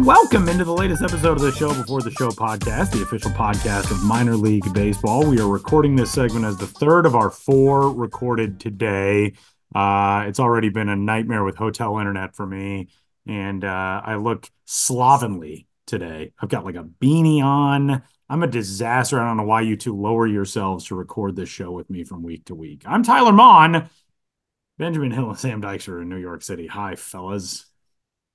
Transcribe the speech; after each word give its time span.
and 0.00 0.06
welcome 0.06 0.48
into 0.48 0.64
the 0.64 0.72
latest 0.72 1.02
episode 1.02 1.32
of 1.36 1.42
the 1.42 1.52
Show 1.52 1.74
Before 1.74 2.00
the 2.00 2.10
Show 2.12 2.30
podcast, 2.30 2.90
the 2.90 3.02
official 3.02 3.30
podcast 3.32 3.90
of 3.90 4.02
minor 4.02 4.34
league 4.34 4.72
baseball. 4.72 5.28
We 5.28 5.38
are 5.40 5.46
recording 5.46 5.94
this 5.94 6.10
segment 6.10 6.46
as 6.46 6.56
the 6.56 6.66
third 6.66 7.04
of 7.04 7.14
our 7.14 7.28
four 7.28 7.92
recorded 7.92 8.60
today. 8.60 9.34
Uh, 9.74 10.24
it's 10.26 10.40
already 10.40 10.70
been 10.70 10.88
a 10.88 10.96
nightmare 10.96 11.44
with 11.44 11.56
hotel 11.56 11.98
internet 11.98 12.34
for 12.34 12.46
me, 12.46 12.88
and 13.26 13.62
uh, 13.62 14.00
I 14.02 14.14
look 14.14 14.48
slovenly 14.64 15.66
today. 15.86 16.32
I've 16.40 16.48
got 16.48 16.64
like 16.64 16.76
a 16.76 16.84
beanie 16.84 17.44
on. 17.44 18.02
I'm 18.30 18.42
a 18.42 18.46
disaster. 18.46 19.20
I 19.20 19.28
don't 19.28 19.36
know 19.36 19.42
why 19.42 19.60
you 19.60 19.76
two 19.76 19.94
lower 19.94 20.26
yourselves 20.26 20.86
to 20.86 20.94
record 20.94 21.36
this 21.36 21.50
show 21.50 21.72
with 21.72 21.90
me 21.90 22.04
from 22.04 22.22
week 22.22 22.46
to 22.46 22.54
week. 22.54 22.84
I'm 22.86 23.02
Tyler 23.02 23.32
Maun. 23.32 23.90
Benjamin 24.78 25.10
Hill 25.10 25.28
and 25.28 25.38
Sam 25.38 25.60
Dykstra 25.60 26.00
in 26.00 26.08
New 26.08 26.16
York 26.16 26.40
City. 26.40 26.68
Hi, 26.68 26.96
fellas. 26.96 27.66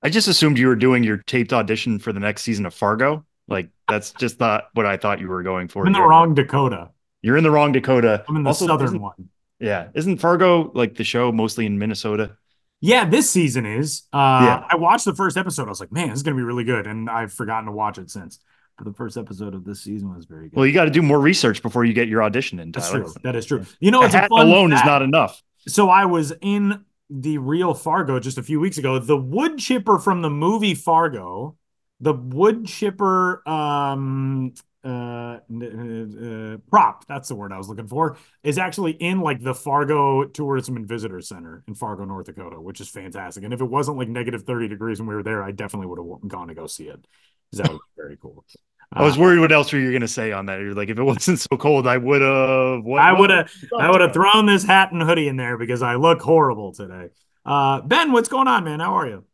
I 0.06 0.08
just 0.08 0.28
assumed 0.28 0.56
you 0.56 0.68
were 0.68 0.76
doing 0.76 1.02
your 1.02 1.16
taped 1.16 1.52
audition 1.52 1.98
for 1.98 2.12
the 2.12 2.20
next 2.20 2.42
season 2.42 2.64
of 2.64 2.72
Fargo. 2.72 3.26
Like 3.48 3.70
that's 3.88 4.12
just 4.12 4.38
not 4.38 4.68
what 4.74 4.86
I 4.86 4.96
thought 4.96 5.18
you 5.18 5.26
were 5.26 5.42
going 5.42 5.66
for. 5.66 5.82
I'm 5.82 5.88
in 5.88 5.94
the 5.94 6.00
wrong 6.00 6.32
Dakota. 6.32 6.90
You're 7.22 7.36
in 7.36 7.42
the 7.42 7.50
wrong 7.50 7.72
Dakota. 7.72 8.24
I'm 8.28 8.36
in 8.36 8.44
the 8.44 8.50
Also, 8.50 8.68
southern 8.68 9.00
one. 9.00 9.30
Yeah, 9.58 9.88
isn't 9.94 10.18
Fargo 10.18 10.70
like 10.74 10.94
the 10.94 11.02
show 11.02 11.32
mostly 11.32 11.66
in 11.66 11.80
Minnesota? 11.80 12.36
Yeah, 12.80 13.04
this 13.04 13.28
season 13.28 13.66
is. 13.66 14.04
Uh, 14.12 14.42
Yeah. 14.44 14.66
I 14.70 14.76
watched 14.76 15.06
the 15.06 15.14
first 15.14 15.36
episode. 15.36 15.66
I 15.66 15.70
was 15.70 15.80
like, 15.80 15.90
man, 15.90 16.10
this 16.10 16.18
is 16.18 16.22
going 16.22 16.36
to 16.36 16.40
be 16.40 16.44
really 16.44 16.62
good. 16.62 16.86
And 16.86 17.10
I've 17.10 17.32
forgotten 17.32 17.64
to 17.66 17.72
watch 17.72 17.98
it 17.98 18.08
since. 18.08 18.38
But 18.78 18.84
the 18.84 18.92
first 18.92 19.16
episode 19.16 19.56
of 19.56 19.64
this 19.64 19.82
season 19.82 20.14
was 20.14 20.26
very 20.26 20.50
good. 20.50 20.56
Well, 20.56 20.66
you 20.66 20.72
got 20.72 20.84
to 20.84 20.90
do 20.92 21.02
more 21.02 21.18
research 21.18 21.62
before 21.62 21.84
you 21.84 21.94
get 21.94 22.06
your 22.06 22.22
audition 22.22 22.60
in. 22.60 22.70
That's 22.70 22.92
true. 22.92 23.12
That 23.24 23.34
is 23.34 23.44
true. 23.44 23.66
You 23.80 23.90
know, 23.90 24.02
A 24.02 24.04
it's 24.04 24.14
a 24.14 24.18
hat 24.18 24.28
fun 24.30 24.46
alone 24.46 24.72
is 24.72 24.84
not 24.84 25.02
enough. 25.02 25.42
So 25.66 25.88
I 25.88 26.04
was 26.04 26.32
in 26.42 26.84
the 27.10 27.38
real 27.38 27.74
Fargo 27.74 28.18
just 28.18 28.38
a 28.38 28.42
few 28.42 28.60
weeks 28.60 28.78
ago. 28.78 28.98
The 28.98 29.16
wood 29.16 29.58
chipper 29.58 29.98
from 29.98 30.22
the 30.22 30.30
movie 30.30 30.74
Fargo, 30.74 31.56
the 32.00 32.12
wood 32.12 32.66
chipper 32.66 33.46
um 33.48 34.52
uh, 34.84 35.40
uh, 35.40 36.56
prop, 36.70 37.04
that's 37.08 37.28
the 37.28 37.34
word 37.34 37.52
I 37.52 37.58
was 37.58 37.68
looking 37.68 37.88
for, 37.88 38.16
is 38.44 38.56
actually 38.56 38.92
in 38.92 39.20
like 39.20 39.42
the 39.42 39.54
Fargo 39.54 40.24
Tourism 40.24 40.76
and 40.76 40.86
Visitor 40.86 41.20
Center 41.20 41.64
in 41.66 41.74
Fargo, 41.74 42.04
North 42.04 42.26
Dakota, 42.26 42.60
which 42.60 42.80
is 42.80 42.88
fantastic. 42.88 43.42
And 43.42 43.52
if 43.52 43.60
it 43.60 43.64
wasn't 43.64 43.98
like 43.98 44.08
negative 44.08 44.44
30 44.44 44.68
degrees 44.68 45.00
when 45.00 45.08
we 45.08 45.16
were 45.16 45.24
there, 45.24 45.42
I 45.42 45.50
definitely 45.50 45.88
would 45.88 45.98
have 45.98 46.28
gone 46.28 46.48
to 46.48 46.54
go 46.54 46.68
see 46.68 46.84
it. 46.84 47.04
That 47.52 47.70
be 47.70 47.78
very 47.96 48.16
cool. 48.16 48.44
I 48.92 49.02
was 49.02 49.16
Uh, 49.16 49.18
worried 49.18 49.40
what 49.40 49.52
else 49.52 49.72
were 49.72 49.78
you 49.78 49.90
going 49.90 50.00
to 50.02 50.08
say 50.08 50.32
on 50.32 50.46
that. 50.46 50.60
You're 50.60 50.74
like, 50.74 50.88
if 50.88 50.98
it 50.98 51.02
wasn't 51.02 51.38
so 51.40 51.56
cold, 51.56 51.86
I 51.86 51.96
would 51.96 52.22
have. 52.22 52.86
I 52.86 53.12
would 53.12 53.30
have 53.30 53.50
I 53.78 53.90
would 53.90 54.00
have 54.00 54.12
thrown 54.12 54.46
this 54.46 54.64
hat 54.64 54.92
and 54.92 55.02
hoodie 55.02 55.28
in 55.28 55.36
there 55.36 55.58
because 55.58 55.82
I 55.82 55.96
look 55.96 56.20
horrible 56.22 56.72
today. 56.72 57.08
Uh, 57.44 57.80
Ben, 57.82 58.12
what's 58.12 58.28
going 58.28 58.48
on, 58.48 58.64
man? 58.64 58.80
How 58.80 58.94
are 58.94 59.06
you? 59.06 59.24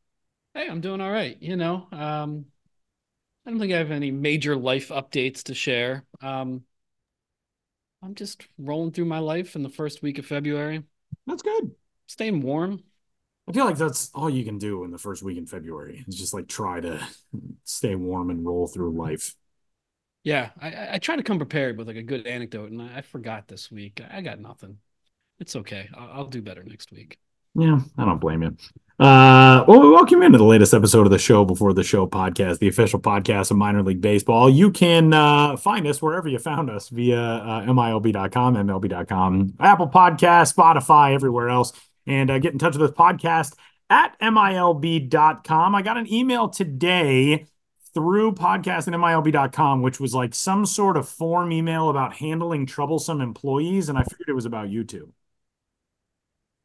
Hey, 0.55 0.69
I'm 0.69 0.81
doing 0.81 1.01
all 1.01 1.11
right. 1.11 1.41
You 1.41 1.57
know, 1.57 1.89
um, 1.93 2.47
I 3.47 3.51
don't 3.51 3.61
think 3.61 3.73
I 3.73 3.79
have 3.79 3.91
any 3.91 4.11
major 4.11 4.57
life 4.57 4.89
updates 4.91 5.45
to 5.45 5.55
share. 5.55 6.05
Um, 6.21 6.65
I'm 8.03 8.15
just 8.15 8.47
rolling 8.59 8.93
through 8.93 9.05
my 9.07 9.19
life 9.19 9.55
in 9.57 9.63
the 9.63 9.69
first 9.69 10.03
week 10.03 10.19
of 10.19 10.27
February, 10.27 10.85
That's 11.27 11.43
good. 11.43 11.75
staying 12.07 12.43
warm. 12.43 12.83
I 13.49 13.53
feel 13.53 13.65
like 13.65 13.77
that's 13.77 14.11
all 14.15 14.31
you 14.31 14.45
can 14.45 14.59
do 14.59 14.85
in 14.85 14.91
the 14.91 14.99
first 14.99 15.23
week 15.23 15.37
in 15.37 15.47
February 15.47 16.05
is 16.07 16.17
just 16.19 16.33
like 16.33 16.47
try 16.47 16.81
to 16.81 17.07
stay 17.65 17.95
warm 17.95 18.31
and 18.31 18.45
roll 18.47 18.67
through 18.69 18.97
life. 18.97 19.35
Yeah, 20.25 20.51
I, 20.61 20.95
I 20.95 20.99
try 20.99 21.17
to 21.17 21.23
come 21.23 21.39
prepared 21.39 21.79
with 21.79 21.89
like 21.89 21.97
a 21.97 22.03
good 22.03 22.27
anecdote, 22.27 22.71
and 22.71 22.81
I, 22.81 22.99
I 22.99 23.01
forgot 23.03 23.49
this 23.49 23.71
week. 23.71 24.01
I 24.11 24.21
got 24.21 24.41
nothing. 24.41 24.79
It's 25.41 25.57
okay. 25.57 25.89
I'll, 25.95 26.11
I'll 26.13 26.27
do 26.27 26.43
better 26.43 26.63
next 26.63 26.93
week. 26.93 27.19
Yeah, 27.55 27.81
I 27.99 28.05
don't 28.05 28.21
blame 28.21 28.43
you. 28.43 28.57
Uh, 28.99 29.65
well, 29.67 29.81
we 29.81 29.91
welcome 29.91 30.21
you 30.21 30.27
into 30.27 30.39
the 30.39 30.45
latest 30.45 30.73
episode 30.73 31.07
of 31.07 31.11
the 31.11 31.19
Show 31.19 31.45
Before 31.45 31.75
the 31.75 31.83
Show 31.83 32.07
podcast, 32.07 32.61
the 32.61 32.69
official 32.69 33.01
podcast 33.01 33.51
of 33.51 33.57
minor 33.57 33.83
league 33.83 34.01
baseball. 34.01 34.49
You 34.49 34.71
can 34.71 35.13
uh, 35.13 35.57
find 35.57 35.87
us 35.87 36.01
wherever 36.01 36.29
you 36.29 36.39
found 36.39 36.71
us 36.71 36.89
via 36.89 37.21
uh, 37.21 37.63
MILB.com, 37.67 38.55
MLB.com, 38.55 39.55
Apple 39.59 39.89
Podcast, 39.89 40.55
Spotify, 40.55 41.15
everywhere 41.15 41.49
else. 41.49 41.73
And 42.07 42.31
uh, 42.31 42.39
get 42.39 42.53
in 42.53 42.59
touch 42.59 42.77
with 42.77 42.91
us 42.91 42.97
podcast 42.97 43.55
at 43.91 44.19
MILB.com. 44.21 45.75
I 45.75 45.83
got 45.83 45.97
an 45.97 46.11
email 46.13 46.49
today 46.49 47.47
through 47.95 48.33
podcast 48.33 48.89
at 48.89 48.95
MILB.com, 48.95 49.83
which 49.83 50.01
was 50.01 50.15
like 50.15 50.35
some 50.35 50.67
sort 50.67 50.97
of 50.97 51.09
form 51.09 51.53
email 51.53 51.91
about 51.91 52.15
handling 52.15 52.67
troublesome 52.67 53.21
employees. 53.21 53.89
And 53.89 53.99
I 53.99 54.03
figured 54.05 54.29
it 54.29 54.35
was 54.35 54.47
about 54.47 54.71
you 54.71 54.85
two. 54.85 55.13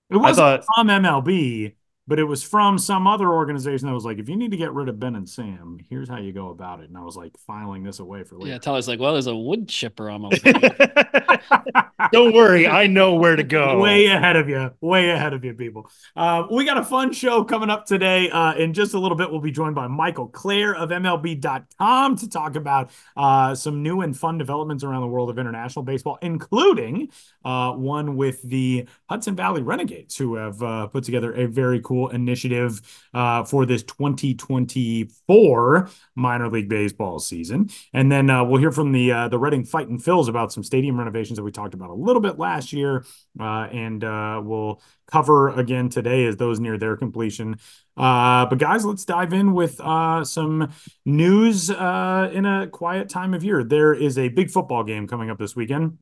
It 0.10 0.18
wasn't 0.18 0.64
thought 0.64 0.66
from 0.76 0.88
MLB, 0.88 1.74
but 2.08 2.20
it 2.20 2.24
was 2.24 2.42
from 2.42 2.78
some 2.78 3.06
other 3.06 3.28
organization 3.28 3.88
that 3.88 3.94
was 3.94 4.06
like, 4.06 4.18
if 4.18 4.30
you 4.30 4.38
need 4.38 4.52
to 4.52 4.58
get 4.58 4.72
rid 4.72 4.88
of 4.88 5.00
Ben 5.00 5.16
and 5.16 5.28
Sam, 5.28 5.78
here's 5.90 6.08
how 6.08 6.18
you 6.18 6.32
go 6.32 6.50
about 6.50 6.80
it. 6.80 6.88
And 6.88 6.98
I 6.98 7.02
was 7.02 7.18
like 7.18 7.38
filing 7.46 7.84
this 7.84 8.00
away 8.00 8.24
for 8.24 8.36
later. 8.36 8.48
Yeah, 8.48 8.54
later. 8.54 8.64
Tyler's 8.64 8.88
like, 8.88 9.00
well, 9.00 9.14
there's 9.14 9.28
a 9.28 9.36
wood 9.36 9.68
chipper 9.68 10.10
on 10.10 10.22
my 10.22 10.30
way. 10.30 10.40
don't 12.12 12.34
worry, 12.34 12.66
I 12.66 12.88
know 12.88 13.16
where 13.16 13.36
to 13.36 13.44
go. 13.44 13.80
Way 13.80 14.06
ahead 14.06 14.38
of 14.38 14.48
you. 14.48 14.72
Way 14.80 15.10
ahead 15.10 15.34
of 15.34 15.44
you, 15.44 15.54
people. 15.54 15.90
Uh, 16.16 16.44
we 16.50 16.64
got 16.64 16.78
a 16.78 16.84
fun 16.84 17.12
show 17.12 17.44
coming 17.44 17.70
up 17.70 17.86
today. 17.86 18.30
Uh, 18.30 18.54
in 18.56 18.74
just 18.74 18.94
a 18.94 19.00
little 19.00 19.18
bit, 19.18 19.30
we'll 19.30 19.42
be 19.42 19.52
joined 19.52 19.76
by 19.76 19.88
Michael 19.88 20.28
Clair 20.28 20.76
of 20.76 20.90
MLB.com 20.90 22.16
to 22.18 22.30
talk 22.30 22.56
about 22.56 22.92
uh, 23.18 23.54
some 23.54 23.84
new 23.84 24.02
and 24.02 24.18
fun 24.18 24.38
developments 24.38 24.84
around 24.84 25.02
the 25.02 25.08
world 25.08 25.30
of 25.30 25.38
international 25.38 25.84
baseball, 25.84 26.18
including 26.22 27.10
uh, 27.44 27.74
one 27.74 28.16
with 28.16 28.42
the 28.44 28.88
Hudson 29.10 29.36
Valley 29.36 29.62
Renegades, 29.62 30.16
who 30.16 30.36
have 30.36 30.64
uh, 30.64 30.88
put 30.88 31.04
together 31.04 31.34
a 31.34 31.48
very 31.48 31.82
cool 31.82 31.97
initiative 32.06 32.82
uh, 33.14 33.44
for 33.44 33.66
this 33.66 33.84
2024 33.84 35.90
minor 36.16 36.50
league 36.50 36.70
baseball 36.70 37.20
season. 37.20 37.70
And 37.94 38.12
then 38.12 38.30
uh, 38.30 38.44
we'll 38.44 38.60
hear 38.60 38.72
from 38.72 38.92
the 38.92 39.12
uh, 39.12 39.28
the 39.28 39.40
Reading 39.40 39.64
Fighting 39.64 40.00
Phils 40.00 40.28
about 40.28 40.54
some 40.54 40.64
stadium 40.64 41.00
renovations 41.00 41.38
that 41.38 41.44
we 41.44 41.52
talked 41.52 41.74
about 41.74 41.90
a 41.90 41.94
little 41.94 42.22
bit 42.22 42.38
last 42.38 42.72
year, 42.72 43.06
uh, 43.40 43.68
and 43.72 44.04
uh, 44.04 44.42
we'll 44.44 44.82
cover 45.08 45.50
again 45.50 45.90
today 45.90 46.26
as 46.26 46.38
those 46.38 46.60
near 46.60 46.78
their 46.78 46.96
completion. 46.96 47.58
Uh, 47.96 48.46
but 48.46 48.60
guys, 48.60 48.86
let's 48.86 49.06
dive 49.06 49.34
in 49.34 49.54
with 49.54 49.80
uh, 49.82 50.24
some 50.24 50.72
news 51.06 51.72
uh, 51.72 52.30
in 52.32 52.46
a 52.46 52.68
quiet 52.68 53.10
time 53.10 53.34
of 53.34 53.44
year. 53.44 53.64
There 53.64 53.94
is 53.94 54.18
a 54.18 54.30
big 54.30 54.52
football 54.52 54.84
game 54.84 55.08
coming 55.08 55.30
up 55.30 55.40
this 55.40 55.56
weekend. 55.56 55.98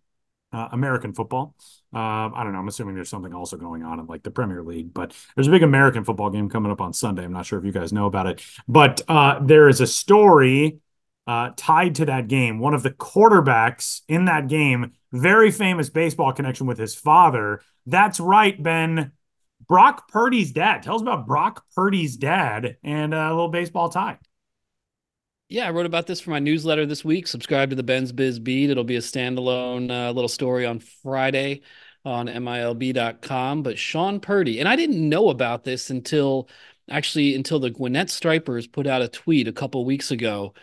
Uh, 0.56 0.70
American 0.72 1.14
football. 1.14 1.54
Uh, 1.94 2.32
I 2.34 2.42
don't 2.46 2.54
know. 2.54 2.60
I'm 2.60 2.68
assuming 2.70 2.96
there's 2.96 3.10
something 3.10 3.34
also 3.34 3.58
going 3.58 3.84
on 3.84 4.00
in 4.00 4.06
like 4.06 4.24
the 4.24 4.32
Premier 4.32 4.64
League, 4.64 4.94
but 4.94 5.14
there's 5.36 5.50
a 5.50 5.52
big 5.52 5.64
American 5.64 6.06
football 6.06 6.30
game 6.30 6.50
coming 6.50 6.72
up 6.72 6.80
on 6.80 6.94
Sunday. 6.94 7.26
I'm 7.26 7.34
not 7.34 7.46
sure 7.46 7.60
if 7.60 7.66
you 7.66 7.74
guys 7.74 7.92
know 7.92 8.06
about 8.06 8.28
it, 8.28 8.42
but 8.66 9.02
uh, 9.10 9.40
there 9.44 9.68
is 9.68 9.82
a 9.82 9.88
story 9.88 10.80
uh, 11.28 11.50
tied 11.58 11.96
to 11.96 12.06
that 12.06 12.30
game. 12.30 12.60
One 12.60 12.74
of 12.74 12.84
the 12.84 12.92
quarterbacks 12.92 14.00
in 14.08 14.26
that 14.26 14.48
game, 14.48 14.94
very 15.12 15.52
famous 15.52 15.90
baseball 15.90 16.32
connection 16.32 16.68
with 16.68 16.78
his 16.78 16.96
father. 16.96 17.62
That's 17.86 18.22
right, 18.22 18.62
Ben. 18.62 19.12
Brock 19.68 20.08
Purdy's 20.08 20.54
dad. 20.54 20.84
Tell 20.84 20.96
us 20.96 21.02
about 21.02 21.28
Brock 21.28 21.66
Purdy's 21.76 22.16
dad 22.16 22.78
and 22.82 23.14
uh, 23.14 23.18
a 23.18 23.34
little 23.34 23.50
baseball 23.50 23.90
tie. 23.90 24.20
Yeah, 25.48 25.68
I 25.68 25.72
wrote 25.72 25.86
about 25.86 26.08
this 26.08 26.20
for 26.22 26.32
my 26.32 26.40
newsletter 26.40 26.86
this 26.86 27.06
week. 27.06 27.28
Subscribe 27.28 27.70
to 27.70 27.76
the 27.76 27.84
Ben's 27.84 28.12
Biz 28.12 28.40
Beat. 28.40 28.70
It'll 28.72 28.84
be 28.84 28.96
a 28.96 29.00
standalone 29.00 29.92
uh, 29.92 30.12
little 30.12 30.28
story 30.28 30.66
on 30.66 30.80
Friday 30.80 31.62
on 32.04 32.28
MILB.com. 32.28 33.62
But 33.62 33.78
Sean 33.78 34.20
Purdy, 34.20 34.60
and 34.60 34.68
I 34.68 34.76
didn't 34.76 35.08
know 35.08 35.30
about 35.30 35.64
this 35.64 35.90
until 35.92 36.50
actually 36.90 37.36
until 37.36 37.60
the 37.60 37.70
Gwinnett 37.70 38.10
Stripers 38.10 38.66
put 38.68 38.88
out 38.88 39.02
a 39.04 39.08
tweet 39.08 39.48
a 39.48 39.54
couple 39.54 39.86
weeks 39.86 40.10
ago 40.12 40.54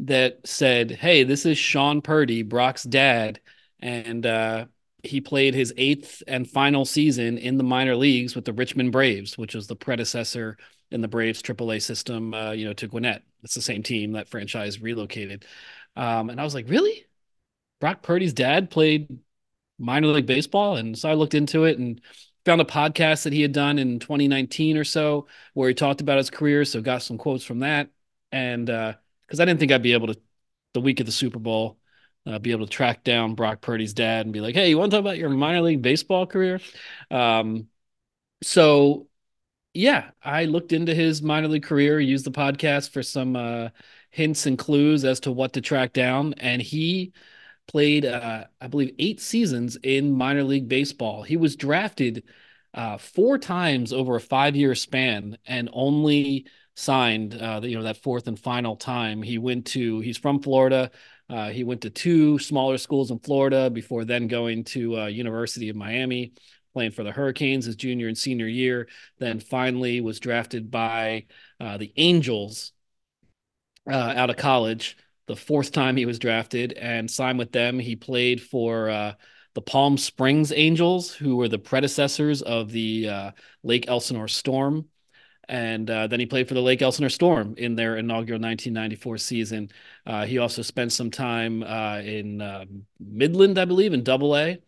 that 0.00 0.40
said, 0.46 0.90
"Hey, 0.92 1.24
this 1.24 1.46
is 1.46 1.58
Sean 1.58 2.02
Purdy, 2.02 2.42
Brock's 2.42 2.84
dad, 2.84 3.40
and 3.80 4.24
uh, 4.26 4.66
he 5.02 5.20
played 5.20 5.54
his 5.54 5.74
eighth 5.76 6.22
and 6.26 6.48
final 6.50 6.84
season 6.86 7.38
in 7.38 7.58
the 7.58 7.64
minor 7.64 7.96
leagues 7.96 8.34
with 8.34 8.44
the 8.46 8.52
Richmond 8.54 8.92
Braves, 8.92 9.36
which 9.38 9.54
was 9.54 9.66
the 9.66 9.76
predecessor 9.76 10.56
in 10.92 11.00
the 11.00 11.08
Braves 11.08 11.42
AAA 11.42 11.82
system, 11.82 12.34
uh, 12.34 12.52
you 12.52 12.64
know, 12.64 12.72
to 12.74 12.86
Gwinnett. 12.86 13.22
It's 13.42 13.54
the 13.54 13.62
same 13.62 13.82
team 13.82 14.12
that 14.12 14.28
franchise 14.28 14.80
relocated. 14.80 15.44
Um, 15.96 16.30
and 16.30 16.40
I 16.40 16.44
was 16.44 16.54
like, 16.54 16.68
really? 16.68 17.06
Brock 17.80 18.02
Purdy's 18.02 18.32
dad 18.32 18.70
played 18.70 19.18
minor 19.78 20.08
league 20.08 20.26
baseball? 20.26 20.76
And 20.76 20.96
so 20.96 21.10
I 21.10 21.14
looked 21.14 21.34
into 21.34 21.64
it 21.64 21.78
and 21.78 22.00
found 22.44 22.60
a 22.60 22.64
podcast 22.64 23.24
that 23.24 23.32
he 23.32 23.42
had 23.42 23.52
done 23.52 23.78
in 23.78 23.98
2019 23.98 24.76
or 24.76 24.84
so 24.84 25.26
where 25.54 25.68
he 25.68 25.74
talked 25.74 26.00
about 26.00 26.18
his 26.18 26.30
career. 26.30 26.64
So 26.64 26.80
got 26.80 27.02
some 27.02 27.18
quotes 27.18 27.44
from 27.44 27.60
that. 27.60 27.88
And 28.30 28.66
because 28.66 29.40
I 29.40 29.44
didn't 29.44 29.60
think 29.60 29.72
I'd 29.72 29.82
be 29.82 29.92
able 29.92 30.08
to, 30.08 30.20
the 30.74 30.80
week 30.80 31.00
of 31.00 31.06
the 31.06 31.12
Super 31.12 31.38
Bowl, 31.38 31.78
uh, 32.26 32.38
be 32.38 32.52
able 32.52 32.66
to 32.66 32.72
track 32.72 33.04
down 33.04 33.34
Brock 33.34 33.60
Purdy's 33.60 33.94
dad 33.94 34.26
and 34.26 34.32
be 34.32 34.40
like, 34.40 34.54
hey, 34.54 34.70
you 34.70 34.78
want 34.78 34.90
to 34.90 34.96
talk 34.96 35.04
about 35.04 35.18
your 35.18 35.28
minor 35.28 35.60
league 35.60 35.82
baseball 35.82 36.26
career? 36.26 36.60
Um, 37.10 37.68
so 38.42 39.08
yeah, 39.74 40.10
I 40.22 40.44
looked 40.44 40.72
into 40.72 40.94
his 40.94 41.22
minor 41.22 41.48
league 41.48 41.62
career, 41.62 41.98
used 42.00 42.26
the 42.26 42.30
podcast 42.30 42.90
for 42.90 43.02
some 43.02 43.36
uh, 43.36 43.70
hints 44.10 44.46
and 44.46 44.58
clues 44.58 45.04
as 45.04 45.20
to 45.20 45.32
what 45.32 45.54
to 45.54 45.60
track 45.60 45.92
down, 45.92 46.34
and 46.34 46.60
he 46.60 47.12
played, 47.68 48.04
uh, 48.04 48.44
I 48.60 48.66
believe, 48.66 48.94
eight 48.98 49.20
seasons 49.20 49.76
in 49.76 50.12
minor 50.12 50.44
league 50.44 50.68
baseball. 50.68 51.22
He 51.22 51.36
was 51.36 51.56
drafted 51.56 52.24
uh, 52.74 52.98
four 52.98 53.38
times 53.38 53.92
over 53.92 54.16
a 54.16 54.20
five-year 54.20 54.74
span, 54.74 55.38
and 55.46 55.70
only 55.72 56.46
signed, 56.74 57.34
uh, 57.40 57.60
you 57.62 57.76
know, 57.76 57.84
that 57.84 58.02
fourth 58.02 58.28
and 58.28 58.38
final 58.38 58.76
time. 58.76 59.22
He 59.22 59.38
went 59.38 59.66
to, 59.68 60.00
he's 60.00 60.18
from 60.18 60.40
Florida. 60.40 60.90
Uh, 61.28 61.48
he 61.50 61.64
went 61.64 61.80
to 61.82 61.90
two 61.90 62.38
smaller 62.38 62.78
schools 62.78 63.10
in 63.10 63.18
Florida 63.18 63.70
before 63.70 64.04
then 64.04 64.26
going 64.26 64.64
to 64.64 64.98
uh, 65.00 65.06
University 65.06 65.68
of 65.70 65.76
Miami, 65.76 66.32
playing 66.72 66.92
for 66.92 67.04
the 67.04 67.12
Hurricanes 67.12 67.66
his 67.66 67.76
junior 67.76 68.08
and 68.08 68.16
senior 68.16 68.46
year. 68.46 68.88
Then 69.18 69.40
finally 69.40 70.00
was 70.00 70.20
drafted 70.20 70.70
by 70.70 71.26
uh, 71.60 71.78
the 71.78 71.92
Angels 71.96 72.72
uh, 73.90 74.14
out 74.16 74.30
of 74.30 74.36
college. 74.36 74.96
The 75.26 75.36
fourth 75.36 75.72
time 75.72 75.96
he 75.96 76.06
was 76.06 76.18
drafted 76.18 76.72
and 76.72 77.10
signed 77.10 77.38
with 77.38 77.52
them. 77.52 77.78
He 77.78 77.96
played 77.96 78.42
for 78.42 78.90
uh, 78.90 79.14
the 79.54 79.62
Palm 79.62 79.96
Springs 79.96 80.52
Angels, 80.52 81.12
who 81.12 81.36
were 81.36 81.48
the 81.48 81.58
predecessors 81.58 82.42
of 82.42 82.70
the 82.72 83.08
uh, 83.08 83.30
Lake 83.62 83.88
Elsinore 83.88 84.28
Storm 84.28 84.88
and 85.48 85.90
uh, 85.90 86.06
then 86.06 86.20
he 86.20 86.26
played 86.26 86.48
for 86.48 86.54
the 86.54 86.62
Lake 86.62 86.82
Elsinore 86.82 87.10
Storm 87.10 87.54
in 87.58 87.74
their 87.74 87.96
inaugural 87.96 88.40
1994 88.40 89.18
season. 89.18 89.70
Uh, 90.06 90.24
he 90.24 90.38
also 90.38 90.62
spent 90.62 90.92
some 90.92 91.10
time 91.10 91.62
in 91.62 92.40
uh, 92.40 92.64
Midland, 93.00 93.58
I 93.58 93.64
believe, 93.64 93.92
in 93.92 94.04
Double 94.04 94.36
A. 94.36 94.58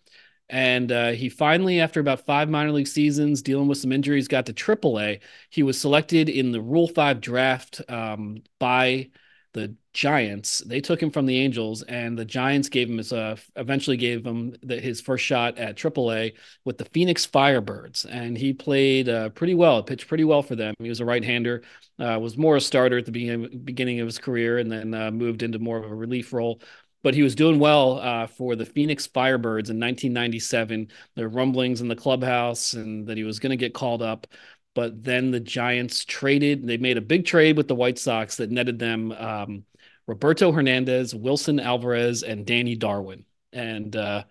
And 0.51 0.93
uh, 0.93 1.11
he 1.13 1.29
finally, 1.29 1.81
after 1.81 2.01
about 2.01 2.27
five 2.27 2.51
minor 2.51 2.73
league 2.73 2.87
seasons, 2.87 3.43
dealing 3.43 3.67
with 3.67 3.79
some 3.79 3.93
injuries, 3.93 4.29
got 4.29 4.47
to 4.47 4.53
Triple 4.53 5.01
A. 5.01 5.21
He 5.51 5.63
was 5.63 5.81
selected 5.81 6.29
in 6.29 6.53
the 6.53 6.61
Rule 6.61 6.89
Five 6.89 7.21
draft 7.21 7.81
um, 7.89 8.43
by 8.59 9.11
the 9.55 9.75
Giants. 9.95 10.59
They 10.67 10.81
took 10.81 11.01
him 11.01 11.11
from 11.11 11.27
the 11.27 11.39
Angels, 11.39 11.83
and 11.85 12.19
the 12.19 12.25
Giants 12.25 12.69
gave 12.69 12.91
him 12.91 12.99
his 12.99 13.13
uh, 13.13 13.37
eventually 13.57 13.97
gave 13.97 14.27
him 14.27 14.55
the, 14.63 14.79
his 14.81 15.01
first 15.01 15.25
shot 15.25 15.57
at 15.57 15.77
AAA 15.77 16.35
with 16.65 16.77
the 16.77 16.85
Phoenix 16.87 17.27
Firebirds, 17.27 18.05
and 18.11 18.37
he 18.37 18.53
played 18.53 19.09
uh, 19.09 19.31
pretty 19.31 19.55
well. 19.55 19.83
Pitched 19.83 20.09
pretty 20.09 20.25
well 20.25 20.43
for 20.43 20.57
them. 20.57 20.75
He 20.79 20.89
was 20.89 21.01
a 21.01 21.05
right-hander. 21.05 21.63
Uh, 21.99 22.19
was 22.21 22.37
more 22.37 22.57
a 22.57 22.61
starter 22.61 22.99
at 22.99 23.07
the 23.07 23.13
beginning 23.13 23.61
beginning 23.65 24.01
of 24.01 24.07
his 24.07 24.19
career, 24.19 24.59
and 24.59 24.71
then 24.71 24.93
uh, 24.93 25.11
moved 25.13 25.43
into 25.45 25.61
more 25.61 25.79
of 25.79 25.91
a 25.91 25.95
relief 25.95 26.33
role. 26.33 26.61
But 27.05 27.15
he 27.15 27.23
was 27.23 27.37
doing 27.37 27.61
well 27.61 28.01
uh, 28.01 28.27
for 28.27 28.57
the 28.57 28.67
Phoenix 28.67 29.07
Firebirds 29.07 29.71
in 29.71 29.79
1997. 29.79 30.89
There 31.15 31.29
were 31.29 31.37
rumblings 31.37 31.81
in 31.81 31.87
the 31.87 31.95
clubhouse, 31.95 32.73
and 32.73 33.07
that 33.07 33.17
he 33.17 33.23
was 33.23 33.39
going 33.39 33.51
to 33.51 33.57
get 33.57 33.75
called 33.75 34.03
up 34.03 34.27
but 34.75 35.05
then 35.05 35.31
the 35.31 35.41
Giants 35.41 36.05
traded. 36.05 36.67
They 36.67 36.77
made 36.77 36.97
a 36.97 37.03
big 37.03 37.25
trade 37.25 37.57
with 37.57 37.69
the 37.69 37.75
White 37.75 37.99
Sox 37.99 38.37
that 38.37 38.51
netted 38.51 38.79
them 38.79 39.13
um, 39.13 39.65
Roberto 40.07 40.53
Hernandez, 40.53 41.15
Wilson 41.15 41.61
Alvarez, 41.61 42.23
and 42.23 42.45
Danny 42.45 42.75
Darwin. 42.75 43.25
And 43.53 43.95
uh, 43.95 44.25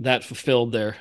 that 0.00 0.24
fulfilled 0.24 0.72
their 0.72 0.96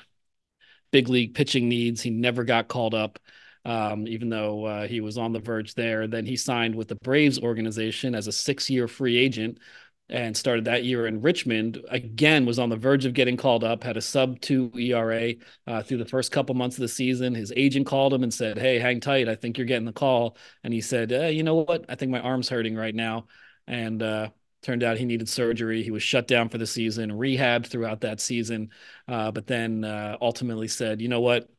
big 0.92 1.08
league 1.08 1.34
pitching 1.34 1.70
needs. 1.70 2.02
He 2.02 2.10
never 2.10 2.44
got 2.44 2.68
called 2.68 2.94
up, 2.94 3.20
um, 3.64 4.06
even 4.08 4.30
though 4.30 4.66
uh, 4.66 4.88
he 4.88 5.00
was 5.00 5.18
on 5.18 5.32
the 5.32 5.40
verge 5.40 5.74
there. 5.76 6.08
Then 6.08 6.26
he 6.26 6.36
signed 6.36 6.76
with 6.76 6.90
the 6.90 6.96
Braves 6.96 7.40
organization 7.40 8.14
as 8.16 8.28
a 8.28 8.34
six 8.34 8.70
year 8.70 8.90
free 8.90 9.18
agent 9.18 9.60
and 10.14 10.38
started 10.38 10.66
that 10.66 10.84
year 10.86 11.08
in 11.08 11.22
Richmond. 11.22 11.84
Again, 11.90 12.46
was 12.46 12.60
on 12.60 12.70
the 12.70 12.78
verge 12.78 13.06
of 13.06 13.16
getting 13.16 13.36
called 13.36 13.64
up, 13.64 13.84
had 13.84 13.98
a 13.98 14.02
sub 14.02 14.40
two 14.40 14.72
ERA 14.78 15.34
uh, 15.68 15.82
through 15.82 15.98
the 15.98 16.06
first 16.06 16.32
couple 16.32 16.54
months 16.56 16.78
of 16.78 16.82
the 16.84 16.88
season. 16.88 17.34
His 17.34 17.52
agent 17.58 17.88
called 17.88 18.14
him 18.14 18.22
and 18.24 18.34
said, 18.34 18.58
Hey, 18.60 18.78
hang 18.80 19.02
tight. 19.02 19.28
I 19.28 19.36
think 19.36 19.58
you're 19.58 19.68
getting 19.68 19.86
the 19.88 19.92
call. 19.92 20.38
And 20.64 20.72
he 20.72 20.82
said, 20.82 21.12
uh, 21.12 21.26
You 21.26 21.44
know 21.44 21.56
what? 21.56 21.86
I 21.90 21.96
think 21.96 22.12
my 22.12 22.20
arm's 22.22 22.48
hurting 22.48 22.76
right 22.76 22.94
now 22.94 23.26
and 23.68 24.04
uh, 24.04 24.30
turned 24.62 24.84
out 24.84 24.98
he 24.98 25.06
needed 25.06 25.28
surgery. 25.28 25.82
He 25.84 25.92
was 25.92 26.04
shut 26.04 26.28
down 26.28 26.50
for 26.50 26.60
the 26.60 26.68
season, 26.68 27.12
rehabbed 27.12 27.68
throughout 27.68 28.02
that 28.02 28.22
season, 28.22 28.70
uh, 29.08 29.32
but 29.32 29.48
then 29.48 29.84
uh, 29.84 30.18
ultimately 30.22 30.68
said, 30.68 31.02
"You 31.02 31.08
know 31.10 31.22
what? 31.22 31.50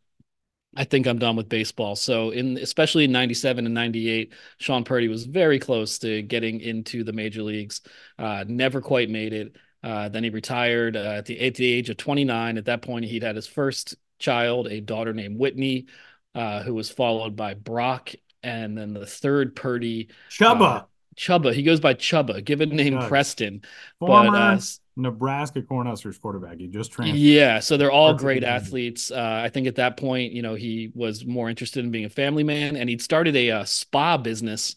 I 0.76 0.85
think 0.85 1.06
I'm 1.06 1.19
done 1.19 1.37
with 1.37 1.49
baseball." 1.49 1.97
So, 1.97 2.31
in 2.31 2.56
especially 2.59 3.05
in 3.05 3.12
'97 3.12 3.67
and 3.67 3.75
'98, 3.75 4.32
Sean 4.59 4.85
Purdy 4.85 5.09
was 5.09 5.25
very 5.25 5.59
close 5.59 5.99
to 6.00 6.23
getting 6.23 6.61
into 6.61 7.05
the 7.05 7.12
major 7.12 7.43
leagues. 7.43 7.81
Uh, 8.19 8.44
never 8.47 8.81
quite 8.81 9.11
made 9.11 9.32
it. 9.32 9.56
Uh, 9.82 10.09
then 10.09 10.25
he 10.25 10.31
retired 10.31 10.97
uh, 10.97 11.17
at 11.19 11.26
the 11.26 11.41
at 11.41 11.55
the 11.55 11.67
age 11.67 11.91
of 11.91 11.97
29. 11.97 12.59
At 12.59 12.65
that 12.67 12.82
point, 12.82 13.05
he'd 13.05 13.23
had 13.23 13.37
his 13.37 13.47
first 13.47 13.97
child, 14.19 14.69
a 14.69 14.81
daughter 14.81 15.12
named 15.12 15.38
Whitney, 15.38 15.87
who 16.35 16.75
was 16.75 16.91
followed 16.91 17.37
by 17.37 17.55
Brock, 17.55 18.12
and 18.43 18.76
then 18.76 18.94
the 18.94 19.06
third 19.06 19.55
Purdy. 19.55 20.09
Chubba 20.31 20.87
Chubba. 21.16 21.52
He 21.52 21.62
goes 21.62 21.81
by 21.81 21.94
Chubba, 21.94 22.44
given 22.44 22.70
name 22.70 22.99
Preston. 23.08 23.62
Former 23.99 24.31
but, 24.31 24.37
uh, 24.37 24.61
Nebraska 24.96 25.61
Cornhuskers 25.61 26.20
quarterback. 26.20 26.58
He 26.58 26.69
just 26.69 26.93
transferred. 26.93 27.19
Yeah, 27.19 27.58
so 27.58 27.76
they're 27.76 27.90
all 27.90 28.14
great 28.14 28.44
athletes. 28.44 29.11
Uh, 29.11 29.43
I 29.44 29.49
think 29.49 29.66
at 29.66 29.76
that 29.76 29.96
point, 29.96 30.32
you 30.32 30.43
know, 30.43 30.55
he 30.55 30.93
was 30.94 31.25
more 31.25 31.50
interested 31.50 31.84
in 31.84 31.90
being 31.90 32.05
a 32.05 32.11
family 32.11 32.44
man, 32.44 32.76
and 32.76 32.88
he'd 32.88 33.02
started 33.02 33.34
a, 33.34 33.49
a 33.49 33.61
uh, 33.61 33.64
spa 33.64 34.16
business 34.16 34.75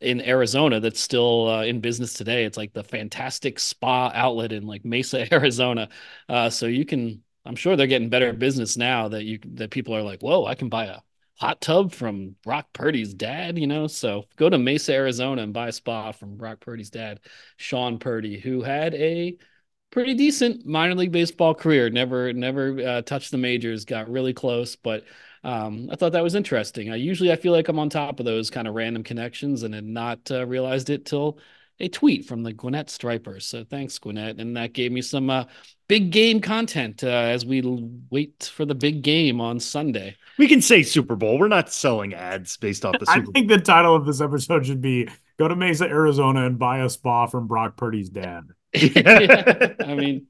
in 0.00 0.20
Arizona 0.22 0.80
that's 0.80 1.00
still 1.00 1.48
uh, 1.48 1.62
in 1.64 1.80
business 1.80 2.14
today. 2.14 2.44
It's 2.44 2.56
like 2.56 2.72
the 2.72 2.82
fantastic 2.82 3.58
spa 3.58 4.10
outlet 4.14 4.52
in 4.52 4.66
like 4.66 4.84
Mesa, 4.84 5.32
Arizona. 5.34 5.88
Uh, 6.28 6.50
so 6.50 6.66
you 6.66 6.84
can, 6.84 7.22
I'm 7.44 7.56
sure 7.56 7.76
they're 7.76 7.86
getting 7.86 8.08
better 8.08 8.32
business 8.32 8.76
now 8.76 9.08
that 9.08 9.24
you 9.24 9.38
that 9.54 9.70
people 9.70 9.94
are 9.94 10.02
like, 10.02 10.20
whoa, 10.20 10.46
I 10.46 10.54
can 10.54 10.68
buy 10.68 10.86
a 10.86 10.98
hot 11.40 11.60
tub 11.60 11.92
from 11.92 12.36
Brock 12.44 12.68
Purdy's 12.72 13.14
dad, 13.14 13.58
you 13.58 13.66
know. 13.66 13.86
So 13.86 14.26
go 14.36 14.50
to 14.50 14.58
Mesa, 14.58 14.92
Arizona 14.92 15.42
and 15.42 15.54
buy 15.54 15.68
a 15.68 15.72
spa 15.72 16.12
from 16.12 16.36
Brock 16.36 16.60
Purdy's 16.60 16.90
dad, 16.90 17.20
Sean 17.56 17.98
Purdy, 17.98 18.38
who 18.38 18.62
had 18.62 18.94
a 18.94 19.36
pretty 19.90 20.14
decent 20.14 20.66
minor 20.66 20.94
league 20.94 21.12
baseball 21.12 21.54
career. 21.54 21.90
Never, 21.90 22.32
never 22.32 22.78
uh, 22.80 23.02
touched 23.02 23.30
the 23.30 23.38
majors. 23.38 23.84
Got 23.84 24.10
really 24.10 24.34
close, 24.34 24.76
but 24.76 25.04
um, 25.42 25.88
I 25.90 25.96
thought 25.96 26.12
that 26.12 26.22
was 26.22 26.34
interesting. 26.34 26.90
I 26.90 26.96
usually 26.96 27.32
I 27.32 27.36
feel 27.36 27.52
like 27.52 27.68
I'm 27.68 27.78
on 27.78 27.88
top 27.88 28.20
of 28.20 28.26
those 28.26 28.50
kind 28.50 28.68
of 28.68 28.74
random 28.74 29.02
connections, 29.02 29.62
and 29.62 29.74
had 29.74 29.84
not 29.84 30.30
uh, 30.30 30.46
realized 30.46 30.90
it 30.90 31.06
till 31.06 31.38
a 31.80 31.88
tweet 31.88 32.26
from 32.26 32.42
the 32.42 32.52
Gwinnett 32.52 32.90
Stripers. 32.90 33.46
So 33.46 33.64
thanks, 33.64 33.98
Gwinnett, 33.98 34.38
and 34.38 34.56
that 34.56 34.72
gave 34.72 34.92
me 34.92 35.02
some 35.02 35.30
uh, 35.30 35.44
big 35.88 36.10
game 36.10 36.40
content 36.40 37.02
uh, 37.02 37.08
as 37.08 37.44
we 37.44 37.62
wait 38.10 38.50
for 38.54 38.64
the 38.64 38.74
big 38.74 39.02
game 39.02 39.40
on 39.40 39.58
Sunday. 39.58 40.16
We 40.38 40.48
can 40.48 40.62
say 40.62 40.82
Super 40.82 41.16
Bowl. 41.16 41.38
We're 41.38 41.48
not 41.48 41.72
selling 41.72 42.14
ads 42.14 42.56
based 42.56 42.84
off 42.84 42.98
the 42.98 43.06
Super 43.06 43.22
Bowl. 43.22 43.32
I 43.34 43.38
think 43.38 43.48
the 43.48 43.58
title 43.58 43.94
of 43.94 44.06
this 44.06 44.20
episode 44.20 44.66
should 44.66 44.80
be 44.80 45.08
"Go 45.38 45.48
to 45.48 45.56
Mesa, 45.56 45.86
Arizona, 45.86 46.46
and 46.46 46.58
buy 46.58 46.78
a 46.78 46.88
spa 46.88 47.26
from 47.26 47.46
Brock 47.46 47.76
Purdy's 47.76 48.10
dad." 48.10 48.44
yeah, 48.72 49.72
I 49.80 49.94
mean, 49.94 50.26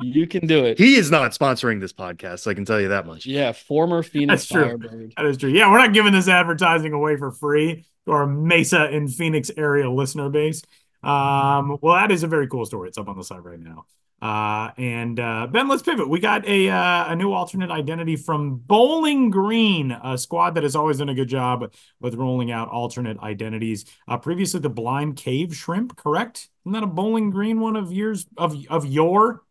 you 0.00 0.26
can 0.26 0.46
do 0.46 0.64
it. 0.64 0.78
He 0.78 0.96
is 0.96 1.10
not 1.10 1.32
sponsoring 1.32 1.80
this 1.80 1.92
podcast. 1.92 2.46
I 2.46 2.54
can 2.54 2.64
tell 2.64 2.80
you 2.80 2.88
that 2.88 3.06
much. 3.06 3.24
Yeah, 3.24 3.52
former 3.52 4.02
Phoenix 4.02 4.46
That's 4.46 4.62
Firebird. 4.62 4.90
True. 4.90 5.10
That 5.16 5.26
is 5.26 5.36
true. 5.38 5.50
Yeah, 5.50 5.70
we're 5.70 5.78
not 5.78 5.94
giving 5.94 6.12
this 6.12 6.28
advertising 6.28 6.92
away 6.92 7.16
for 7.16 7.30
free 7.30 7.76
to 7.76 7.82
our 8.06 8.26
Mesa 8.26 8.82
and 8.82 9.12
Phoenix 9.12 9.50
area 9.56 9.90
listener 9.90 10.28
base. 10.28 10.62
Um, 11.02 11.78
well, 11.80 11.94
that 11.94 12.10
is 12.10 12.22
a 12.22 12.28
very 12.28 12.48
cool 12.48 12.64
story. 12.64 12.88
It's 12.88 12.98
up 12.98 13.08
on 13.08 13.16
the 13.16 13.24
site 13.24 13.44
right 13.44 13.58
now. 13.58 13.86
Uh, 14.20 14.70
and 14.78 15.18
uh, 15.18 15.48
Ben, 15.48 15.66
let's 15.66 15.82
pivot. 15.82 16.08
We 16.08 16.20
got 16.20 16.46
a 16.46 16.70
uh, 16.70 17.12
a 17.12 17.16
new 17.16 17.32
alternate 17.32 17.72
identity 17.72 18.14
from 18.14 18.54
Bowling 18.56 19.30
Green, 19.30 19.90
a 19.90 20.16
squad 20.16 20.54
that 20.54 20.62
has 20.62 20.76
always 20.76 20.98
done 20.98 21.08
a 21.08 21.14
good 21.14 21.28
job 21.28 21.72
with 22.00 22.14
rolling 22.14 22.52
out 22.52 22.68
alternate 22.68 23.18
identities. 23.18 23.84
Uh, 24.06 24.16
previously, 24.16 24.60
the 24.60 24.70
Blind 24.70 25.16
Cave 25.16 25.56
Shrimp, 25.56 25.96
correct? 25.96 26.48
Isn't 26.64 26.72
that 26.72 26.84
a 26.84 26.86
Bowling 26.86 27.30
Green 27.30 27.58
one 27.58 27.74
of 27.74 27.92
years 27.92 28.26
of 28.36 28.56
of 28.70 28.86
your? 28.86 29.42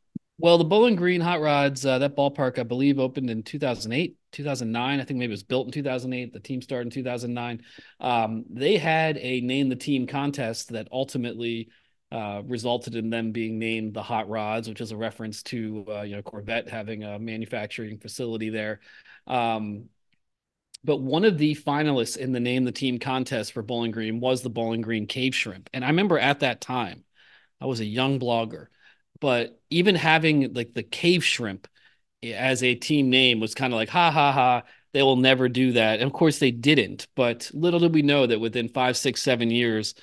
Well, 0.42 0.58
the 0.58 0.64
Bowling 0.64 0.96
Green 0.96 1.22
Hot 1.22 1.40
Rods, 1.40 1.86
uh, 1.86 2.00
that 2.00 2.16
ballpark, 2.16 2.58
I 2.58 2.64
believe, 2.64 2.98
opened 2.98 3.30
in 3.30 3.44
2008, 3.44 4.18
2009. 4.32 5.00
I 5.00 5.04
think 5.04 5.20
maybe 5.20 5.30
it 5.30 5.34
was 5.34 5.44
built 5.44 5.68
in 5.68 5.72
2008. 5.72 6.34
The 6.34 6.40
team 6.40 6.64
started 6.64 6.88
in 6.88 6.90
2009. 6.90 7.62
Um, 8.00 8.46
they 8.50 8.78
had 8.78 9.18
a 9.20 9.42
name 9.42 9.70
the 9.70 9.76
team 9.76 10.08
contest 10.08 10.70
that 10.70 10.88
ultimately 10.92 11.70
uh, 12.12 12.42
resulted 12.44 12.96
in 12.96 13.12
them 13.12 13.32
being 13.32 13.60
named 13.60 13.94
the 13.94 14.02
Hot 14.02 14.30
Rods, 14.30 14.68
which 14.68 14.82
is 14.82 14.92
a 14.92 14.98
reference 14.98 15.44
to 15.44 15.86
uh, 15.88 16.02
you 16.02 16.16
know 16.16 16.24
Corvette 16.24 16.68
having 16.68 17.04
a 17.04 17.20
manufacturing 17.20 18.00
facility 18.00 18.50
there. 18.50 18.80
Um, 19.28 19.90
but 20.84 20.98
one 20.98 21.24
of 21.24 21.38
the 21.38 21.54
finalists 21.54 22.18
in 22.18 22.32
the 22.32 22.40
name 22.40 22.64
the 22.64 22.72
team 22.72 22.98
contest 22.98 23.52
for 23.54 23.62
Bowling 23.62 23.92
Green 23.92 24.20
was 24.20 24.42
the 24.42 24.50
Bowling 24.50 24.82
Green 24.82 25.06
Cave 25.06 25.36
Shrimp, 25.36 25.70
and 25.72 25.86
I 25.86 25.90
remember 25.90 26.18
at 26.18 26.40
that 26.40 26.62
time, 26.62 27.04
I 27.62 27.68
was 27.68 27.80
a 27.80 27.86
young 27.86 28.20
blogger, 28.20 28.66
but 29.22 29.62
even 29.70 29.96
having 29.96 30.54
like 30.54 30.74
the 30.74 30.84
Cave 30.84 31.24
Shrimp 31.24 31.68
as 32.24 32.64
a 32.64 32.76
team 32.76 33.10
name 33.10 33.40
was 33.40 33.56
kind 33.56 33.74
of 33.74 33.78
like 33.78 33.90
ha 33.90 34.12
ha 34.12 34.32
ha 34.32 34.64
they 34.94 35.02
will 35.02 35.16
never 35.16 35.50
do 35.50 35.74
that 35.74 36.00
and 36.00 36.08
of 36.08 36.14
course 36.14 36.40
they 36.40 36.52
didn't 36.52 37.08
but 37.16 37.50
little 37.54 37.80
did 37.80 37.94
we 37.94 38.02
know 38.02 38.28
that 38.28 38.40
within 38.40 38.70
five 38.70 38.98
six 38.98 39.22
seven 39.22 39.50
years 39.50 39.96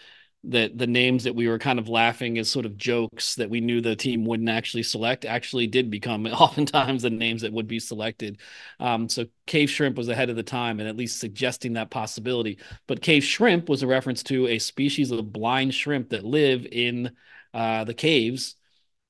that 0.44 0.78
the 0.78 0.86
names 0.86 1.24
that 1.24 1.34
we 1.34 1.48
were 1.48 1.58
kind 1.58 1.78
of 1.78 1.88
laughing 1.88 2.38
as 2.38 2.48
sort 2.48 2.64
of 2.64 2.76
jokes 2.76 3.34
that 3.34 3.50
we 3.50 3.60
knew 3.60 3.80
the 3.80 3.96
team 3.96 4.24
wouldn't 4.24 4.48
actually 4.48 4.84
select 4.84 5.24
actually 5.24 5.66
did 5.66 5.90
become 5.90 6.26
oftentimes 6.26 7.02
the 7.02 7.10
names 7.10 7.42
that 7.42 7.52
would 7.52 7.66
be 7.66 7.80
selected. 7.80 8.38
Um, 8.78 9.08
so 9.08 9.26
cave 9.46 9.68
shrimp 9.68 9.96
was 9.96 10.08
ahead 10.08 10.30
of 10.30 10.36
the 10.36 10.42
time 10.44 10.78
and 10.78 10.88
at 10.88 10.96
least 10.96 11.18
suggesting 11.18 11.72
that 11.72 11.90
possibility. 11.90 12.58
But 12.86 13.02
cave 13.02 13.24
shrimp 13.24 13.68
was 13.68 13.82
a 13.82 13.88
reference 13.88 14.22
to 14.24 14.46
a 14.46 14.58
species 14.60 15.10
of 15.10 15.32
blind 15.32 15.74
shrimp 15.74 16.10
that 16.10 16.24
live 16.24 16.66
in 16.70 17.10
uh, 17.52 17.84
the 17.84 17.94
caves 17.94 18.54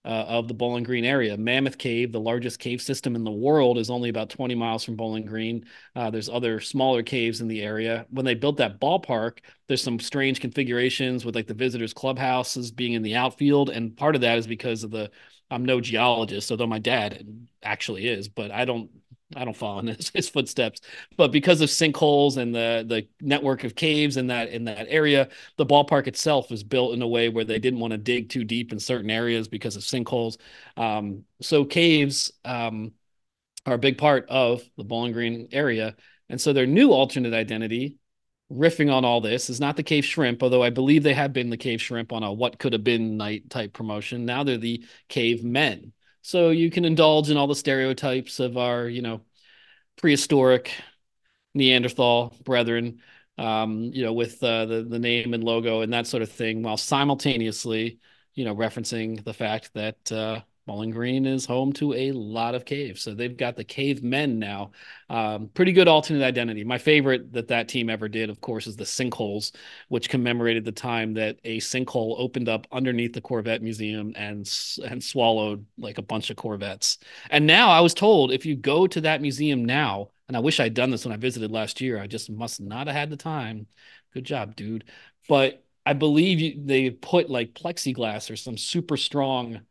uh, 0.04 0.24
of 0.28 0.48
the 0.48 0.54
Bowling 0.54 0.84
Green 0.84 1.04
area. 1.04 1.36
Mammoth 1.36 1.76
Cave, 1.76 2.12
the 2.12 2.20
largest 2.20 2.58
cave 2.60 2.80
system 2.80 3.14
in 3.14 3.24
the 3.24 3.30
world, 3.30 3.78
is 3.78 3.90
only 3.90 4.08
about 4.08 4.30
20 4.30 4.54
miles 4.54 4.84
from 4.84 4.96
Bowling 4.96 5.26
Green. 5.26 5.64
Uh, 5.94 6.10
there's 6.10 6.28
other 6.28 6.60
smaller 6.60 7.02
caves 7.02 7.40
in 7.40 7.48
the 7.48 7.62
area. 7.62 8.06
When 8.10 8.24
they 8.24 8.34
built 8.34 8.58
that 8.58 8.80
ballpark, 8.80 9.38
there's 9.66 9.82
some 9.82 9.98
strange 9.98 10.40
configurations 10.40 11.24
with 11.24 11.34
like 11.34 11.46
the 11.46 11.54
visitors' 11.54 11.92
clubhouses 11.92 12.70
being 12.70 12.92
in 12.94 13.02
the 13.02 13.16
outfield, 13.16 13.70
and 13.70 13.96
part 13.96 14.14
of 14.14 14.22
that 14.22 14.38
is 14.38 14.46
because 14.46 14.84
of 14.84 14.90
the. 14.90 15.10
I'm 15.50 15.64
no 15.64 15.80
geologist, 15.80 16.50
although 16.50 16.66
my 16.66 16.78
dad 16.78 17.26
actually 17.62 18.06
is, 18.06 18.28
but 18.28 18.50
I 18.50 18.66
don't 18.66 18.90
I 19.36 19.44
don't 19.44 19.56
follow 19.56 19.80
in 19.80 19.88
his, 19.88 20.08
his, 20.14 20.28
footsteps, 20.28 20.80
but 21.16 21.32
because 21.32 21.60
of 21.60 21.68
sinkholes 21.68 22.36
and 22.38 22.54
the 22.54 22.84
the 22.86 23.08
network 23.20 23.64
of 23.64 23.74
caves 23.74 24.16
in 24.16 24.28
that 24.28 24.48
in 24.50 24.64
that 24.64 24.86
area, 24.88 25.28
the 25.56 25.66
ballpark 25.66 26.06
itself 26.06 26.50
was 26.50 26.62
built 26.62 26.94
in 26.94 27.02
a 27.02 27.08
way 27.08 27.28
where 27.28 27.44
they 27.44 27.58
didn't 27.58 27.80
want 27.80 27.92
to 27.92 27.98
dig 27.98 28.30
too 28.30 28.44
deep 28.44 28.72
in 28.72 28.78
certain 28.78 29.10
areas 29.10 29.48
because 29.48 29.76
of 29.76 29.82
sinkholes. 29.82 30.38
Um, 30.76 31.24
so 31.42 31.64
caves 31.64 32.32
um, 32.44 32.92
are 33.66 33.74
a 33.74 33.78
big 33.78 33.98
part 33.98 34.26
of 34.28 34.62
the 34.76 34.84
Bowling 34.84 35.12
Green 35.12 35.48
area, 35.52 35.94
and 36.28 36.40
so 36.40 36.52
their 36.52 36.66
new 36.66 36.92
alternate 36.92 37.34
identity, 37.34 37.96
riffing 38.50 38.92
on 38.92 39.04
all 39.04 39.20
this, 39.20 39.50
is 39.50 39.60
not 39.60 39.76
the 39.76 39.82
Cave 39.82 40.06
Shrimp, 40.06 40.42
although 40.42 40.62
I 40.62 40.70
believe 40.70 41.02
they 41.02 41.14
have 41.14 41.34
been 41.34 41.50
the 41.50 41.56
Cave 41.58 41.82
Shrimp 41.82 42.12
on 42.14 42.22
a 42.22 42.32
what 42.32 42.58
could 42.58 42.72
have 42.72 42.84
been 42.84 43.18
night 43.18 43.50
type 43.50 43.74
promotion. 43.74 44.24
Now 44.24 44.42
they're 44.42 44.56
the 44.56 44.84
Cave 45.08 45.44
Men 45.44 45.92
so 46.28 46.50
you 46.50 46.70
can 46.70 46.84
indulge 46.84 47.30
in 47.30 47.38
all 47.38 47.46
the 47.46 47.54
stereotypes 47.54 48.38
of 48.38 48.58
our, 48.58 48.86
you 48.86 49.00
know, 49.00 49.22
prehistoric 49.96 50.70
Neanderthal 51.54 52.36
brethren, 52.44 53.00
um, 53.38 53.84
you 53.94 54.04
know, 54.04 54.12
with 54.12 54.42
uh, 54.42 54.66
the 54.66 54.82
the 54.82 54.98
name 54.98 55.32
and 55.32 55.42
logo 55.42 55.80
and 55.80 55.90
that 55.94 56.06
sort 56.06 56.22
of 56.22 56.30
thing, 56.30 56.62
while 56.62 56.76
simultaneously, 56.76 57.98
you 58.34 58.44
know, 58.44 58.54
referencing 58.54 59.24
the 59.24 59.32
fact 59.32 59.72
that 59.72 60.12
uh, 60.12 60.42
Bowling 60.68 60.90
Green 60.90 61.24
is 61.24 61.46
home 61.46 61.72
to 61.72 61.94
a 61.94 62.12
lot 62.12 62.54
of 62.54 62.66
caves. 62.66 63.00
So 63.00 63.14
they've 63.14 63.36
got 63.36 63.56
the 63.56 63.64
cave 63.64 64.02
men 64.02 64.38
now. 64.38 64.72
Um, 65.08 65.48
pretty 65.54 65.72
good 65.72 65.88
alternate 65.88 66.22
identity. 66.22 66.62
My 66.62 66.76
favorite 66.76 67.32
that 67.32 67.48
that 67.48 67.68
team 67.68 67.88
ever 67.88 68.06
did, 68.06 68.28
of 68.28 68.42
course, 68.42 68.66
is 68.66 68.76
the 68.76 68.84
sinkholes, 68.84 69.52
which 69.88 70.10
commemorated 70.10 70.66
the 70.66 70.72
time 70.72 71.14
that 71.14 71.38
a 71.44 71.58
sinkhole 71.58 72.16
opened 72.18 72.50
up 72.50 72.66
underneath 72.70 73.14
the 73.14 73.20
Corvette 73.22 73.62
Museum 73.62 74.12
and 74.14 74.40
and 74.84 75.02
swallowed 75.02 75.64
like 75.78 75.96
a 75.96 76.02
bunch 76.02 76.28
of 76.28 76.36
Corvettes. 76.36 76.98
And 77.30 77.46
now 77.46 77.70
I 77.70 77.80
was 77.80 77.94
told 77.94 78.30
if 78.30 78.44
you 78.44 78.54
go 78.54 78.86
to 78.86 79.00
that 79.00 79.22
museum 79.22 79.64
now, 79.64 80.10
and 80.28 80.36
I 80.36 80.40
wish 80.40 80.60
I'd 80.60 80.74
done 80.74 80.90
this 80.90 81.06
when 81.06 81.14
I 81.14 81.16
visited 81.16 81.50
last 81.50 81.80
year, 81.80 81.98
I 81.98 82.06
just 82.06 82.28
must 82.28 82.60
not 82.60 82.88
have 82.88 82.96
had 82.96 83.08
the 83.10 83.16
time. 83.16 83.66
Good 84.12 84.24
job, 84.24 84.54
dude. 84.54 84.84
But 85.30 85.64
I 85.86 85.94
believe 85.94 86.40
you, 86.40 86.62
they 86.62 86.90
put 86.90 87.30
like 87.30 87.54
plexiglass 87.54 88.30
or 88.30 88.36
some 88.36 88.58
super 88.58 88.98
strong 88.98 89.62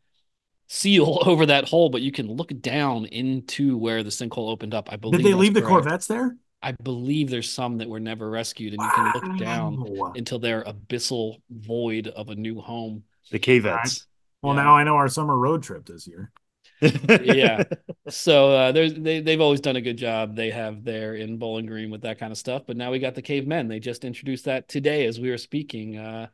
seal 0.68 1.18
over 1.26 1.46
that 1.46 1.68
hole, 1.68 1.90
but 1.90 2.02
you 2.02 2.12
can 2.12 2.28
look 2.28 2.52
down 2.60 3.06
into 3.06 3.76
where 3.76 4.02
the 4.02 4.10
sinkhole 4.10 4.50
opened 4.50 4.74
up. 4.74 4.92
I 4.92 4.96
believe. 4.96 5.22
Did 5.22 5.26
they 5.26 5.34
leave 5.34 5.54
the 5.54 5.62
Corvettes 5.62 6.06
there? 6.06 6.36
I 6.62 6.72
believe 6.72 7.30
there's 7.30 7.50
some 7.50 7.78
that 7.78 7.88
were 7.88 8.00
never 8.00 8.28
rescued, 8.28 8.74
and 8.74 8.80
wow. 8.80 9.12
you 9.14 9.20
can 9.20 9.30
look 9.30 9.38
down 9.38 10.12
into 10.16 10.38
their 10.38 10.64
abyssal 10.64 11.40
void 11.50 12.08
of 12.08 12.30
a 12.30 12.34
new 12.34 12.60
home. 12.60 13.04
The 13.30 13.38
cavettes. 13.38 14.06
Well, 14.42 14.54
yeah. 14.54 14.62
now 14.62 14.76
I 14.76 14.84
know 14.84 14.96
our 14.96 15.08
summer 15.08 15.36
road 15.36 15.62
trip 15.62 15.86
this 15.86 16.06
year. 16.06 16.32
yeah. 16.80 17.64
So 18.08 18.52
uh, 18.52 18.72
there's 18.72 18.94
they 18.94 19.20
they've 19.20 19.40
always 19.40 19.60
done 19.60 19.76
a 19.76 19.80
good 19.80 19.96
job. 19.96 20.36
They 20.36 20.50
have 20.50 20.84
there 20.84 21.14
in 21.14 21.38
Bowling 21.38 21.66
Green 21.66 21.90
with 21.90 22.02
that 22.02 22.18
kind 22.18 22.30
of 22.30 22.38
stuff. 22.38 22.62
But 22.66 22.76
now 22.76 22.90
we 22.90 22.98
got 22.98 23.14
the 23.14 23.22
cavemen. 23.22 23.68
They 23.68 23.80
just 23.80 24.04
introduced 24.04 24.44
that 24.44 24.68
today 24.68 25.06
as 25.06 25.18
we 25.18 25.30
were 25.30 25.38
speaking. 25.38 25.96
Uh, 25.98 26.28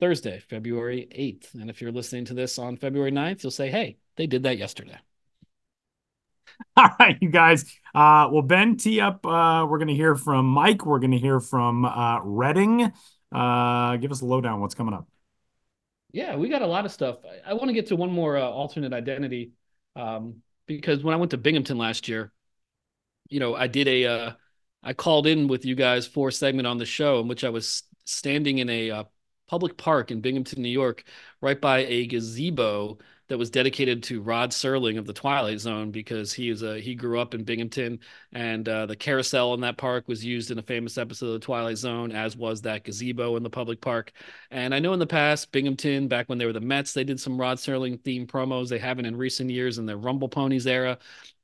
Thursday, 0.00 0.40
February 0.48 1.08
8th. 1.10 1.54
And 1.54 1.70
if 1.70 1.80
you're 1.80 1.92
listening 1.92 2.24
to 2.26 2.34
this 2.34 2.58
on 2.58 2.76
February 2.76 3.12
9th, 3.12 3.42
you'll 3.42 3.50
say, 3.50 3.70
hey, 3.70 3.98
they 4.16 4.26
did 4.26 4.44
that 4.44 4.58
yesterday. 4.58 4.98
All 6.76 6.90
right, 6.98 7.16
you 7.20 7.30
guys. 7.30 7.64
Uh, 7.94 8.28
well, 8.30 8.42
Ben, 8.42 8.76
tee 8.76 9.00
up. 9.00 9.24
Uh, 9.26 9.66
we're 9.68 9.78
going 9.78 9.88
to 9.88 9.94
hear 9.94 10.14
from 10.14 10.46
Mike. 10.46 10.86
We're 10.86 10.98
going 10.98 11.12
to 11.12 11.18
hear 11.18 11.40
from 11.40 11.84
uh, 11.84 12.20
Reading. 12.22 12.92
Uh, 13.32 13.96
give 13.96 14.10
us 14.10 14.20
a 14.20 14.26
lowdown. 14.26 14.60
What's 14.60 14.74
coming 14.74 14.94
up? 14.94 15.08
Yeah, 16.12 16.36
we 16.36 16.48
got 16.48 16.62
a 16.62 16.66
lot 16.66 16.84
of 16.84 16.92
stuff. 16.92 17.18
I, 17.24 17.50
I 17.50 17.52
want 17.54 17.68
to 17.68 17.74
get 17.74 17.88
to 17.88 17.96
one 17.96 18.10
more 18.10 18.36
uh, 18.36 18.42
alternate 18.42 18.92
identity 18.92 19.52
um, 19.94 20.36
because 20.66 21.02
when 21.02 21.14
I 21.14 21.18
went 21.18 21.32
to 21.32 21.36
Binghamton 21.36 21.78
last 21.78 22.08
year, 22.08 22.32
you 23.28 23.40
know, 23.40 23.54
I 23.54 23.66
did 23.66 23.88
a, 23.88 24.06
uh, 24.06 24.32
I 24.82 24.94
called 24.94 25.26
in 25.26 25.48
with 25.48 25.64
you 25.64 25.74
guys 25.74 26.06
for 26.06 26.28
a 26.28 26.32
segment 26.32 26.66
on 26.66 26.78
the 26.78 26.86
show 26.86 27.20
in 27.20 27.28
which 27.28 27.44
I 27.44 27.50
was 27.50 27.82
standing 28.04 28.58
in 28.58 28.70
a 28.70 28.90
uh, 28.90 29.04
public 29.48 29.76
park 29.76 30.10
in 30.10 30.20
Binghamton, 30.20 30.62
New 30.62 30.68
York, 30.68 31.04
right 31.40 31.60
by 31.60 31.78
a 31.80 32.06
gazebo 32.06 32.98
that 33.28 33.38
was 33.38 33.50
dedicated 33.50 34.02
to 34.02 34.22
Rod 34.22 34.50
Serling 34.50 34.98
of 34.98 35.06
the 35.06 35.12
Twilight 35.12 35.60
Zone 35.60 35.90
because 35.90 36.32
he 36.32 36.48
is 36.48 36.62
a 36.62 36.80
he 36.80 36.94
grew 36.94 37.20
up 37.20 37.34
in 37.34 37.44
Binghamton 37.44 38.00
and 38.32 38.66
uh, 38.68 38.86
the 38.86 38.96
carousel 38.96 39.54
in 39.54 39.60
that 39.60 39.76
park 39.76 40.08
was 40.08 40.24
used 40.24 40.50
in 40.50 40.58
a 40.58 40.62
famous 40.62 40.96
episode 40.96 41.26
of 41.26 41.32
the 41.34 41.38
Twilight 41.38 41.76
Zone 41.76 42.10
as 42.10 42.36
was 42.36 42.62
that 42.62 42.84
gazebo 42.84 43.36
in 43.36 43.42
the 43.42 43.50
public 43.50 43.80
park. 43.80 44.12
And 44.50 44.74
I 44.74 44.78
know 44.78 44.94
in 44.94 44.98
the 44.98 45.06
past 45.06 45.52
Binghamton 45.52 46.08
back 46.08 46.28
when 46.28 46.38
they 46.38 46.46
were 46.46 46.54
the 46.54 46.60
Mets 46.60 46.94
they 46.94 47.04
did 47.04 47.20
some 47.20 47.38
Rod 47.38 47.58
Serling 47.58 48.00
themed 48.00 48.28
promos. 48.28 48.68
They 48.68 48.78
haven't 48.78 49.06
in 49.06 49.16
recent 49.16 49.50
years 49.50 49.78
in 49.78 49.86
the 49.86 49.96
Rumble 49.96 50.28
Ponies 50.28 50.66
era 50.66 50.98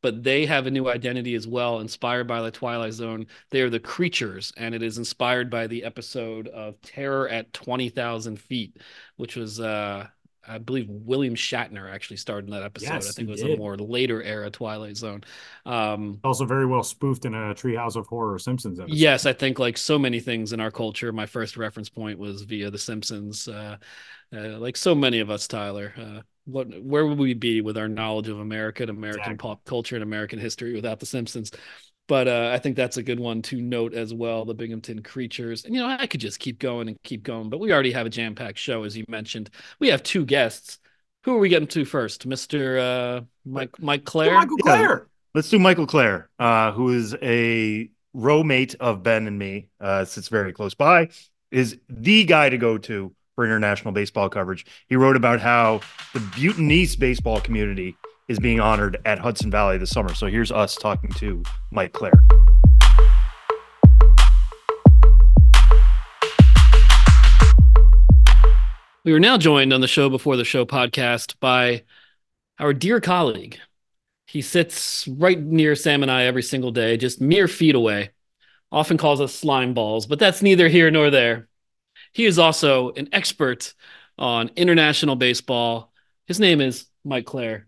but 0.05 0.23
they 0.23 0.45
have 0.45 0.67
a 0.67 0.71
new 0.71 0.87
identity 0.87 1.35
as 1.35 1.47
well, 1.47 1.81
inspired 1.81 2.27
by 2.27 2.43
the 2.43 2.51
Twilight 2.51 2.93
Zone. 2.93 3.27
They 3.49 3.63
are 3.63 3.71
the 3.71 3.81
creatures, 3.81 4.53
and 4.59 4.75
it 4.75 4.83
is 4.83 4.99
inspired 4.99 5.49
by 5.49 5.67
the 5.67 5.83
episode 5.83 6.47
of 6.49 6.79
Terror 6.83 7.27
at 7.27 7.55
20,000 7.55 8.39
Feet, 8.39 8.77
which 9.17 9.35
was, 9.35 9.61
uh, 9.61 10.07
I 10.47 10.59
believe 10.59 10.91
William 10.91 11.35
Shatner 11.35 11.91
actually 11.91 12.19
starred 12.19 12.45
in 12.45 12.51
that 12.51 12.63
episode. 12.63 12.93
Yes, 12.93 13.09
I 13.09 13.13
think 13.13 13.29
it 13.29 13.33
was 13.33 13.41
did. 13.41 13.55
a 13.55 13.57
more 13.57 13.79
later 13.79 14.23
era 14.23 14.51
Twilight 14.51 14.99
Zone. 14.99 15.25
Um, 15.65 16.21
also 16.23 16.45
very 16.45 16.67
well 16.67 16.83
spoofed 16.83 17.25
in 17.25 17.33
a 17.33 17.55
Treehouse 17.55 17.97
of 17.97 18.07
Horror 18.07 18.39
Simpsons 18.39 18.79
episode. 18.79 18.99
Yes, 18.99 19.25
I 19.25 19.33
think 19.33 19.59
like 19.59 19.79
so 19.79 19.99
many 19.99 20.21
things 20.21 20.53
in 20.53 20.61
our 20.61 20.71
culture, 20.71 21.13
my 21.13 21.25
first 21.25 21.57
reference 21.57 21.89
point 21.89 22.19
was 22.19 22.43
via 22.43 22.71
The 22.71 22.77
Simpsons. 22.77 23.49
Uh, 23.49 23.79
uh, 24.37 24.59
like 24.59 24.77
so 24.77 24.95
many 24.95 25.21
of 25.21 25.31
us, 25.31 25.49
Tyler. 25.49 25.95
What 26.47 26.69
where 26.83 27.07
would 27.07 27.19
we 27.19 27.35
be 27.35 27.61
with 27.61 27.79
our 27.79 27.89
knowledge 27.89 28.29
of 28.29 28.39
America 28.39 28.83
and 28.83 28.91
American 28.91 29.21
exactly. 29.21 29.37
pop 29.39 29.65
culture 29.65 29.97
and 29.97 30.03
American 30.03 30.39
history 30.39 30.75
without 30.75 31.01
The 31.01 31.07
Simpsons? 31.07 31.51
But 32.07 32.29
uh, 32.29 32.51
I 32.53 32.59
think 32.59 32.77
that's 32.77 32.99
a 32.99 33.03
good 33.03 33.19
one 33.19 33.41
to 33.43 33.61
note 33.63 33.95
as 33.95 34.13
well. 34.13 34.45
The 34.45 34.53
Binghamton 34.53 35.03
creatures, 35.03 35.65
and 35.65 35.75
you 35.75 35.81
know, 35.81 35.89
I 35.89 36.07
could 36.07 36.21
just 36.21 36.39
keep 36.39 36.59
going 36.59 36.89
and 36.89 36.99
keep 37.03 37.23
going, 37.23 37.49
but 37.49 37.61
we 37.61 37.73
already 37.73 37.93
have 37.93 38.05
a 38.05 38.11
jam-packed 38.11 38.59
show, 38.59 38.85
as 38.85 38.95
you 38.95 39.07
mentioned. 39.09 39.49
We 39.81 39.89
have 39.89 40.03
two 40.03 40.27
guests. 40.27 40.79
Who 41.23 41.35
are 41.35 41.39
we 41.39 41.49
getting 41.49 41.69
to 41.69 41.87
first, 41.87 42.27
Mister 42.27 42.79
uh, 42.79 43.21
Mike 43.47 43.81
Mike 43.81 44.05
Clair? 44.05 44.35
Michael 44.35 44.59
Clair. 44.59 44.81
Yeah, 44.81 44.99
let's 45.35 45.49
do 45.49 45.59
Michael 45.59 45.87
Clair, 45.87 46.29
uh, 46.39 46.73
who 46.73 46.91
is 46.91 47.17
a 47.23 47.89
roommate 48.13 48.75
of 48.81 49.03
Ben 49.03 49.27
and 49.27 49.39
me. 49.39 49.69
Uh, 49.81 50.05
sits 50.05 50.29
very 50.29 50.53
close 50.53 50.75
by. 50.75 51.09
Is 51.51 51.79
the 51.89 52.25
guy 52.25 52.51
to 52.51 52.59
go 52.59 52.77
to 52.77 53.15
for 53.35 53.45
international 53.45 53.93
baseball 53.93 54.29
coverage. 54.29 54.65
He 54.89 54.97
wrote 54.97 55.17
about 55.17 55.41
how 55.41 55.81
the 56.13 56.21
Bhutanese 56.21 56.97
baseball 56.97 57.41
community 57.41 57.97
is 58.29 58.39
being 58.39 58.61
honored 58.61 59.01
at 59.05 59.19
Hudson 59.19 59.51
Valley 59.51 59.79
this 59.79 59.91
summer. 59.91 60.15
So 60.15 60.27
here's 60.27 60.53
us 60.53 60.77
talking 60.77 61.11
to 61.15 61.43
Mike 61.71 61.93
Clair. 61.93 62.13
We 69.05 69.13
are 69.13 69.21
now 69.21 69.37
joined 69.37 69.75
on 69.75 69.83
the 69.83 69.87
show 69.87 70.09
before 70.09 70.37
the 70.37 70.47
show 70.47 70.65
podcast 70.65 71.35
by 71.39 71.83
our 72.59 72.73
dear 72.73 73.01
colleague. 73.01 73.59
He 74.27 74.41
sits 74.41 75.07
right 75.07 75.39
near 75.39 75.77
Sam 75.77 76.03
and 76.03 76.11
I 76.11 76.25
every 76.25 76.43
single 76.43 76.71
day, 76.71 76.97
just 76.97 77.21
mere 77.21 77.47
feet 77.47 77.75
away. 77.75 78.13
Often 78.73 78.97
calls 78.97 79.21
us 79.21 79.35
slime 79.35 79.75
balls, 79.75 80.07
but 80.07 80.19
that's 80.19 80.41
neither 80.41 80.69
here 80.69 80.91
nor 80.91 81.11
there. 81.11 81.49
He 82.15 82.25
is 82.25 82.39
also 82.39 82.93
an 82.93 83.09
expert 83.13 83.75
on 84.17 84.51
international 84.57 85.17
baseball. 85.17 85.93
His 86.27 86.41
name 86.41 86.61
is 86.61 86.87
Mike 87.05 87.27
Clair 87.27 87.67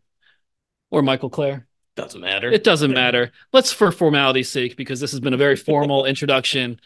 or 0.90 1.02
Michael 1.02 1.30
Clair. 1.30 1.66
Doesn't 1.96 2.20
matter. 2.20 2.50
It 2.50 2.62
doesn't 2.62 2.92
matter. 2.92 3.32
Let's, 3.52 3.72
for 3.72 3.90
formality's 3.90 4.48
sake, 4.48 4.76
because 4.76 5.00
this 5.00 5.10
has 5.10 5.20
been 5.20 5.34
a 5.34 5.38
very 5.38 5.56
formal 5.56 6.04
introduction, 6.06 6.78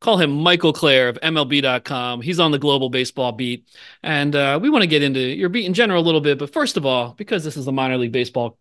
call 0.00 0.18
him 0.18 0.30
Michael 0.30 0.72
Clair 0.72 1.08
of 1.08 1.18
MLB.com. 1.20 2.20
He's 2.20 2.40
on 2.40 2.50
the 2.50 2.58
global 2.58 2.90
baseball 2.90 3.32
beat. 3.32 3.68
And 4.02 4.36
uh, 4.36 4.58
we 4.60 4.68
want 4.68 4.82
to 4.82 4.88
get 4.88 5.02
into 5.02 5.20
your 5.20 5.48
beat 5.48 5.64
in 5.64 5.74
general 5.74 6.02
a 6.02 6.04
little 6.04 6.20
bit. 6.20 6.38
But 6.38 6.52
first 6.52 6.76
of 6.76 6.84
all, 6.84 7.14
because 7.14 7.42
this 7.42 7.56
is 7.56 7.64
the 7.64 7.72
minor 7.72 7.96
league 7.96 8.12
baseball 8.12 8.58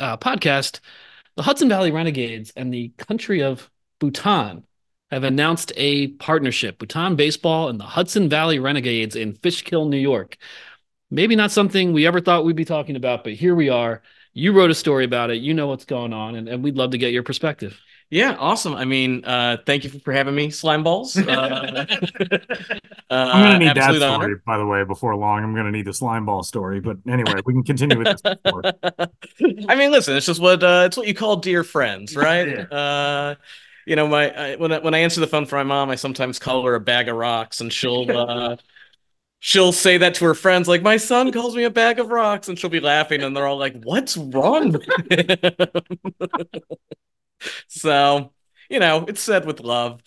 uh, 0.00 0.16
podcast, 0.16 0.80
the 1.36 1.42
Hudson 1.42 1.68
Valley 1.68 1.92
Renegades 1.92 2.52
and 2.56 2.72
the 2.72 2.88
country 2.96 3.42
of 3.42 3.70
Bhutan 4.00 4.64
have 5.14 5.24
announced 5.24 5.72
a 5.76 6.08
partnership, 6.08 6.78
Bhutan 6.78 7.16
Baseball 7.16 7.68
and 7.68 7.80
the 7.80 7.84
Hudson 7.84 8.28
Valley 8.28 8.58
Renegades 8.58 9.16
in 9.16 9.34
Fishkill, 9.34 9.86
New 9.86 9.98
York. 9.98 10.36
Maybe 11.10 11.36
not 11.36 11.50
something 11.50 11.92
we 11.92 12.06
ever 12.06 12.20
thought 12.20 12.44
we'd 12.44 12.56
be 12.56 12.64
talking 12.64 12.96
about, 12.96 13.24
but 13.24 13.34
here 13.34 13.54
we 13.54 13.68
are. 13.68 14.02
You 14.32 14.52
wrote 14.52 14.70
a 14.70 14.74
story 14.74 15.04
about 15.04 15.30
it. 15.30 15.36
You 15.36 15.54
know 15.54 15.68
what's 15.68 15.84
going 15.84 16.12
on, 16.12 16.34
and, 16.34 16.48
and 16.48 16.64
we'd 16.64 16.76
love 16.76 16.90
to 16.90 16.98
get 16.98 17.12
your 17.12 17.22
perspective. 17.22 17.80
Yeah, 18.10 18.36
awesome. 18.38 18.74
I 18.74 18.84
mean, 18.84 19.24
uh, 19.24 19.56
thank 19.64 19.84
you 19.84 19.90
for 19.90 20.12
having 20.12 20.34
me, 20.34 20.50
slime 20.50 20.82
balls. 20.82 21.16
Uh, 23.10 23.16
I'm 23.16 23.42
gonna 23.42 23.54
uh, 23.54 23.58
need 23.58 23.76
that 23.76 23.94
story, 23.94 24.02
honor. 24.02 24.42
by 24.46 24.56
the 24.56 24.64
way, 24.64 24.82
before 24.82 25.14
long. 25.14 25.44
I'm 25.44 25.54
gonna 25.54 25.70
need 25.70 25.84
the 25.84 25.92
slime 25.92 26.24
ball 26.24 26.42
story. 26.42 26.80
But 26.80 26.96
anyway, 27.06 27.34
we 27.44 27.52
can 27.52 27.62
continue 27.62 27.98
with 27.98 28.06
this. 28.06 28.22
I 29.68 29.76
mean, 29.76 29.92
listen, 29.92 30.16
it's 30.16 30.24
just 30.24 30.40
what 30.40 30.62
uh, 30.62 30.84
it's 30.86 30.96
what 30.96 31.06
you 31.06 31.14
call 31.14 31.36
dear 31.36 31.62
friends, 31.64 32.16
right? 32.16 32.48
Yeah. 32.48 33.34
You 33.86 33.96
know, 33.96 34.06
my 34.08 34.30
I, 34.52 34.56
when 34.56 34.72
I, 34.72 34.78
when 34.78 34.94
I 34.94 34.98
answer 34.98 35.20
the 35.20 35.26
phone 35.26 35.46
for 35.46 35.56
my 35.56 35.62
mom, 35.62 35.90
I 35.90 35.94
sometimes 35.96 36.38
call 36.38 36.64
her 36.64 36.74
a 36.74 36.80
bag 36.80 37.08
of 37.08 37.16
rocks, 37.16 37.60
and 37.60 37.72
she'll 37.72 38.10
uh, 38.16 38.56
she'll 39.40 39.72
say 39.72 39.98
that 39.98 40.14
to 40.16 40.26
her 40.26 40.34
friends, 40.34 40.68
like 40.68 40.82
my 40.82 40.96
son 40.98 41.32
calls 41.32 41.56
me 41.56 41.64
a 41.64 41.70
bag 41.70 41.98
of 42.00 42.08
rocks, 42.08 42.48
and 42.48 42.58
she'll 42.58 42.70
be 42.70 42.80
laughing, 42.80 43.22
and 43.22 43.36
they're 43.36 43.46
all 43.46 43.58
like, 43.58 43.82
"What's 43.84 44.16
wrong 44.16 44.72
with 44.72 44.86
him?" 45.10 45.68
So, 47.68 48.32
you 48.70 48.78
know, 48.80 49.04
it's 49.08 49.20
said 49.20 49.44
with 49.46 49.60
love. 49.60 50.02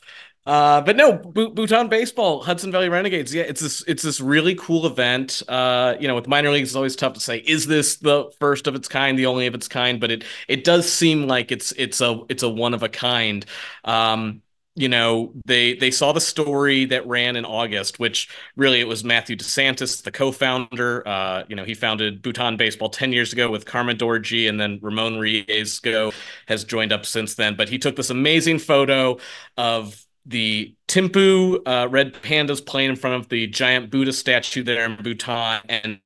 Uh, 0.47 0.79
but 0.79 0.95
no, 0.95 1.11
Bhutan 1.11 1.89
baseball, 1.89 2.41
Hudson 2.41 2.71
Valley 2.71 2.87
Renegades. 2.87 3.33
Yeah, 3.35 3.43
it's 3.43 3.59
this 3.59 3.83
it's 3.85 4.01
this 4.01 4.21
really 4.21 4.55
cool 4.55 4.85
event. 4.87 5.43
Uh, 5.49 5.95
you 5.99 6.07
know, 6.07 6.15
with 6.15 6.27
minor 6.29 6.51
leagues, 6.51 6.69
it's 6.69 6.75
always 6.77 6.95
tough 6.95 7.13
to 7.15 7.19
say 7.19 7.39
is 7.39 7.67
this 7.67 7.97
the 7.97 8.31
first 8.39 8.65
of 8.65 8.73
its 8.73 8.87
kind, 8.87 9.19
the 9.19 9.25
only 9.25 9.47
of 9.47 9.55
its 9.55 9.67
kind. 9.67 9.99
But 9.99 10.09
it 10.09 10.23
it 10.47 10.63
does 10.63 10.89
seem 10.89 11.27
like 11.27 11.51
it's 11.51 11.73
it's 11.73 11.99
a 11.99 12.21
it's 12.29 12.43
a 12.43 12.49
one 12.49 12.73
of 12.73 12.81
a 12.81 12.87
kind. 12.87 13.45
Um, 13.83 14.41
you 14.75 14.87
know, 14.87 15.33
they 15.43 15.73
they 15.73 15.91
saw 15.91 16.13
the 16.13 16.21
story 16.21 16.85
that 16.85 17.05
ran 17.07 17.35
in 17.35 17.43
August, 17.43 17.99
which 17.99 18.29
really 18.55 18.79
it 18.79 18.87
was 18.87 19.03
Matthew 19.03 19.35
DeSantis, 19.35 20.01
the 20.03 20.11
co-founder. 20.11 21.05
Uh, 21.05 21.43
you 21.49 21.57
know, 21.57 21.65
he 21.65 21.73
founded 21.73 22.21
Bhutan 22.21 22.55
Baseball 22.55 22.87
10 22.89 23.11
years 23.11 23.33
ago 23.33 23.51
with 23.51 23.65
Karma 23.65 23.95
Dorji, 23.95 24.47
and 24.47 24.57
then 24.59 24.79
Ramon 24.81 25.15
Riesgo 25.15 26.13
has 26.47 26.63
joined 26.63 26.93
up 26.93 27.05
since 27.05 27.35
then. 27.35 27.55
But 27.57 27.67
he 27.69 27.79
took 27.79 27.95
this 27.97 28.11
amazing 28.11 28.59
photo 28.59 29.17
of 29.57 30.05
the 30.27 30.75
Thimphu 30.87 31.61
uh, 31.65 31.87
red 31.89 32.13
pandas 32.13 32.63
playing 32.65 32.91
in 32.91 32.95
front 32.95 33.15
of 33.15 33.29
the 33.29 33.47
giant 33.47 33.89
Buddha 33.89 34.13
statue 34.13 34.63
there 34.63 34.85
in 34.85 35.01
Bhutan, 35.01 35.61
and 35.69 35.99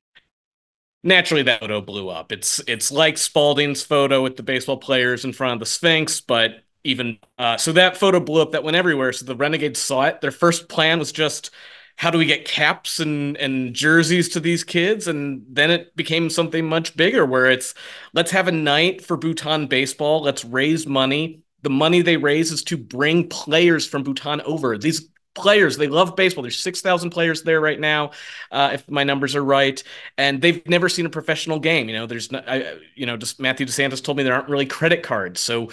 naturally 1.04 1.44
that 1.44 1.60
photo 1.60 1.82
blew 1.82 2.10
up. 2.10 2.32
It's 2.32 2.62
it's 2.68 2.92
like 2.92 3.16
Spalding's 3.16 3.84
photo 3.84 4.22
with 4.22 4.38
the 4.38 4.44
baseball 4.44 4.78
players 4.78 5.26
in 5.26 5.34
front 5.34 5.54
of 5.54 5.60
the 5.60 5.66
Sphinx, 5.66 6.22
but 6.22 6.64
even 6.84 7.18
uh, 7.38 7.58
so 7.58 7.72
that 7.74 7.98
photo 7.98 8.20
blew 8.20 8.42
up. 8.42 8.52
That 8.52 8.64
went 8.64 8.78
everywhere. 8.78 9.12
So 9.14 9.26
the 9.26 9.36
Renegades 9.36 9.80
saw 9.80 10.04
it. 10.04 10.22
Their 10.22 10.32
first 10.32 10.70
plan 10.70 11.00
was 11.00 11.12
just 11.12 11.52
how 11.98 12.10
do 12.10 12.18
we 12.18 12.26
get 12.26 12.46
caps 12.46 13.00
and 13.00 13.38
and 13.38 13.74
jerseys 13.74 14.30
to 14.30 14.40
these 14.40 14.64
kids 14.64 15.08
and 15.08 15.44
then 15.50 15.70
it 15.70 15.96
became 15.96 16.30
something 16.30 16.66
much 16.66 16.96
bigger 16.96 17.26
where 17.26 17.50
it's 17.50 17.74
let's 18.14 18.32
have 18.32 18.48
a 18.48 18.52
night 18.52 19.04
for 19.04 19.18
Bhutan 19.18 19.68
baseball 19.68 20.22
let's 20.22 20.44
raise 20.44 20.88
money 20.88 21.44
the 21.62 21.70
money 21.70 22.02
they 22.02 22.18
raise 22.18 22.52
is 22.52 22.64
to 22.66 22.78
bring 22.78 23.28
players 23.28 23.88
from 23.88 24.04
Bhutan 24.04 24.42
over. 24.42 24.78
These 24.78 25.10
players 25.34 25.78
they 25.78 25.88
love 25.88 26.16
baseball. 26.16 26.42
There's 26.44 26.60
6000 26.60 27.10
players 27.10 27.44
there 27.44 27.62
right 27.62 27.80
now 27.80 28.12
uh, 28.52 28.72
if 28.74 28.90
my 28.90 29.04
numbers 29.04 29.36
are 29.36 29.44
right. 29.44 29.82
And 30.18 30.42
they've 30.42 30.66
never 30.68 30.90
seen 30.90 31.06
a 31.06 31.10
professional 31.10 31.60
game. 31.60 31.88
You 31.90 31.96
know 31.96 32.06
there's 32.06 32.32
not 32.32 32.48
I, 32.48 32.76
you 32.96 33.06
know 33.06 33.18
just 33.18 33.40
Matthew 33.40 33.66
DeSantis 33.66 34.04
told 34.04 34.18
me 34.18 34.24
there 34.24 34.34
aren't 34.34 34.50
really 34.50 34.66
credit 34.66 35.04
cards. 35.04 35.40
So 35.40 35.72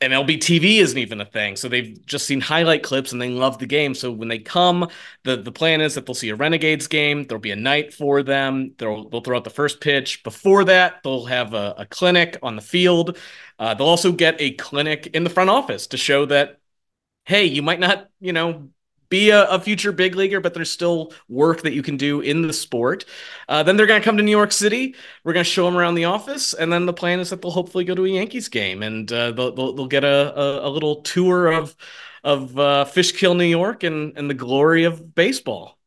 MLB 0.00 0.38
TV 0.38 0.78
isn't 0.78 0.98
even 0.98 1.20
a 1.20 1.24
thing. 1.24 1.56
So 1.56 1.68
they've 1.68 1.98
just 2.04 2.26
seen 2.26 2.40
highlight 2.40 2.82
clips 2.82 3.12
and 3.12 3.20
they 3.20 3.30
love 3.30 3.58
the 3.58 3.66
game. 3.66 3.94
So 3.94 4.10
when 4.10 4.28
they 4.28 4.38
come, 4.38 4.88
the, 5.22 5.36
the 5.36 5.52
plan 5.52 5.80
is 5.80 5.94
that 5.94 6.04
they'll 6.04 6.14
see 6.14 6.30
a 6.30 6.36
Renegades 6.36 6.86
game. 6.86 7.24
There'll 7.24 7.40
be 7.40 7.52
a 7.52 7.56
night 7.56 7.94
for 7.94 8.22
them. 8.22 8.74
They'll, 8.78 9.08
they'll 9.08 9.20
throw 9.22 9.36
out 9.36 9.44
the 9.44 9.50
first 9.50 9.80
pitch. 9.80 10.22
Before 10.22 10.64
that, 10.64 11.02
they'll 11.02 11.24
have 11.26 11.54
a, 11.54 11.74
a 11.78 11.86
clinic 11.86 12.38
on 12.42 12.56
the 12.56 12.62
field. 12.62 13.16
Uh, 13.58 13.74
they'll 13.74 13.86
also 13.86 14.12
get 14.12 14.36
a 14.40 14.52
clinic 14.52 15.06
in 15.08 15.24
the 15.24 15.30
front 15.30 15.50
office 15.50 15.86
to 15.88 15.96
show 15.96 16.26
that, 16.26 16.58
hey, 17.24 17.44
you 17.44 17.62
might 17.62 17.80
not, 17.80 18.08
you 18.20 18.32
know, 18.32 18.68
be 19.08 19.30
a, 19.30 19.44
a, 19.48 19.60
future 19.60 19.92
big 19.92 20.14
leaguer, 20.14 20.40
but 20.40 20.54
there's 20.54 20.70
still 20.70 21.12
work 21.28 21.62
that 21.62 21.72
you 21.72 21.82
can 21.82 21.96
do 21.96 22.20
in 22.20 22.42
the 22.42 22.52
sport. 22.52 23.04
Uh, 23.48 23.62
then 23.62 23.76
they're 23.76 23.86
going 23.86 24.00
to 24.00 24.04
come 24.04 24.16
to 24.16 24.22
New 24.22 24.30
York 24.30 24.52
City. 24.52 24.94
We're 25.22 25.32
going 25.32 25.44
to 25.44 25.50
show 25.50 25.64
them 25.64 25.76
around 25.76 25.94
the 25.94 26.06
office, 26.06 26.54
and 26.54 26.72
then 26.72 26.86
the 26.86 26.92
plan 26.92 27.20
is 27.20 27.30
that 27.30 27.42
they'll 27.42 27.50
hopefully 27.50 27.84
go 27.84 27.94
to 27.94 28.04
a 28.04 28.08
Yankees 28.08 28.48
game 28.48 28.82
and 28.82 29.10
uh, 29.12 29.32
they'll, 29.32 29.54
they'll, 29.54 29.72
they'll 29.74 29.86
get 29.86 30.04
a, 30.04 30.38
a, 30.38 30.68
a, 30.68 30.70
little 30.70 31.02
tour 31.02 31.52
of 31.52 31.76
of 32.22 32.58
uh, 32.58 32.84
Fishkill, 32.86 33.34
New 33.34 33.44
York, 33.44 33.82
and 33.82 34.16
and 34.16 34.28
the 34.28 34.34
glory 34.34 34.84
of 34.84 35.14
baseball. 35.14 35.78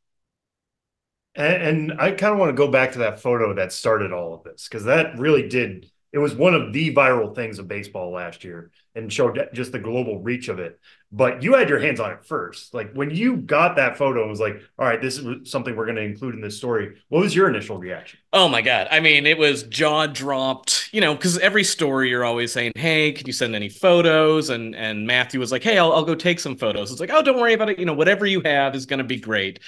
And, 1.36 1.92
and 1.92 2.02
I 2.02 2.12
kind 2.12 2.34
of 2.34 2.40
want 2.40 2.50
to 2.50 2.58
go 2.58 2.70
back 2.70 2.94
to 2.94 3.00
that 3.00 3.22
photo 3.22 3.54
that 3.56 3.72
started 3.72 4.12
all 4.12 4.34
of 4.34 4.44
this 4.44 4.68
because 4.68 4.86
that 4.86 5.18
really 5.18 5.48
did. 5.48 5.90
It 6.12 6.20
was 6.20 6.34
one 6.34 6.56
of 6.56 6.74
the 6.74 6.94
viral 6.96 7.36
things 7.36 7.60
of 7.60 7.68
baseball 7.68 8.12
last 8.12 8.44
year 8.44 8.72
and 8.98 9.12
showed 9.12 9.40
just 9.54 9.72
the 9.72 9.80
global 9.80 10.20
reach 10.20 10.50
of 10.50 10.60
it 10.60 10.80
but 11.12 11.42
you 11.42 11.54
had 11.54 11.70
your 11.70 11.80
hands 11.80 12.00
on 12.00 12.12
it 12.12 12.26
first. 12.26 12.74
Like 12.74 12.92
when 12.94 13.10
you 13.12 13.38
got 13.38 13.78
that 13.78 13.98
photo 13.98 14.22
and 14.22 14.30
was 14.30 14.42
like, 14.42 14.62
all 14.78 14.86
right, 14.86 15.02
this 15.02 15.18
is 15.18 15.50
something 15.50 15.76
we're 15.76 15.86
going 15.86 15.96
to 15.96 16.02
include 16.02 16.36
in 16.36 16.42
this 16.42 16.58
story. 16.58 16.96
What 17.08 17.22
was 17.22 17.34
your 17.34 17.50
initial 17.50 17.78
reaction? 17.78 18.20
Oh 18.34 18.50
my 18.50 18.62
God. 18.62 18.88
I 18.92 19.00
mean, 19.00 19.26
it 19.26 19.38
was 19.38 19.64
jaw 19.64 20.08
dropped, 20.08 20.90
you 20.92 21.00
know, 21.00 21.16
because 21.16 21.38
every 21.40 21.64
story 21.64 22.10
you're 22.10 22.26
always 22.26 22.52
saying, 22.52 22.74
Hey, 22.76 23.14
can 23.14 23.26
you 23.26 23.34
send 23.34 23.56
any 23.56 23.70
photos? 23.70 24.50
And 24.50 24.76
and 24.76 25.08
Matthew 25.08 25.40
was 25.40 25.52
like, 25.52 25.64
Hey, 25.64 25.78
I'll, 25.78 25.94
I'll 25.94 26.06
go 26.06 26.16
take 26.16 26.42
some 26.42 26.58
photos. 26.58 26.92
It's 26.92 27.00
like, 27.00 27.12
oh, 27.14 27.22
don't 27.22 27.40
worry 27.40 27.54
about 27.54 27.70
it. 27.70 27.80
You 27.80 27.86
know, 27.86 27.94
whatever 27.94 28.26
you 28.26 28.42
have 28.42 28.76
is 28.76 28.86
going 28.86 29.00
to 29.00 29.06
be 29.06 29.18
great. 29.18 29.60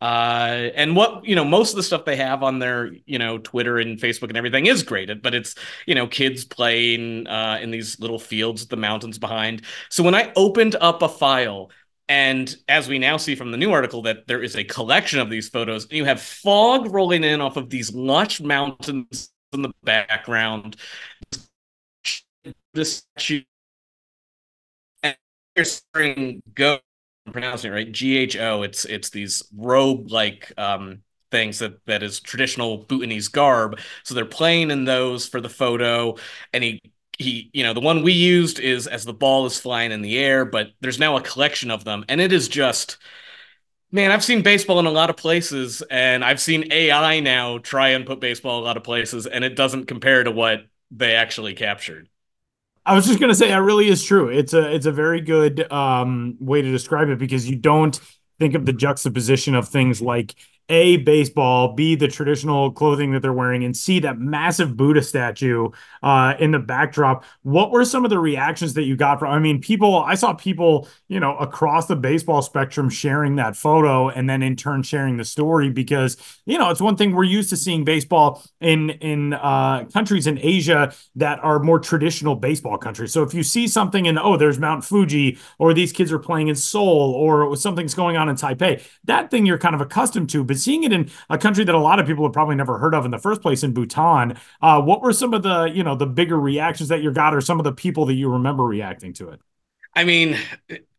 Uh, 0.00 0.70
and 0.76 0.94
what 0.94 1.24
you 1.24 1.34
know, 1.34 1.44
most 1.44 1.70
of 1.70 1.76
the 1.76 1.82
stuff 1.82 2.04
they 2.04 2.16
have 2.16 2.42
on 2.42 2.58
their 2.60 2.92
you 3.06 3.18
know 3.18 3.38
Twitter 3.38 3.78
and 3.78 3.98
Facebook 3.98 4.28
and 4.28 4.36
everything 4.36 4.66
is 4.66 4.82
great, 4.82 5.22
but 5.22 5.34
it's 5.34 5.54
you 5.86 5.94
know 5.94 6.06
kids 6.06 6.44
playing 6.44 7.26
uh, 7.26 7.58
in 7.60 7.70
these 7.70 7.98
little 7.98 8.18
fields, 8.18 8.66
the 8.66 8.76
mountains 8.76 9.18
behind. 9.18 9.62
So 9.90 10.02
when 10.02 10.14
I 10.14 10.32
opened 10.36 10.76
up 10.80 11.02
a 11.02 11.08
file 11.08 11.70
and 12.08 12.54
as 12.68 12.88
we 12.88 12.98
now 12.98 13.16
see 13.18 13.34
from 13.34 13.50
the 13.50 13.58
new 13.58 13.70
article, 13.72 14.02
that 14.02 14.26
there 14.26 14.42
is 14.42 14.56
a 14.56 14.64
collection 14.64 15.18
of 15.20 15.28
these 15.28 15.48
photos, 15.48 15.86
you 15.90 16.04
have 16.06 16.20
fog 16.20 16.92
rolling 16.92 17.22
in 17.22 17.40
off 17.40 17.56
of 17.56 17.68
these 17.68 17.92
lush 17.92 18.40
mountains 18.40 19.30
in 19.52 19.62
the 19.62 19.72
background. 19.82 20.76
This 22.72 23.04
and 25.02 25.16
you're 25.56 26.40
go 26.54 26.78
pronouncing 27.32 27.70
it 27.70 27.74
right. 27.74 27.92
G 27.92 28.16
H 28.18 28.36
O. 28.36 28.62
It's 28.62 28.84
it's 28.84 29.10
these 29.10 29.42
robe 29.56 30.10
like 30.10 30.52
um 30.58 31.02
things 31.30 31.58
that 31.58 31.84
that 31.86 32.02
is 32.02 32.20
traditional 32.20 32.78
Bhutanese 32.84 33.28
garb. 33.28 33.78
So 34.04 34.14
they're 34.14 34.24
playing 34.24 34.70
in 34.70 34.84
those 34.84 35.26
for 35.28 35.40
the 35.40 35.48
photo, 35.48 36.16
and 36.52 36.64
he 36.64 36.80
he 37.18 37.50
you 37.52 37.64
know 37.64 37.74
the 37.74 37.80
one 37.80 38.02
we 38.02 38.12
used 38.12 38.58
is 38.60 38.86
as 38.86 39.04
the 39.04 39.12
ball 39.14 39.46
is 39.46 39.58
flying 39.60 39.92
in 39.92 40.02
the 40.02 40.18
air, 40.18 40.44
but 40.44 40.68
there's 40.80 40.98
now 40.98 41.16
a 41.16 41.22
collection 41.22 41.70
of 41.70 41.84
them, 41.84 42.04
and 42.08 42.20
it 42.20 42.32
is 42.32 42.48
just. 42.48 42.98
Man, 43.90 44.10
I've 44.12 44.24
seen 44.24 44.42
baseball 44.42 44.78
in 44.80 44.86
a 44.86 44.90
lot 44.90 45.08
of 45.10 45.16
places, 45.16 45.82
and 45.90 46.24
I've 46.24 46.40
seen 46.40 46.70
AI 46.72 47.20
now 47.20 47.58
try 47.58 47.90
and 47.90 48.06
put 48.06 48.20
baseball 48.20 48.60
a 48.60 48.64
lot 48.64 48.76
of 48.76 48.84
places, 48.84 49.26
and 49.26 49.44
it 49.44 49.56
doesn't 49.56 49.86
compare 49.86 50.24
to 50.24 50.30
what 50.30 50.66
they 50.90 51.14
actually 51.14 51.54
captured. 51.54 52.08
I 52.88 52.94
was 52.94 53.06
just 53.06 53.20
gonna 53.20 53.34
say 53.34 53.48
that 53.48 53.62
really 53.62 53.88
is 53.88 54.02
true. 54.02 54.28
It's 54.28 54.54
a 54.54 54.74
it's 54.74 54.86
a 54.86 54.92
very 54.92 55.20
good 55.20 55.70
um, 55.70 56.38
way 56.40 56.62
to 56.62 56.70
describe 56.72 57.10
it 57.10 57.18
because 57.18 57.48
you 57.48 57.54
don't 57.54 58.00
think 58.38 58.54
of 58.54 58.64
the 58.64 58.72
juxtaposition 58.72 59.54
of 59.54 59.68
things 59.68 60.00
like 60.00 60.34
a 60.68 60.98
baseball, 60.98 61.72
B 61.74 61.94
the 61.94 62.08
traditional 62.08 62.70
clothing 62.70 63.12
that 63.12 63.22
they're 63.22 63.32
wearing, 63.32 63.64
and 63.64 63.76
C 63.76 64.00
that 64.00 64.18
massive 64.18 64.76
Buddha 64.76 65.02
statue 65.02 65.70
uh, 66.02 66.34
in 66.38 66.50
the 66.50 66.58
backdrop. 66.58 67.24
What 67.42 67.70
were 67.70 67.84
some 67.84 68.04
of 68.04 68.10
the 68.10 68.18
reactions 68.18 68.74
that 68.74 68.82
you 68.82 68.96
got 68.96 69.18
from? 69.18 69.32
I 69.32 69.38
mean, 69.38 69.60
people. 69.60 69.96
I 69.98 70.14
saw 70.14 70.34
people, 70.34 70.88
you 71.08 71.20
know, 71.20 71.36
across 71.38 71.86
the 71.86 71.96
baseball 71.96 72.42
spectrum 72.42 72.90
sharing 72.90 73.36
that 73.36 73.56
photo, 73.56 74.10
and 74.10 74.28
then 74.28 74.42
in 74.42 74.56
turn 74.56 74.82
sharing 74.82 75.16
the 75.16 75.24
story 75.24 75.70
because 75.70 76.16
you 76.44 76.58
know 76.58 76.70
it's 76.70 76.80
one 76.80 76.96
thing 76.96 77.14
we're 77.14 77.24
used 77.24 77.50
to 77.50 77.56
seeing 77.56 77.84
baseball 77.84 78.42
in 78.60 78.90
in 78.90 79.32
uh, 79.32 79.84
countries 79.92 80.26
in 80.26 80.38
Asia 80.42 80.92
that 81.16 81.38
are 81.42 81.58
more 81.60 81.78
traditional 81.78 82.34
baseball 82.36 82.76
countries. 82.76 83.12
So 83.12 83.22
if 83.22 83.32
you 83.32 83.42
see 83.42 83.68
something 83.68 84.06
and 84.06 84.18
oh, 84.18 84.36
there's 84.36 84.58
Mount 84.58 84.84
Fuji, 84.84 85.38
or 85.58 85.72
these 85.72 85.92
kids 85.92 86.12
are 86.12 86.18
playing 86.18 86.48
in 86.48 86.56
Seoul, 86.56 87.12
or 87.14 87.56
something's 87.56 87.94
going 87.94 88.18
on 88.18 88.28
in 88.28 88.36
Taipei, 88.36 88.82
that 89.04 89.30
thing 89.30 89.46
you're 89.46 89.58
kind 89.58 89.74
of 89.74 89.80
accustomed 89.80 90.28
to, 90.30 90.44
but 90.44 90.57
seeing 90.58 90.84
it 90.84 90.92
in 90.92 91.10
a 91.30 91.38
country 91.38 91.64
that 91.64 91.74
a 91.74 91.78
lot 91.78 91.98
of 91.98 92.06
people 92.06 92.24
have 92.24 92.32
probably 92.32 92.56
never 92.56 92.78
heard 92.78 92.94
of 92.94 93.04
in 93.04 93.10
the 93.10 93.18
first 93.18 93.42
place 93.42 93.62
in 93.62 93.72
Bhutan, 93.72 94.38
uh, 94.60 94.80
what 94.80 95.02
were 95.02 95.12
some 95.12 95.34
of 95.34 95.42
the, 95.42 95.64
you 95.64 95.82
know, 95.82 95.94
the 95.94 96.06
bigger 96.06 96.38
reactions 96.38 96.88
that 96.88 97.02
you 97.02 97.10
got 97.10 97.34
or 97.34 97.40
some 97.40 97.58
of 97.58 97.64
the 97.64 97.72
people 97.72 98.06
that 98.06 98.14
you 98.14 98.30
remember 98.30 98.64
reacting 98.64 99.12
to 99.14 99.30
it? 99.30 99.40
I 99.94 100.04
mean, 100.04 100.36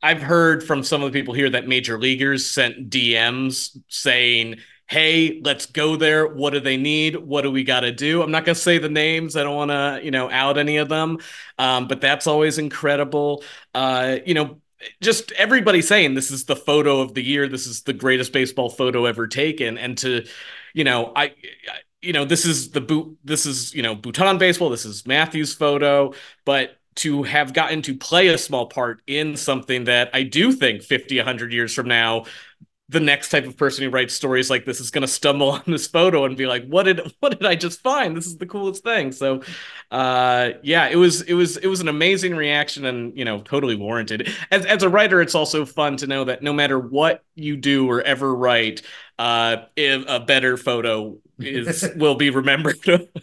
I've 0.02 0.22
heard 0.22 0.64
from 0.64 0.84
some 0.84 1.04
of 1.04 1.12
the 1.12 1.20
people 1.20 1.34
here 1.34 1.50
that 1.52 1.68
major 1.68 2.00
leaguers 2.00 2.50
sent 2.50 2.90
DMs 2.90 3.78
saying, 3.88 4.58
hey 4.90 5.40
let's 5.44 5.68
go 5.68 5.96
there. 5.96 6.28
What 6.28 6.52
do 6.52 6.60
they 6.60 6.76
need? 6.76 7.16
What 7.16 7.44
do 7.44 7.52
we 7.52 7.64
got 7.64 7.82
to 7.82 7.92
do? 7.92 8.22
I'm 8.22 8.32
not 8.32 8.44
going 8.44 8.56
to 8.56 8.62
say 8.62 8.80
the 8.80 8.90
names. 8.90 9.38
I 9.38 9.44
don't 9.44 9.56
want 9.56 9.72
to 9.72 10.02
you 10.04 10.12
know 10.12 10.30
out 10.30 10.58
any 10.58 10.78
of 10.78 10.90
them. 10.90 11.20
Um, 11.58 11.88
but 11.88 12.02
that's 12.02 12.28
always 12.28 12.58
incredible. 12.58 13.44
Uh, 13.74 14.18
you 14.26 14.34
know 14.34 14.60
just 15.02 15.32
everybody 15.34 15.82
saying 15.82 16.14
this 16.14 16.32
is 16.32 16.46
the 16.46 16.56
photo 16.56 17.02
of 17.02 17.14
the 17.14 17.24
year 17.24 17.48
this 17.48 17.68
is 17.68 17.84
the 17.84 17.94
greatest 17.94 18.32
baseball 18.32 18.70
photo 18.70 19.06
ever 19.06 19.28
taken 19.28 19.78
and 19.78 19.98
to 19.98 20.26
you 20.74 20.84
know 20.84 21.12
i, 21.16 21.26
I 21.26 21.34
you 22.02 22.14
know 22.14 22.26
this 22.26 22.46
is 22.46 22.72
the 22.72 22.82
boot 22.82 23.18
this 23.24 23.46
is 23.46 23.74
you 23.74 23.82
know 23.82 23.96
bhutan 23.96 24.38
baseball 24.38 24.70
this 24.70 24.86
is 24.86 25.06
matthew's 25.06 25.54
photo 25.54 26.14
but 26.46 26.80
to 27.00 27.24
have 27.24 27.54
gotten 27.54 27.82
to 27.82 27.96
play 27.96 28.28
a 28.28 28.38
small 28.38 28.66
part 28.66 29.02
in 29.08 29.38
something 29.38 29.86
that 29.86 30.10
I 30.14 30.24
do 30.24 30.52
think 30.52 30.82
50, 30.82 31.16
100 31.18 31.54
years 31.54 31.74
from 31.74 31.88
now, 31.88 32.26
the 32.90 33.00
next 33.00 33.30
type 33.30 33.46
of 33.46 33.56
person 33.56 33.84
who 33.84 33.90
writes 33.92 34.16
stories 34.16 34.50
like 34.50 34.66
this 34.66 34.80
is 34.80 34.90
going 34.90 35.04
to 35.04 35.08
stumble 35.08 35.52
on 35.52 35.64
this 35.68 35.88
photo 35.88 36.26
and 36.26 36.36
be 36.36 36.48
like 36.48 36.66
what 36.68 36.84
did 36.84 37.00
what 37.20 37.38
did 37.38 37.46
i 37.46 37.56
just 37.56 37.82
find? 37.82 38.18
This 38.18 38.26
is 38.26 38.38
the 38.38 38.46
coolest 38.46 38.84
thing. 38.84 39.12
So 39.12 39.42
uh 39.92 40.52
yeah 40.64 40.88
it 40.88 40.96
was 40.96 41.22
it 41.22 41.34
was 41.34 41.58
it 41.58 41.68
was 41.68 41.82
an 41.82 41.88
amazing 41.88 42.36
reaction 42.36 42.86
and 42.86 43.18
you 43.18 43.26
know 43.26 43.42
totally 43.42 43.76
warranted. 43.76 44.32
As 44.52 44.66
as 44.66 44.84
a 44.84 44.90
writer 44.90 45.22
it's 45.22 45.36
also 45.36 45.66
fun 45.66 45.98
to 45.98 46.08
know 46.08 46.24
that 46.26 46.42
no 46.42 46.52
matter 46.52 46.80
what 46.80 47.24
you 47.36 47.56
do 47.56 47.90
or 47.90 48.02
ever 48.02 48.36
write 48.36 48.82
uh 49.20 49.58
a 49.78 50.20
better 50.22 50.58
photo 50.58 51.18
is 51.40 51.90
will 51.96 52.16
be 52.16 52.30
remembered 52.30 52.78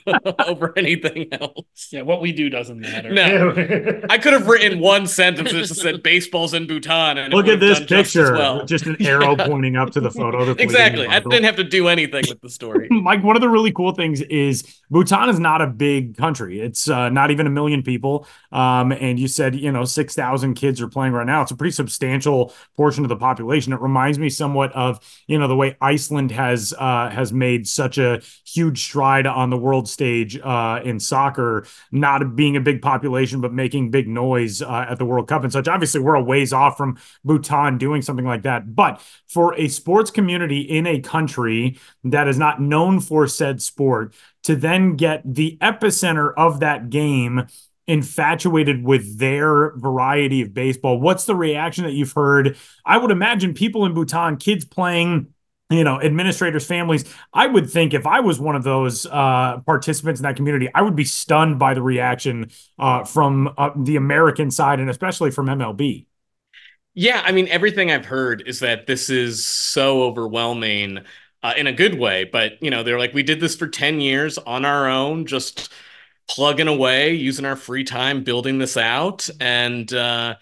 over 0.47 0.73
anything 0.77 1.29
else. 1.33 1.89
Yeah, 1.91 2.03
what 2.03 2.21
we 2.21 2.33
do 2.33 2.49
doesn't 2.49 2.81
matter. 2.81 3.13
No, 3.13 3.51
I 4.11 4.19
could 4.19 4.33
have 4.33 4.47
written 4.47 4.81
one 4.81 5.07
sentence 5.07 5.53
that 5.53 5.67
said 5.69 6.03
"baseballs 6.03 6.55
in 6.55 6.67
Bhutan." 6.67 7.19
And 7.19 7.33
look 7.33 7.49
at 7.49 7.61
this 7.61 7.81
picture, 7.81 8.33
well. 8.33 8.65
just 8.65 8.87
an 8.87 8.97
arrow 9.01 9.37
yeah. 9.37 9.47
pointing 9.47 9.77
up 9.77 9.91
to 9.93 10.01
the 10.01 10.11
photo. 10.11 10.51
exactly, 10.53 11.07
I 11.07 11.21
didn't 11.21 11.45
have 11.45 11.57
to 11.57 11.65
do 11.65 11.89
anything 11.89 12.25
with 12.29 12.41
the 12.41 12.51
story. 12.51 12.89
Mike, 12.91 13.23
one 13.23 13.37
of 13.37 13.43
the 13.43 13.49
really 13.49 13.73
cool 13.73 13.93
things 13.93 14.21
is 14.23 14.81
Bhutan 14.91 15.29
is 15.29 15.39
not 15.39 15.61
a 15.61 15.67
big 15.67 16.17
country. 16.17 16.61
It's 16.61 16.89
uh, 16.89 17.09
not 17.11 17.31
even 17.31 17.47
a 17.47 17.51
million 17.51 17.83
people. 17.83 18.27
Um, 18.53 18.93
and 18.93 19.19
you 19.19 19.29
said 19.29 19.55
you 19.55 19.71
know 19.71 19.85
six 19.85 20.15
thousand 20.15 20.55
kids 20.55 20.81
are 20.81 20.89
playing 20.89 21.13
right 21.13 21.27
now. 21.27 21.43
It's 21.43 21.51
a 21.51 21.57
pretty 21.57 21.73
substantial 21.73 22.53
portion 22.77 23.05
of 23.05 23.09
the 23.09 23.17
population. 23.17 23.73
It 23.73 23.81
reminds 23.81 24.19
me 24.19 24.31
somewhat 24.31 24.73
of 24.73 25.01
you 25.27 25.39
know 25.39 25.49
the 25.49 25.57
way 25.57 25.77
Iceland 25.87 26.33
has 26.33 26.75
uh, 26.77 27.11
has 27.11 27.33
made 27.33 27.69
such 27.69 27.97
a 27.97 28.21
huge 28.45 28.83
stride 28.83 29.27
on 29.27 29.51
the 29.51 29.57
world 29.57 29.89
stage 29.89 30.37
uh, 30.37 30.81
in 30.83 30.99
soccer, 30.99 31.65
not 31.93 32.35
being 32.35 32.57
a 32.57 32.61
big 32.61 32.83
population, 32.83 33.41
but 33.41 33.53
making 33.53 33.93
big 33.93 34.09
noise 34.09 34.63
uh, 34.63 34.87
at 34.91 34.99
the 34.99 35.05
World 35.05 35.29
Cup 35.29 35.45
and 35.45 35.53
such. 35.53 35.69
Obviously, 35.69 36.01
we're 36.01 36.17
a 36.17 36.23
ways 36.23 36.53
off 36.53 36.77
from 36.77 36.99
Bhutan 37.25 37.79
doing 37.79 38.03
something 38.03 38.27
like 38.27 38.43
that. 38.43 38.75
But 38.75 39.01
for 39.29 39.55
a 39.55 39.69
sports 39.69 40.11
community 40.11 40.61
in 40.61 40.87
a 40.89 40.99
country 41.01 41.79
that 42.03 42.27
is 42.27 42.37
not 42.37 42.61
known 42.61 42.99
for 42.99 43.29
said 43.29 43.63
sport, 43.63 44.13
to 44.43 44.57
then 44.57 44.97
get 44.97 45.23
the 45.25 45.57
epicenter 45.61 46.33
of 46.37 46.61
that 46.61 46.91
game 46.91 47.47
infatuated 47.87 48.85
with 48.85 49.19
their 49.19 49.71
variety 49.77 50.43
of 50.43 50.53
baseball. 50.53 51.01
What's 51.01 51.25
the 51.25 51.37
reaction 51.37 51.85
that 51.85 51.93
you've 51.93 52.13
heard? 52.13 52.57
I 52.85 52.99
would 52.99 53.13
imagine 53.13 53.55
people 53.55 53.87
in 53.87 53.95
Bhutan, 53.95 54.39
kids 54.39 54.65
playing 54.65 55.29
you 55.71 55.83
know 55.83 56.01
administrators 56.01 56.65
families 56.65 57.05
i 57.33 57.47
would 57.47 57.69
think 57.69 57.93
if 57.93 58.07
i 58.07 58.21
was 58.21 58.39
one 58.39 58.55
of 58.55 58.63
those 58.63 59.07
uh, 59.07 59.59
participants 59.67 60.21
in 60.21 60.23
that 60.25 60.37
community 60.37 60.69
i 60.75 60.83
would 60.83 60.97
be 60.97 61.05
stunned 61.05 61.59
by 61.59 61.75
the 61.75 61.83
reaction 61.83 62.51
uh, 62.79 63.05
from 63.05 63.53
uh, 63.59 63.71
the 63.77 63.97
american 63.97 64.51
side 64.51 64.79
and 64.81 64.89
especially 64.89 65.31
from 65.31 65.47
mlb 65.47 66.07
yeah 66.95 67.23
i 67.25 67.33
mean 67.33 67.49
everything 67.49 67.91
i've 67.91 68.07
heard 68.07 68.43
is 68.47 68.61
that 68.61 68.87
this 68.87 69.11
is 69.11 69.45
so 69.47 70.03
overwhelming 70.03 71.01
uh, 71.43 71.53
in 71.57 71.67
a 71.67 71.73
good 71.73 71.99
way 71.99 72.25
but 72.25 72.63
you 72.63 72.71
know 72.71 72.83
they're 72.83 72.99
like 72.99 73.13
we 73.13 73.23
did 73.23 73.41
this 73.41 73.57
for 73.57 73.67
10 73.67 74.01
years 74.01 74.39
on 74.39 74.65
our 74.65 74.89
own 74.89 75.27
just 75.27 75.73
plugging 76.29 76.69
away 76.69 77.15
using 77.15 77.45
our 77.45 77.57
free 77.57 77.85
time 77.85 78.25
building 78.25 78.59
this 78.59 78.77
out 78.77 79.29
and 79.41 79.93
uh, 79.93 80.35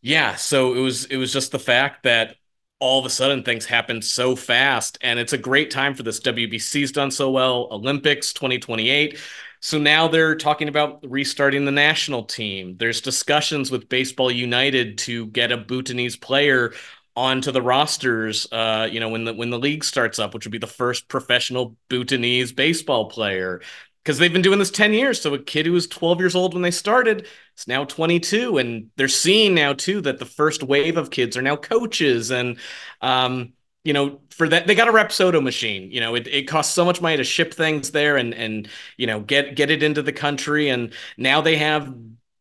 yeah 0.00 0.34
so 0.36 0.74
it 0.74 0.80
was 0.80 1.04
it 1.06 1.16
was 1.16 1.32
just 1.32 1.52
the 1.52 1.58
fact 1.58 2.02
that 2.04 2.36
all 2.80 2.98
of 2.98 3.06
a 3.06 3.10
sudden 3.10 3.42
things 3.42 3.66
happen 3.66 4.02
so 4.02 4.34
fast 4.34 4.98
and 5.02 5.18
it's 5.18 5.32
a 5.32 5.38
great 5.38 5.70
time 5.70 5.94
for 5.94 6.02
this. 6.02 6.20
WBC's 6.20 6.92
done 6.92 7.10
so 7.10 7.30
well 7.30 7.68
Olympics 7.70 8.32
2028 8.32 9.18
so 9.60 9.78
now 9.78 10.08
they're 10.08 10.36
talking 10.36 10.68
about 10.68 11.04
restarting 11.06 11.66
the 11.66 11.70
national 11.70 12.24
team. 12.24 12.76
There's 12.78 13.02
discussions 13.02 13.70
with 13.70 13.90
Baseball 13.90 14.30
United 14.30 14.96
to 14.98 15.26
get 15.26 15.52
a 15.52 15.58
Bhutanese 15.58 16.16
player 16.16 16.72
onto 17.16 17.50
the 17.52 17.60
rosters 17.60 18.46
uh, 18.52 18.88
you 18.90 19.00
know 19.00 19.08
when 19.08 19.24
the 19.24 19.34
when 19.34 19.50
the 19.50 19.58
league 19.58 19.84
starts 19.84 20.18
up 20.18 20.32
which 20.32 20.46
would 20.46 20.52
be 20.52 20.58
the 20.58 20.66
first 20.66 21.08
professional 21.08 21.76
Bhutanese 21.88 22.52
baseball 22.52 23.10
player 23.10 23.60
because 24.02 24.18
they've 24.18 24.32
been 24.32 24.42
doing 24.42 24.58
this 24.58 24.70
10 24.70 24.92
years. 24.92 25.20
So 25.20 25.34
a 25.34 25.38
kid 25.38 25.66
who 25.66 25.72
was 25.72 25.86
12 25.86 26.20
years 26.20 26.34
old 26.34 26.54
when 26.54 26.62
they 26.62 26.70
started 26.70 27.26
is 27.56 27.68
now 27.68 27.84
22. 27.84 28.58
And 28.58 28.90
they're 28.96 29.08
seeing 29.08 29.54
now, 29.54 29.72
too, 29.74 30.00
that 30.02 30.18
the 30.18 30.24
first 30.24 30.62
wave 30.62 30.96
of 30.96 31.10
kids 31.10 31.36
are 31.36 31.42
now 31.42 31.56
coaches. 31.56 32.30
And, 32.30 32.58
um, 33.02 33.52
you 33.84 33.92
know, 33.92 34.20
for 34.30 34.48
that, 34.48 34.66
they 34.66 34.74
got 34.74 34.88
a 34.88 34.92
Rapsodo 34.92 35.42
machine. 35.42 35.90
You 35.90 36.00
know, 36.00 36.14
it, 36.14 36.26
it 36.26 36.48
costs 36.48 36.74
so 36.74 36.84
much 36.84 37.02
money 37.02 37.18
to 37.18 37.24
ship 37.24 37.52
things 37.52 37.90
there 37.90 38.16
and, 38.16 38.32
and, 38.34 38.68
you 38.96 39.06
know, 39.06 39.20
get, 39.20 39.54
get 39.54 39.70
it 39.70 39.82
into 39.82 40.02
the 40.02 40.12
country. 40.12 40.70
And 40.70 40.94
now 41.18 41.42
they 41.42 41.56
have 41.56 41.94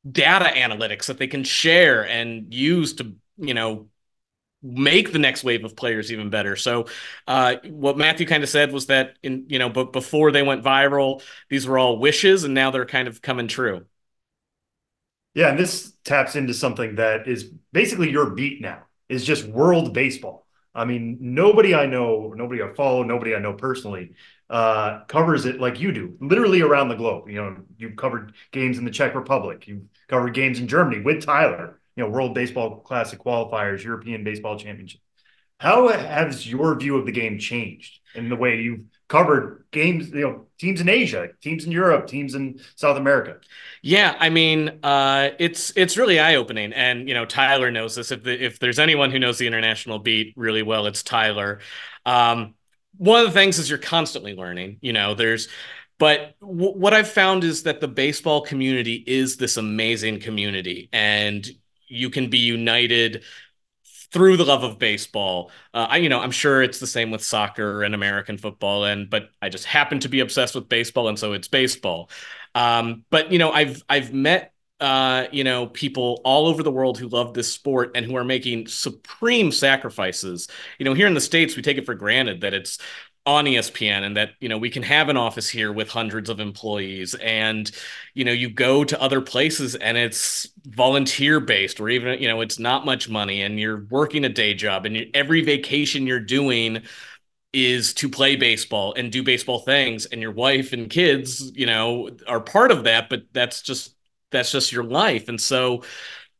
data 0.10 0.46
analytics 0.46 1.08
that 1.08 1.18
they 1.18 1.28
can 1.28 1.44
share 1.44 2.08
and 2.08 2.54
use 2.54 2.94
to, 2.96 3.16
you 3.38 3.54
know, 3.54 3.88
make 4.62 5.12
the 5.12 5.20
next 5.20 5.44
wave 5.44 5.64
of 5.64 5.76
players 5.76 6.12
even 6.12 6.30
better. 6.30 6.56
So, 6.56 6.88
uh, 7.28 7.56
what 7.70 7.98
Matthew 7.98 8.28
kind 8.28 8.44
of 8.44 8.50
said 8.50 8.72
was 8.72 8.88
that 8.88 9.18
in 9.24 9.46
you 9.48 9.60
know, 9.60 9.70
but 9.70 9.94
before 9.94 10.32
they 10.32 10.44
went 10.44 10.64
viral, 10.64 11.22
these 11.50 11.68
were 11.68 11.78
all 11.78 12.00
wishes, 12.00 12.44
and 12.44 12.54
now 12.54 12.72
they're 12.72 12.86
kind 12.86 13.08
of 13.08 13.22
coming 13.22 13.48
true. 13.48 13.86
Yeah, 15.34 15.50
and 15.50 15.60
this 15.60 15.94
taps 16.04 16.36
into 16.36 16.54
something 16.54 16.96
that 16.96 17.28
is 17.28 17.46
basically 17.72 18.10
your 18.10 18.32
beat 18.32 18.62
now 18.62 18.84
is 19.08 19.24
just 19.24 19.46
world 19.46 19.94
baseball. 19.94 20.48
I 20.74 20.86
mean, 20.86 21.18
nobody 21.20 21.76
I 21.76 21.86
know, 21.86 22.34
nobody 22.36 22.62
I 22.62 22.74
follow, 22.74 23.04
nobody 23.04 23.36
I 23.36 23.40
know 23.40 23.54
personally 23.54 24.14
uh, 24.50 25.04
covers 25.06 25.46
it 25.46 25.60
like 25.60 25.80
you 25.80 25.92
do, 25.92 26.16
literally 26.20 26.62
around 26.62 26.90
the 26.90 26.96
globe. 26.96 27.30
You 27.30 27.36
know, 27.36 27.58
you've 27.78 27.96
covered 27.96 28.34
games 28.52 28.78
in 28.78 28.86
the 28.86 28.92
Czech 28.92 29.16
Republic, 29.16 29.68
you've 29.68 29.84
covered 30.08 30.34
games 30.34 30.60
in 30.60 30.68
Germany 30.68 31.02
with 31.02 31.24
Tyler 31.26 31.79
you 32.00 32.06
know, 32.06 32.12
World 32.12 32.34
Baseball 32.34 32.78
Classic 32.78 33.20
qualifiers, 33.20 33.84
European 33.84 34.24
Baseball 34.24 34.58
Championship. 34.58 35.02
How 35.58 35.90
has 35.90 36.50
your 36.50 36.74
view 36.80 36.96
of 36.96 37.06
the 37.06 37.12
game 37.12 37.38
changed 37.38 38.00
in 38.16 38.30
the 38.30 38.38
way 38.38 38.62
you've 38.62 38.86
covered 39.10 39.66
games, 39.72 40.10
you 40.12 40.22
know, 40.22 40.46
teams 40.58 40.80
in 40.80 40.88
Asia, 40.88 41.28
teams 41.42 41.66
in 41.66 41.74
Europe, 41.74 42.08
teams 42.08 42.36
in 42.36 42.62
South 42.78 42.96
America? 42.96 43.40
Yeah, 43.82 44.16
I 44.18 44.30
mean, 44.30 44.80
uh, 44.82 45.32
it's 45.40 45.74
it's 45.76 45.98
really 45.98 46.22
eye 46.22 46.36
opening, 46.36 46.72
and 46.72 47.10
you 47.10 47.14
know, 47.14 47.26
Tyler 47.26 47.70
knows 47.70 47.96
this. 47.96 48.14
If 48.14 48.24
the, 48.24 48.42
if 48.42 48.60
there's 48.60 48.80
anyone 48.80 49.12
who 49.12 49.20
knows 49.20 49.38
the 49.38 49.48
international 49.48 50.00
beat 50.00 50.34
really 50.38 50.64
well, 50.64 50.86
it's 50.86 51.04
Tyler. 51.04 51.60
Um, 52.06 52.56
one 52.96 53.20
of 53.20 53.28
the 53.28 53.34
things 53.34 53.60
is 53.60 53.70
you're 53.70 53.80
constantly 53.80 54.36
learning. 54.36 54.78
You 54.80 54.94
know, 54.94 55.16
there's 55.16 55.50
but 55.98 56.40
w- 56.40 56.72
what 56.72 56.94
I've 56.94 57.10
found 57.10 57.44
is 57.44 57.64
that 57.64 57.82
the 57.82 57.90
baseball 57.90 58.40
community 58.42 59.04
is 59.06 59.36
this 59.36 59.58
amazing 59.58 60.22
community, 60.22 60.88
and 60.94 61.46
you 61.90 62.10
can 62.10 62.30
be 62.30 62.38
united 62.38 63.24
through 64.12 64.38
the 64.38 64.46
love 64.46 64.64
of 64.64 64.80
baseball. 64.80 65.52
Uh, 65.74 65.88
I, 65.90 65.98
you 65.98 66.10
know, 66.10 66.20
I'm 66.20 66.32
sure 66.32 66.64
it's 66.64 66.80
the 66.80 66.88
same 66.88 67.12
with 67.12 67.24
soccer 67.24 67.84
and 67.84 67.94
American 67.94 68.38
football, 68.38 68.86
and 68.86 69.10
but 69.10 69.30
I 69.42 69.50
just 69.50 69.66
happen 69.66 70.00
to 70.00 70.10
be 70.10 70.22
obsessed 70.22 70.56
with 70.56 70.70
baseball, 70.70 71.08
and 71.10 71.20
so 71.20 71.34
it's 71.34 71.48
baseball. 71.48 72.10
Um, 72.56 73.06
but 73.10 73.32
you 73.32 73.40
know, 73.40 73.52
I've 73.52 73.84
I've 73.88 74.14
met 74.14 74.54
uh, 74.80 75.28
you 75.32 75.44
know 75.44 75.68
people 75.68 76.22
all 76.24 76.48
over 76.48 76.64
the 76.64 76.72
world 76.72 76.98
who 76.98 77.08
love 77.08 77.34
this 77.34 77.52
sport 77.52 77.92
and 77.96 78.06
who 78.06 78.16
are 78.16 78.24
making 78.24 78.68
supreme 78.68 79.52
sacrifices. 79.52 80.48
You 80.80 80.86
know, 80.86 80.94
here 80.94 81.08
in 81.08 81.14
the 81.14 81.22
states, 81.22 81.56
we 81.56 81.62
take 81.62 81.78
it 81.78 81.86
for 81.86 81.94
granted 81.94 82.42
that 82.42 82.54
it's 82.54 82.80
on 83.30 83.46
ESPN 83.46 84.04
and 84.04 84.18
that 84.18 84.32
you 84.40 84.50
know 84.50 84.58
we 84.58 84.70
can 84.70 84.84
have 84.84 85.10
an 85.10 85.18
office 85.18 85.50
here 85.50 85.72
with 85.72 85.90
hundreds 85.90 86.30
of 86.30 86.40
employees 86.40 87.16
and 87.16 87.72
you 88.14 88.26
know 88.26 88.32
you 88.32 88.50
go 88.50 88.84
to 88.84 89.02
other 89.02 89.22
places 89.22 89.76
and 89.76 89.98
it's 89.98 90.48
volunteer 90.66 91.40
based 91.40 91.80
or 91.80 91.90
even 91.90 92.20
you 92.20 92.28
know 92.28 92.42
it's 92.42 92.60
not 92.60 92.86
much 92.86 93.10
money 93.10 93.42
and 93.42 93.60
you're 93.60 93.86
working 93.90 94.26
a 94.26 94.30
day 94.30 94.54
job 94.54 94.86
and 94.86 94.96
you, 94.96 95.10
every 95.14 95.42
vacation 95.42 96.08
you're 96.08 96.20
doing 96.20 96.82
is 97.52 97.94
to 97.96 98.10
play 98.10 98.36
baseball 98.36 98.94
and 98.96 99.12
do 99.12 99.24
baseball 99.24 99.60
things 99.60 100.06
and 100.06 100.22
your 100.22 100.32
wife 100.32 100.74
and 100.74 100.90
kids 100.90 101.52
you 101.56 101.66
know 101.66 102.10
are 102.28 102.40
part 102.40 102.72
of 102.72 102.84
that 102.84 103.10
but 103.10 103.24
that's 103.34 103.62
just 103.62 103.96
that's 104.32 104.52
just 104.52 104.72
your 104.72 104.84
life. 104.84 105.30
And 105.30 105.40
so 105.40 105.84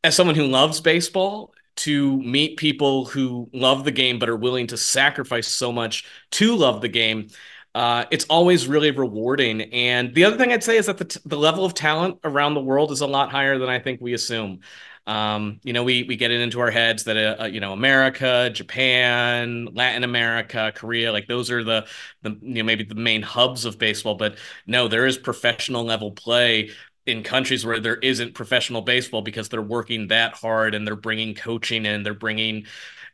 as 0.04 0.14
someone 0.14 0.36
who 0.36 0.46
loves 0.46 0.80
baseball 0.80 1.52
to 1.80 2.20
meet 2.22 2.56
people 2.58 3.06
who 3.06 3.48
love 3.52 3.84
the 3.84 3.90
game 3.90 4.18
but 4.18 4.28
are 4.28 4.36
willing 4.36 4.66
to 4.68 4.76
sacrifice 4.76 5.48
so 5.48 5.72
much 5.72 6.04
to 6.30 6.54
love 6.54 6.80
the 6.80 6.88
game. 6.88 7.28
Uh, 7.74 8.04
it's 8.10 8.24
always 8.24 8.66
really 8.66 8.90
rewarding. 8.90 9.62
And 9.72 10.14
the 10.14 10.24
other 10.24 10.36
thing 10.36 10.52
I'd 10.52 10.64
say 10.64 10.76
is 10.76 10.86
that 10.86 10.98
the, 10.98 11.04
t- 11.04 11.20
the 11.24 11.38
level 11.38 11.64
of 11.64 11.72
talent 11.72 12.18
around 12.24 12.54
the 12.54 12.60
world 12.60 12.90
is 12.90 13.00
a 13.00 13.06
lot 13.06 13.30
higher 13.30 13.58
than 13.58 13.68
I 13.68 13.78
think 13.78 14.00
we 14.00 14.12
assume. 14.12 14.60
Um, 15.06 15.60
you 15.64 15.72
know, 15.72 15.82
we 15.82 16.02
we 16.04 16.16
get 16.16 16.30
it 16.30 16.40
into 16.40 16.60
our 16.60 16.70
heads 16.70 17.04
that 17.04 17.16
uh, 17.16 17.42
uh, 17.42 17.46
you 17.46 17.58
know 17.58 17.72
America, 17.72 18.50
Japan, 18.52 19.68
Latin 19.72 20.04
America, 20.04 20.72
Korea, 20.74 21.10
like 21.10 21.26
those 21.26 21.50
are 21.50 21.64
the 21.64 21.86
the 22.22 22.38
you 22.42 22.56
know 22.56 22.64
maybe 22.64 22.84
the 22.84 22.94
main 22.94 23.22
hubs 23.22 23.64
of 23.64 23.78
baseball. 23.78 24.14
But 24.14 24.36
no, 24.66 24.88
there 24.88 25.06
is 25.06 25.16
professional 25.16 25.84
level 25.84 26.12
play 26.12 26.70
in 27.10 27.22
countries 27.22 27.66
where 27.66 27.80
there 27.80 27.96
isn't 27.96 28.34
professional 28.34 28.82
baseball 28.82 29.22
because 29.22 29.48
they're 29.48 29.62
working 29.62 30.08
that 30.08 30.34
hard 30.34 30.74
and 30.74 30.86
they're 30.86 30.96
bringing 30.96 31.34
coaching 31.34 31.86
and 31.86 32.04
they're 32.06 32.14
bringing 32.14 32.66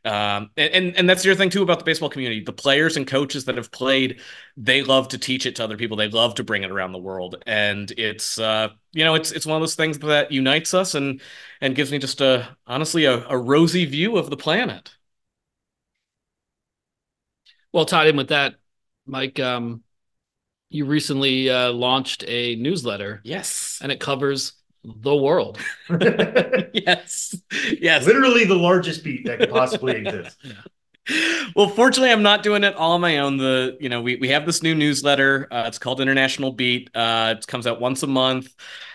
um, 0.05 0.51
and 0.57 0.97
and 0.97 1.11
that's 1.11 1.27
other 1.27 1.35
thing 1.35 1.51
too 1.51 1.63
about 1.63 1.81
the 1.81 1.85
baseball 1.85 2.09
community. 2.09 2.41
The 2.41 2.53
players 2.53 2.97
and 2.97 3.07
coaches 3.07 3.45
that 3.47 3.57
have 3.57 3.73
played, 3.73 4.21
they 4.57 4.83
love 4.85 5.09
to 5.09 5.19
teach 5.19 5.47
it 5.47 5.57
to 5.57 5.65
other 5.65 5.77
people. 5.77 5.97
They 5.97 6.09
love 6.09 6.37
to 6.37 6.45
bring 6.45 6.63
it 6.63 6.71
around 6.71 6.93
the 6.93 6.99
world, 6.99 7.43
and 7.45 7.91
it's 7.99 8.39
uh, 8.39 8.69
you 8.93 9.05
know 9.05 9.17
it's 9.17 9.33
it's 9.33 9.47
one 9.47 9.57
of 9.57 9.63
those 9.63 9.75
things 9.75 9.99
that 10.01 10.31
unites 10.31 10.75
us 10.75 10.95
and 10.95 11.21
and 11.61 11.75
gives 11.75 11.91
me 11.91 11.99
just 11.99 12.21
a 12.21 12.57
honestly 12.69 13.05
a, 13.05 13.27
a 13.29 13.37
rosy 13.37 13.85
view 13.85 14.17
of 14.17 14.31
the 14.31 14.37
planet. 14.37 14.95
Well, 17.73 17.85
tied 17.85 18.09
in 18.09 18.17
with 18.17 18.29
that, 18.29 18.55
Mike, 19.07 19.39
um, 19.41 19.83
you 20.71 20.85
recently 20.85 21.51
uh, 21.51 21.73
launched 21.73 22.25
a 22.27 22.57
newsletter. 22.57 23.21
Yes, 23.25 23.79
and 23.83 23.93
it 23.93 24.01
covers 24.01 24.53
the 24.85 25.15
world. 25.15 25.59
yes. 25.89 27.35
Yes. 27.81 28.07
Literally 28.07 28.45
the 28.45 28.55
largest 28.55 29.05
beat 29.05 29.27
that 29.27 29.39
could 29.39 29.51
possibly 29.51 29.97
exist. 29.97 30.39
Yeah. 30.43 30.55
Well, 31.55 31.69
fortunately, 31.69 32.11
I'm 32.11 32.23
not 32.23 32.43
doing 32.43 32.65
it 32.65 32.75
all 32.75 32.93
on 32.93 33.01
my 33.01 33.19
own. 33.19 33.37
The 33.37 33.77
you 33.81 33.89
know 33.89 34.03
we 34.03 34.17
we 34.17 34.29
have 34.29 34.45
this 34.45 34.63
new 34.63 34.75
newsletter. 34.75 35.47
Uh, 35.51 35.65
it's 35.67 35.79
called 35.79 36.01
International 36.01 36.53
Beat. 36.53 36.91
Uh, 36.95 37.37
it 37.39 37.47
comes 37.47 37.67
out 37.67 37.81
once 37.81 38.03
a 38.03 38.09
month. 38.09 38.53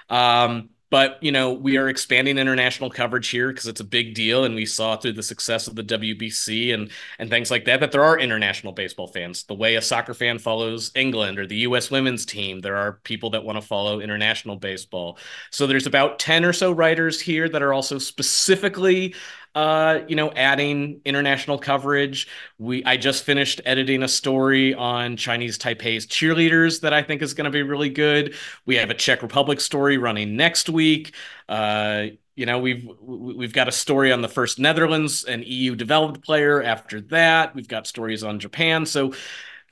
Um, 0.09 0.69
but 0.91 1.17
you 1.23 1.31
know 1.31 1.53
we 1.53 1.77
are 1.77 1.89
expanding 1.89 2.37
international 2.37 2.91
coverage 2.91 3.29
here 3.29 3.47
because 3.47 3.65
it's 3.65 3.79
a 3.79 3.85
big 3.85 4.13
deal 4.13 4.43
and 4.43 4.53
we 4.53 4.65
saw 4.65 4.95
through 4.95 5.13
the 5.13 5.23
success 5.23 5.67
of 5.67 5.75
the 5.75 5.83
WBC 5.83 6.73
and 6.75 6.91
and 7.17 7.31
things 7.31 7.49
like 7.49 7.65
that 7.65 7.79
that 7.79 7.91
there 7.91 8.03
are 8.03 8.19
international 8.19 8.73
baseball 8.73 9.07
fans. 9.07 9.43
The 9.43 9.55
way 9.55 9.75
a 9.75 9.81
soccer 9.81 10.13
fan 10.13 10.37
follows 10.37 10.91
England 10.93 11.39
or 11.39 11.47
the 11.47 11.57
US 11.67 11.89
women's 11.89 12.25
team 12.25 12.59
there 12.59 12.77
are 12.77 12.93
people 13.03 13.31
that 13.31 13.43
want 13.43 13.59
to 13.59 13.65
follow 13.65 13.99
international 14.01 14.57
baseball. 14.57 15.17
So 15.49 15.65
there's 15.65 15.87
about 15.87 16.19
10 16.19 16.45
or 16.45 16.53
so 16.53 16.71
writers 16.71 17.19
here 17.19 17.49
that 17.49 17.63
are 17.63 17.73
also 17.73 17.97
specifically 17.97 19.15
uh, 19.53 19.99
you 20.07 20.15
know, 20.15 20.31
adding 20.31 21.01
international 21.03 21.57
coverage. 21.57 22.27
We 22.57 22.83
I 22.85 22.97
just 22.97 23.23
finished 23.23 23.61
editing 23.65 24.03
a 24.03 24.07
story 24.07 24.73
on 24.73 25.17
Chinese 25.17 25.57
Taipei's 25.57 26.07
cheerleaders 26.07 26.81
that 26.81 26.93
I 26.93 27.01
think 27.01 27.21
is 27.21 27.33
going 27.33 27.45
to 27.45 27.51
be 27.51 27.63
really 27.63 27.89
good. 27.89 28.35
We 28.65 28.75
have 28.77 28.89
a 28.89 28.93
Czech 28.93 29.21
Republic 29.21 29.59
story 29.59 29.97
running 29.97 30.35
next 30.35 30.69
week. 30.69 31.13
Uh, 31.49 32.07
you 32.35 32.45
know, 32.45 32.59
we've 32.59 32.89
we've 33.01 33.53
got 33.53 33.67
a 33.67 33.71
story 33.73 34.11
on 34.11 34.21
the 34.21 34.29
first 34.29 34.57
Netherlands 34.57 35.25
and 35.25 35.43
EU 35.45 35.75
developed 35.75 36.23
player. 36.23 36.63
After 36.63 37.01
that, 37.01 37.53
we've 37.53 37.67
got 37.67 37.87
stories 37.87 38.23
on 38.23 38.39
Japan. 38.39 38.85
So 38.85 39.13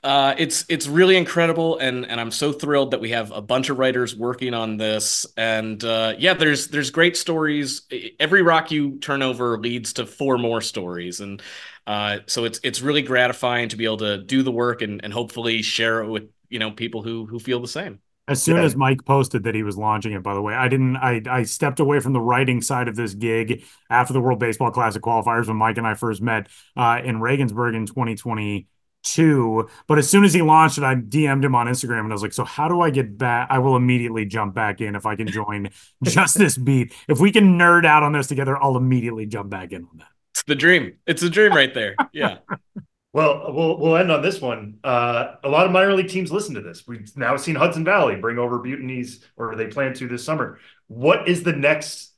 uh, 0.02 0.34
it's 0.38 0.64
it's 0.68 0.86
really 0.86 1.16
incredible, 1.16 1.76
and 1.78 2.06
and 2.06 2.18
I'm 2.18 2.30
so 2.30 2.52
thrilled 2.52 2.92
that 2.92 3.00
we 3.00 3.10
have 3.10 3.32
a 3.32 3.42
bunch 3.42 3.68
of 3.68 3.78
writers 3.78 4.16
working 4.16 4.54
on 4.54 4.78
this. 4.78 5.26
And 5.36 5.82
uh, 5.84 6.14
yeah, 6.18 6.32
there's 6.32 6.68
there's 6.68 6.90
great 6.90 7.18
stories. 7.18 7.82
Every 8.18 8.40
rock 8.40 8.70
you 8.70 8.98
turn 8.98 9.20
over 9.20 9.58
leads 9.58 9.92
to 9.94 10.06
four 10.06 10.38
more 10.38 10.62
stories, 10.62 11.20
and 11.20 11.42
uh, 11.86 12.18
so 12.26 12.44
it's 12.44 12.60
it's 12.62 12.80
really 12.80 13.02
gratifying 13.02 13.68
to 13.68 13.76
be 13.76 13.84
able 13.84 13.98
to 13.98 14.18
do 14.22 14.42
the 14.42 14.52
work 14.52 14.80
and 14.80 15.04
and 15.04 15.12
hopefully 15.12 15.60
share 15.60 16.02
it 16.02 16.08
with 16.08 16.30
you 16.48 16.58
know 16.58 16.70
people 16.70 17.02
who 17.02 17.26
who 17.26 17.38
feel 17.38 17.60
the 17.60 17.68
same. 17.68 18.00
As 18.26 18.42
soon 18.42 18.56
yeah. 18.56 18.62
as 18.62 18.76
Mike 18.76 19.04
posted 19.04 19.42
that 19.42 19.54
he 19.54 19.64
was 19.64 19.76
launching 19.76 20.12
it, 20.12 20.22
by 20.22 20.32
the 20.32 20.40
way, 20.40 20.54
I 20.54 20.68
didn't. 20.68 20.96
I 20.96 21.20
I 21.28 21.42
stepped 21.42 21.78
away 21.78 22.00
from 22.00 22.14
the 22.14 22.20
writing 22.20 22.62
side 22.62 22.88
of 22.88 22.96
this 22.96 23.12
gig 23.12 23.64
after 23.90 24.14
the 24.14 24.20
World 24.20 24.38
Baseball 24.38 24.70
Classic 24.70 25.02
qualifiers 25.02 25.48
when 25.48 25.58
Mike 25.58 25.76
and 25.76 25.86
I 25.86 25.92
first 25.92 26.22
met 26.22 26.48
uh, 26.74 27.02
in 27.04 27.20
Regensburg 27.20 27.74
in 27.74 27.84
2020 27.84 28.66
two. 29.02 29.68
But 29.86 29.98
as 29.98 30.08
soon 30.08 30.24
as 30.24 30.32
he 30.32 30.42
launched 30.42 30.78
it, 30.78 30.84
I 30.84 30.94
DM'd 30.94 31.44
him 31.44 31.54
on 31.54 31.66
Instagram 31.66 32.00
and 32.00 32.12
I 32.12 32.14
was 32.14 32.22
like, 32.22 32.32
so 32.32 32.44
how 32.44 32.68
do 32.68 32.80
I 32.80 32.90
get 32.90 33.16
back? 33.16 33.48
I 33.50 33.58
will 33.58 33.76
immediately 33.76 34.24
jump 34.24 34.54
back 34.54 34.80
in 34.80 34.94
if 34.94 35.06
I 35.06 35.16
can 35.16 35.26
join 35.26 35.70
just 36.02 36.38
this 36.38 36.56
beat. 36.56 36.94
If 37.08 37.20
we 37.20 37.32
can 37.32 37.58
nerd 37.58 37.84
out 37.84 38.02
on 38.02 38.12
this 38.12 38.26
together, 38.26 38.62
I'll 38.62 38.76
immediately 38.76 39.26
jump 39.26 39.50
back 39.50 39.72
in 39.72 39.84
on 39.84 39.98
that. 39.98 40.08
It's 40.32 40.42
the 40.44 40.54
dream. 40.54 40.94
It's 41.06 41.22
a 41.22 41.30
dream 41.30 41.52
right 41.52 41.72
there. 41.74 41.96
Yeah. 42.12 42.38
well, 43.12 43.52
we'll 43.52 43.78
we'll 43.78 43.96
end 43.96 44.12
on 44.12 44.22
this 44.22 44.40
one. 44.40 44.78
Uh, 44.84 45.34
a 45.42 45.48
lot 45.48 45.66
of 45.66 45.72
minor 45.72 45.94
league 45.94 46.08
teams 46.08 46.30
listen 46.30 46.54
to 46.54 46.60
this. 46.60 46.86
We've 46.86 47.10
now 47.16 47.36
seen 47.36 47.56
Hudson 47.56 47.84
Valley 47.84 48.16
bring 48.16 48.38
over 48.38 48.58
Bhutanese, 48.58 49.24
or 49.36 49.56
they 49.56 49.66
plan 49.66 49.94
to 49.94 50.06
this 50.06 50.24
summer. 50.24 50.58
What 50.86 51.28
is 51.28 51.42
the 51.42 51.52
next 51.52 52.09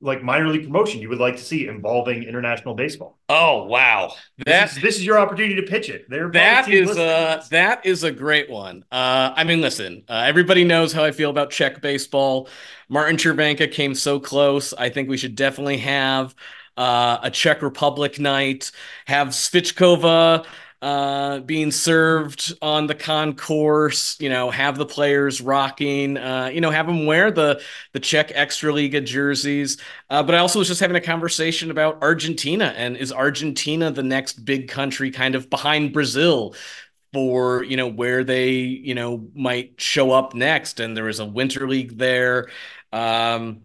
like 0.00 0.22
minor 0.22 0.48
league 0.48 0.64
promotion 0.64 1.00
you 1.00 1.08
would 1.08 1.18
like 1.18 1.36
to 1.36 1.42
see 1.42 1.66
involving 1.66 2.22
international 2.22 2.74
baseball? 2.74 3.18
Oh 3.28 3.64
wow, 3.64 4.12
that 4.46 4.68
this 4.68 4.76
is, 4.76 4.82
this 4.82 4.96
is 4.96 5.06
your 5.06 5.18
opportunity 5.18 5.56
to 5.56 5.62
pitch 5.62 5.88
it. 5.88 6.08
There, 6.08 6.30
that 6.30 6.68
is 6.68 6.96
a 6.96 7.42
that 7.50 7.84
is 7.84 8.04
a 8.04 8.12
great 8.12 8.48
one. 8.48 8.84
Uh, 8.92 9.32
I 9.34 9.44
mean, 9.44 9.60
listen, 9.60 10.04
uh, 10.08 10.24
everybody 10.26 10.64
knows 10.64 10.92
how 10.92 11.04
I 11.04 11.10
feel 11.10 11.30
about 11.30 11.50
Czech 11.50 11.80
baseball. 11.80 12.48
Martin 12.88 13.16
Cervenka 13.16 13.70
came 13.70 13.94
so 13.94 14.20
close. 14.20 14.72
I 14.72 14.88
think 14.88 15.08
we 15.08 15.16
should 15.16 15.34
definitely 15.34 15.78
have 15.78 16.34
uh, 16.76 17.18
a 17.22 17.30
Czech 17.30 17.62
Republic 17.62 18.18
night. 18.20 18.70
Have 19.06 19.28
Svichkova 19.28 20.46
uh, 20.80 21.40
being 21.40 21.70
served 21.70 22.52
on 22.62 22.86
the 22.86 22.94
concourse. 22.94 24.16
You 24.20 24.28
know, 24.28 24.50
have 24.50 24.78
the 24.78 24.86
players 24.86 25.40
rocking. 25.40 26.16
Uh, 26.16 26.50
you 26.52 26.60
know, 26.60 26.70
have 26.70 26.86
them 26.86 27.06
wear 27.06 27.30
the 27.30 27.60
the 27.92 28.00
Czech 28.00 28.28
Extraliga 28.30 29.04
jerseys. 29.04 29.78
Uh, 30.10 30.22
but 30.22 30.34
I 30.34 30.38
also 30.38 30.58
was 30.58 30.68
just 30.68 30.80
having 30.80 30.96
a 30.96 31.00
conversation 31.00 31.70
about 31.70 32.02
Argentina 32.02 32.72
and 32.76 32.96
is 32.96 33.12
Argentina 33.12 33.90
the 33.90 34.02
next 34.02 34.44
big 34.44 34.68
country, 34.68 35.10
kind 35.10 35.34
of 35.34 35.50
behind 35.50 35.92
Brazil? 35.92 36.54
for 37.12 37.64
you 37.64 37.76
know 37.76 37.88
where 37.88 38.22
they 38.22 38.50
you 38.50 38.94
know 38.94 39.28
might 39.34 39.80
show 39.80 40.10
up 40.12 40.34
next 40.34 40.78
and 40.80 40.96
there 40.96 41.08
is 41.08 41.20
a 41.20 41.24
winter 41.24 41.66
league 41.66 41.96
there 41.96 42.48
um 42.92 43.62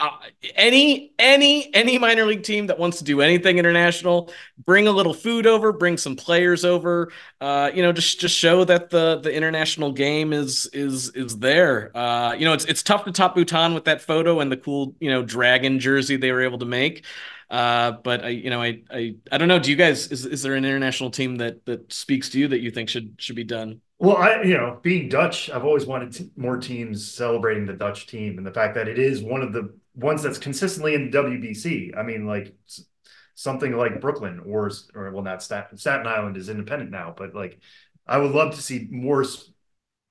uh, 0.00 0.10
any 0.54 1.12
any 1.18 1.72
any 1.74 1.98
minor 1.98 2.24
league 2.24 2.42
team 2.42 2.66
that 2.66 2.78
wants 2.78 2.98
to 2.98 3.04
do 3.04 3.20
anything 3.20 3.58
international 3.58 4.32
bring 4.64 4.86
a 4.86 4.90
little 4.90 5.12
food 5.14 5.46
over 5.46 5.72
bring 5.72 5.96
some 5.96 6.16
players 6.16 6.64
over 6.64 7.12
uh, 7.40 7.70
you 7.74 7.82
know 7.82 7.92
just 7.92 8.18
just 8.18 8.36
show 8.36 8.64
that 8.64 8.90
the 8.90 9.20
the 9.20 9.32
international 9.32 9.92
game 9.92 10.32
is 10.32 10.66
is 10.72 11.10
is 11.10 11.38
there 11.38 11.96
uh, 11.96 12.32
you 12.32 12.44
know 12.44 12.52
it's 12.52 12.64
it's 12.64 12.82
tough 12.82 13.04
to 13.04 13.12
top 13.12 13.34
bhutan 13.34 13.74
with 13.74 13.84
that 13.84 14.00
photo 14.00 14.40
and 14.40 14.50
the 14.50 14.56
cool 14.56 14.94
you 15.00 15.10
know 15.10 15.22
dragon 15.22 15.78
jersey 15.78 16.16
they 16.16 16.32
were 16.32 16.42
able 16.42 16.58
to 16.58 16.66
make 16.66 17.04
uh, 17.50 17.92
but 18.04 18.24
I, 18.24 18.28
you 18.28 18.48
know, 18.48 18.62
I, 18.62 18.82
I, 18.90 19.16
I 19.32 19.36
don't 19.36 19.48
know. 19.48 19.58
Do 19.58 19.70
you 19.70 19.76
guys 19.76 20.06
is, 20.12 20.24
is 20.24 20.42
there 20.42 20.54
an 20.54 20.64
international 20.64 21.10
team 21.10 21.36
that 21.36 21.64
that 21.66 21.92
speaks 21.92 22.28
to 22.30 22.38
you 22.38 22.46
that 22.48 22.60
you 22.60 22.70
think 22.70 22.88
should 22.88 23.14
should 23.18 23.34
be 23.34 23.42
done? 23.42 23.80
Well, 23.98 24.16
I, 24.16 24.42
you 24.42 24.56
know, 24.56 24.78
being 24.82 25.08
Dutch, 25.08 25.50
I've 25.50 25.64
always 25.64 25.84
wanted 25.84 26.12
t- 26.12 26.30
more 26.36 26.56
teams 26.56 27.12
celebrating 27.12 27.66
the 27.66 27.72
Dutch 27.72 28.06
team 28.06 28.38
and 28.38 28.46
the 28.46 28.52
fact 28.52 28.74
that 28.76 28.88
it 28.88 28.98
is 28.98 29.22
one 29.22 29.42
of 29.42 29.52
the 29.52 29.74
ones 29.94 30.22
that's 30.22 30.38
consistently 30.38 30.94
in 30.94 31.10
WBC. 31.10 31.96
I 31.96 32.02
mean, 32.02 32.26
like 32.26 32.54
something 33.34 33.76
like 33.76 34.00
Brooklyn 34.00 34.40
or 34.44 34.70
or 34.94 35.10
well, 35.12 35.22
not 35.22 35.42
Staten, 35.42 35.78
Staten 35.78 36.06
Island 36.06 36.36
is 36.36 36.48
independent 36.48 36.90
now, 36.90 37.14
but 37.16 37.34
like 37.34 37.60
I 38.06 38.18
would 38.18 38.32
love 38.32 38.54
to 38.54 38.62
see 38.62 38.88
more 38.90 39.24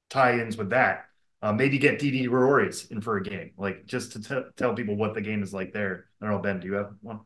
tie-ins 0.10 0.58
with 0.58 0.72
that. 0.72 1.06
Uh, 1.42 1.54
maybe 1.54 1.78
get 1.78 2.00
Didi 2.00 2.26
Gregorius 2.26 2.88
in 2.88 3.02
for 3.02 3.16
a 3.16 3.24
game, 3.24 3.52
like 3.58 3.86
just 3.86 4.12
to 4.12 4.22
t- 4.22 4.50
tell 4.58 4.74
people 4.74 4.98
what 4.98 5.14
the 5.14 5.22
game 5.22 5.42
is 5.42 5.54
like 5.54 5.72
there. 5.72 6.08
I 6.22 6.26
don't 6.26 6.36
know, 6.36 6.42
Ben, 6.42 6.60
do 6.60 6.68
you 6.68 6.74
have 6.74 6.92
one? 7.02 7.22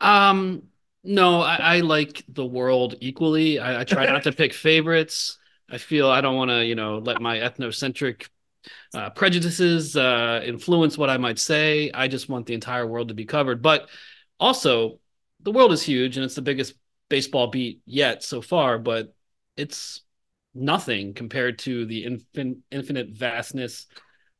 Um, 0.00 0.62
no, 1.04 1.42
I, 1.42 1.56
I 1.56 1.80
like 1.80 2.24
the 2.28 2.46
world 2.46 2.94
equally. 3.00 3.58
I, 3.58 3.80
I 3.80 3.84
try 3.84 4.06
not 4.06 4.22
to 4.22 4.32
pick 4.32 4.54
favorites. 4.54 5.38
I 5.70 5.76
feel 5.76 6.08
I 6.08 6.22
don't 6.22 6.36
want 6.36 6.50
to, 6.50 6.64
you 6.64 6.74
know, 6.74 6.98
let 6.98 7.20
my 7.20 7.38
ethnocentric 7.38 8.28
uh, 8.94 9.10
prejudices 9.10 9.96
uh, 9.96 10.42
influence 10.44 10.98
what 10.98 11.10
I 11.10 11.16
might 11.16 11.38
say. 11.38 11.90
I 11.92 12.08
just 12.08 12.28
want 12.28 12.46
the 12.46 12.54
entire 12.54 12.86
world 12.86 13.08
to 13.08 13.14
be 13.14 13.24
covered. 13.24 13.62
But 13.62 13.88
also, 14.40 15.00
the 15.40 15.52
world 15.52 15.72
is 15.72 15.82
huge 15.82 16.16
and 16.16 16.24
it's 16.24 16.34
the 16.34 16.42
biggest 16.42 16.74
baseball 17.08 17.48
beat 17.48 17.80
yet 17.86 18.22
so 18.22 18.40
far, 18.40 18.78
but 18.78 19.14
it's 19.56 20.02
nothing 20.54 21.14
compared 21.14 21.58
to 21.60 21.86
the 21.86 22.04
infin- 22.04 22.58
infinite 22.70 23.10
vastness 23.10 23.86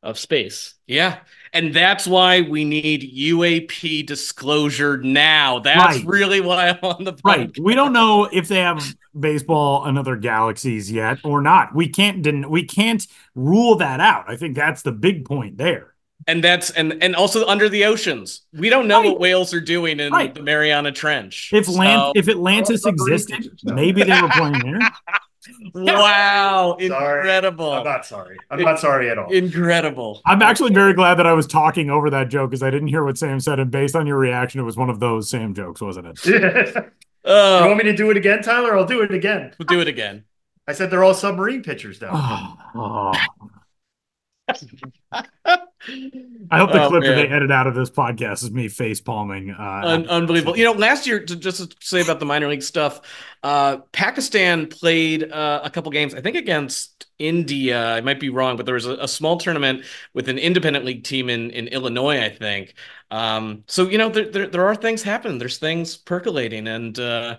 of 0.02 0.18
space. 0.18 0.74
Yeah. 0.86 1.18
And 1.52 1.74
that's 1.74 2.06
why 2.06 2.42
we 2.42 2.64
need 2.64 3.12
UAP 3.14 4.06
disclosure 4.06 4.98
now. 4.98 5.58
That's 5.58 5.98
right. 5.98 6.06
really 6.06 6.40
why 6.40 6.68
I'm 6.68 6.78
on 6.82 7.04
the 7.04 7.14
podcast. 7.14 7.24
Right. 7.24 7.58
We 7.58 7.74
don't 7.74 7.92
know 7.92 8.24
if 8.24 8.48
they 8.48 8.58
have 8.58 8.94
baseball 9.18 9.86
in 9.86 9.96
other 9.98 10.16
galaxies 10.16 10.90
yet 10.90 11.18
or 11.24 11.40
not. 11.40 11.74
We 11.74 11.88
can't 11.88 12.22
den- 12.22 12.50
we 12.50 12.64
can't 12.64 13.04
rule 13.34 13.76
that 13.76 14.00
out. 14.00 14.24
I 14.28 14.36
think 14.36 14.54
that's 14.54 14.82
the 14.82 14.92
big 14.92 15.24
point 15.24 15.58
there. 15.58 15.94
And 16.26 16.44
that's 16.44 16.70
and 16.70 17.02
and 17.02 17.16
also 17.16 17.46
under 17.46 17.68
the 17.68 17.84
oceans. 17.84 18.42
We 18.52 18.68
don't 18.68 18.86
know 18.86 19.00
right. 19.00 19.10
what 19.10 19.20
whales 19.20 19.54
are 19.54 19.60
doing 19.60 20.00
in 20.00 20.12
right. 20.12 20.34
the 20.34 20.42
Mariana 20.42 20.92
Trench. 20.92 21.50
If 21.52 21.68
land 21.68 22.12
if 22.16 22.28
Atlantis 22.28 22.84
existed, 22.84 23.58
maybe 23.64 24.02
they 24.02 24.20
were 24.20 24.28
playing 24.28 24.58
there. 24.58 24.80
wow, 25.74 26.76
incredible. 26.78 27.72
I'm 27.72 27.84
not 27.84 28.06
sorry. 28.06 28.36
I'm 28.50 28.60
not 28.60 28.78
sorry 28.78 29.10
at 29.10 29.18
all. 29.18 29.32
Incredible. 29.32 30.20
I'm 30.26 30.42
actually 30.42 30.72
very 30.72 30.94
glad 30.94 31.14
that 31.16 31.26
I 31.26 31.32
was 31.32 31.46
talking 31.46 31.90
over 31.90 32.10
that 32.10 32.28
joke 32.28 32.50
because 32.50 32.62
I 32.62 32.70
didn't 32.70 32.88
hear 32.88 33.04
what 33.04 33.18
Sam 33.18 33.40
said. 33.40 33.58
And 33.58 33.70
based 33.70 33.96
on 33.96 34.06
your 34.06 34.18
reaction, 34.18 34.60
it 34.60 34.64
was 34.64 34.76
one 34.76 34.90
of 34.90 35.00
those 35.00 35.28
Sam 35.28 35.54
jokes, 35.54 35.80
wasn't 35.80 36.06
it? 36.06 36.26
uh, 36.26 36.80
you 37.62 37.66
want 37.66 37.78
me 37.78 37.84
to 37.84 37.96
do 37.96 38.10
it 38.10 38.16
again, 38.16 38.42
Tyler? 38.42 38.76
I'll 38.76 38.86
do 38.86 39.02
it 39.02 39.12
again. 39.12 39.52
We'll 39.58 39.66
do 39.66 39.80
it 39.80 39.88
again. 39.88 40.24
I 40.66 40.72
said 40.72 40.90
they're 40.90 41.04
all 41.04 41.14
submarine 41.14 41.62
pitchers 41.62 42.00
now. 42.00 42.58
Oh, 42.74 43.12
oh. 43.14 43.50
I 44.50 44.56
hope 46.58 46.72
the 46.72 46.82
Oh, 46.82 46.88
clip 46.88 47.02
that 47.04 47.14
they 47.14 47.28
edit 47.28 47.50
out 47.50 47.66
of 47.66 47.74
this 47.74 47.90
podcast 47.90 48.42
is 48.42 48.50
me 48.50 48.68
face 48.68 49.00
palming. 49.00 49.50
Uh, 49.50 49.82
Un- 49.84 50.08
unbelievable. 50.08 50.56
You 50.56 50.64
know, 50.64 50.72
last 50.72 51.06
year, 51.06 51.20
to, 51.20 51.36
just 51.36 51.70
to 51.70 51.76
say 51.80 52.00
about 52.00 52.20
the 52.20 52.26
minor 52.26 52.48
league 52.48 52.62
stuff, 52.62 53.00
uh, 53.42 53.78
Pakistan 53.92 54.66
played 54.66 55.30
uh, 55.30 55.60
a 55.62 55.70
couple 55.70 55.90
games, 55.92 56.14
I 56.14 56.20
think 56.20 56.36
against 56.36 57.06
India. 57.18 57.94
I 57.94 58.00
might 58.00 58.20
be 58.20 58.28
wrong, 58.28 58.56
but 58.56 58.66
there 58.66 58.74
was 58.74 58.86
a, 58.86 58.94
a 58.94 59.08
small 59.08 59.38
tournament 59.38 59.84
with 60.14 60.28
an 60.28 60.38
independent 60.38 60.84
league 60.84 61.04
team 61.04 61.30
in, 61.30 61.50
in 61.50 61.68
Illinois, 61.68 62.20
I 62.20 62.30
think. 62.30 62.74
Um, 63.10 63.64
so, 63.66 63.88
you 63.88 63.98
know, 63.98 64.08
there, 64.08 64.30
there, 64.30 64.46
there 64.46 64.66
are 64.66 64.74
things 64.74 65.02
happening, 65.02 65.38
there's 65.38 65.58
things 65.58 65.96
percolating. 65.96 66.66
And 66.66 66.98
uh, 66.98 67.38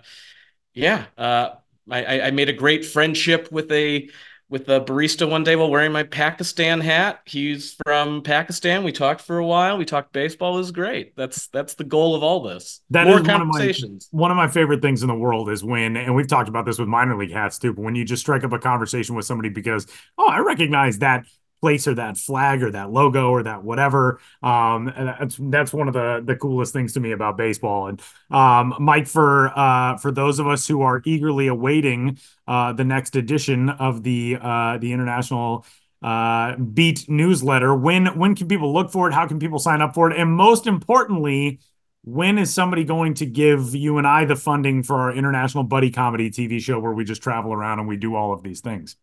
yeah, 0.74 1.06
uh, 1.18 1.50
I, 1.90 2.04
I 2.04 2.26
I 2.26 2.30
made 2.30 2.48
a 2.48 2.52
great 2.52 2.84
friendship 2.84 3.50
with 3.50 3.70
a 3.72 4.08
with 4.50 4.68
a 4.68 4.80
barista 4.80 5.30
one 5.30 5.44
day 5.44 5.54
while 5.54 5.70
wearing 5.70 5.92
my 5.92 6.02
Pakistan 6.02 6.80
hat. 6.80 7.20
He's 7.24 7.76
from 7.86 8.22
Pakistan. 8.22 8.82
We 8.82 8.90
talked 8.92 9.20
for 9.20 9.38
a 9.38 9.46
while. 9.46 9.78
We 9.78 9.84
talked 9.84 10.12
baseball. 10.12 10.54
Was 10.54 10.72
great. 10.72 11.16
That's 11.16 11.46
that's 11.48 11.74
the 11.74 11.84
goal 11.84 12.16
of 12.16 12.22
all 12.22 12.42
this. 12.42 12.80
That 12.90 13.06
More 13.06 13.20
is 13.20 13.26
one 13.26 13.40
of 13.40 13.46
my- 13.46 13.72
one 14.10 14.30
of 14.32 14.36
my 14.36 14.48
favorite 14.48 14.82
things 14.82 15.02
in 15.02 15.08
the 15.08 15.14
world 15.14 15.48
is 15.48 15.62
when, 15.62 15.96
and 15.96 16.14
we've 16.14 16.26
talked 16.28 16.48
about 16.48 16.66
this 16.66 16.78
with 16.78 16.88
minor 16.88 17.16
league 17.16 17.32
hats 17.32 17.58
too, 17.58 17.72
but 17.72 17.82
when 17.82 17.94
you 17.94 18.04
just 18.04 18.20
strike 18.20 18.42
up 18.42 18.52
a 18.52 18.58
conversation 18.58 19.14
with 19.14 19.24
somebody 19.24 19.48
because, 19.48 19.86
oh, 20.18 20.26
I 20.28 20.40
recognize 20.40 20.98
that 20.98 21.24
place 21.60 21.86
or 21.86 21.94
that 21.94 22.16
flag 22.16 22.62
or 22.62 22.70
that 22.72 22.90
logo 22.90 23.30
or 23.30 23.42
that 23.42 23.62
whatever. 23.62 24.20
Um, 24.42 24.92
that's 24.96 25.36
that's 25.40 25.72
one 25.72 25.88
of 25.88 25.94
the 25.94 26.22
the 26.24 26.36
coolest 26.36 26.72
things 26.72 26.94
to 26.94 27.00
me 27.00 27.12
about 27.12 27.36
baseball. 27.36 27.88
And 27.88 28.00
um, 28.30 28.74
Mike, 28.78 29.06
for 29.06 29.56
uh, 29.58 29.96
for 29.98 30.10
those 30.10 30.38
of 30.38 30.46
us 30.46 30.66
who 30.66 30.82
are 30.82 31.02
eagerly 31.04 31.46
awaiting 31.46 32.18
uh, 32.46 32.72
the 32.72 32.84
next 32.84 33.16
edition 33.16 33.70
of 33.70 34.02
the 34.02 34.38
uh, 34.40 34.78
the 34.78 34.92
international 34.92 35.66
uh, 36.02 36.56
beat 36.56 37.08
newsletter, 37.08 37.74
when 37.74 38.06
when 38.18 38.34
can 38.34 38.48
people 38.48 38.72
look 38.72 38.90
for 38.90 39.08
it? 39.08 39.14
How 39.14 39.26
can 39.26 39.38
people 39.38 39.58
sign 39.58 39.82
up 39.82 39.94
for 39.94 40.10
it? 40.10 40.18
And 40.18 40.32
most 40.32 40.66
importantly 40.66 41.60
when 42.02 42.38
is 42.38 42.52
somebody 42.52 42.84
going 42.84 43.14
to 43.14 43.26
give 43.26 43.74
you 43.74 43.98
and 43.98 44.06
I 44.06 44.24
the 44.24 44.36
funding 44.36 44.82
for 44.82 44.96
our 44.96 45.12
international 45.12 45.64
buddy 45.64 45.90
comedy 45.90 46.30
TV 46.30 46.58
show 46.58 46.80
where 46.80 46.92
we 46.92 47.04
just 47.04 47.22
travel 47.22 47.52
around 47.52 47.78
and 47.78 47.86
we 47.86 47.96
do 47.96 48.14
all 48.14 48.32
of 48.32 48.42
these 48.42 48.60
things? 48.60 48.96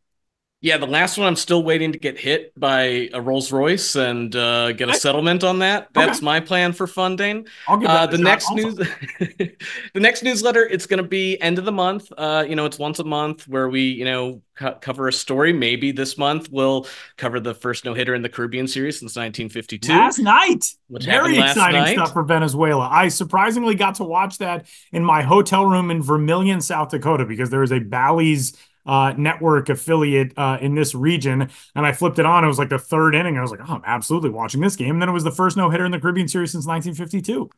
Yeah, 0.59 0.77
the 0.77 0.87
last 0.87 1.19
one 1.19 1.27
I'm 1.27 1.35
still 1.35 1.61
waiting 1.61 1.91
to 1.91 1.99
get 1.99 2.17
hit 2.19 2.51
by 2.59 3.09
a 3.13 3.21
Rolls 3.21 3.51
Royce 3.51 3.95
and 3.95 4.35
uh, 4.35 4.71
get 4.71 4.89
a 4.89 4.93
I- 4.93 4.97
settlement 4.97 5.43
on 5.43 5.59
that. 5.59 5.89
That's 5.93 6.17
Okay. 6.17 6.25
my 6.25 6.39
plan 6.39 6.73
for 6.73 6.87
funding. 6.87 7.45
I'll 7.67 7.77
give 7.77 7.87
Uh, 7.89 8.07
the 8.07 8.17
next 8.17 8.51
news, 8.51 8.73
the 9.19 9.55
next 9.95 10.23
newsletter, 10.23 10.63
it's 10.65 10.87
going 10.87 11.01
to 11.01 11.07
be 11.07 11.39
end 11.41 11.59
of 11.59 11.65
the 11.65 11.71
month. 11.71 12.11
Uh, 12.17 12.43
you 12.47 12.55
know, 12.55 12.65
it's 12.65 12.79
once 12.79 12.97
a 12.97 13.03
month 13.03 13.47
where 13.47 13.69
we, 13.69 13.81
you 13.83 14.05
know, 14.05 14.41
co- 14.55 14.73
cover 14.81 15.07
a 15.07 15.13
story. 15.13 15.53
Maybe 15.53 15.91
this 15.91 16.17
month 16.17 16.49
we'll 16.51 16.87
cover 17.17 17.39
the 17.39 17.53
first 17.53 17.85
no 17.85 17.93
hitter 17.93 18.15
in 18.15 18.23
the 18.23 18.29
Caribbean 18.29 18.67
series 18.67 18.95
since 18.99 19.15
1952. 19.15 19.91
Last 19.93 20.17
night. 20.17 20.65
Very 20.89 21.37
exciting 21.37 21.81
night. 21.81 21.93
stuff 21.97 22.13
for 22.13 22.23
Venezuela. 22.23 22.89
I 22.91 23.09
surprisingly 23.09 23.75
got 23.75 23.95
to 23.95 24.03
watch 24.05 24.39
that 24.39 24.65
in 24.91 25.03
my 25.03 25.21
hotel 25.21 25.67
room 25.67 25.91
in 25.91 26.01
Vermillion, 26.01 26.61
South 26.61 26.89
Dakota, 26.89 27.25
because 27.25 27.51
there 27.51 27.61
is 27.61 27.71
a 27.71 27.79
Bally's 27.79 28.53
uh, 28.87 29.13
network 29.17 29.69
affiliate 29.69 30.33
uh, 30.37 30.57
in 30.61 30.73
this 30.75 30.95
region. 30.95 31.49
And 31.75 31.85
I 31.85 31.91
flipped 31.91 32.19
it 32.19 32.25
on. 32.25 32.43
It 32.43 32.47
was 32.47 32.59
like 32.59 32.69
the 32.69 32.79
third 32.79 33.13
inning. 33.13 33.37
I 33.37 33.41
was 33.41 33.51
like, 33.51 33.59
oh, 33.61 33.73
I'm 33.73 33.83
absolutely 33.85 34.29
watching 34.29 34.61
this 34.61 34.75
game. 34.75 34.91
And 34.91 35.01
then 35.01 35.09
it 35.09 35.13
was 35.13 35.23
the 35.23 35.31
first 35.31 35.57
no 35.57 35.69
hitter 35.69 35.85
in 35.85 35.91
the 35.91 35.99
Caribbean 35.99 36.27
series 36.27 36.51
since 36.51 36.65
1952. 36.65 37.49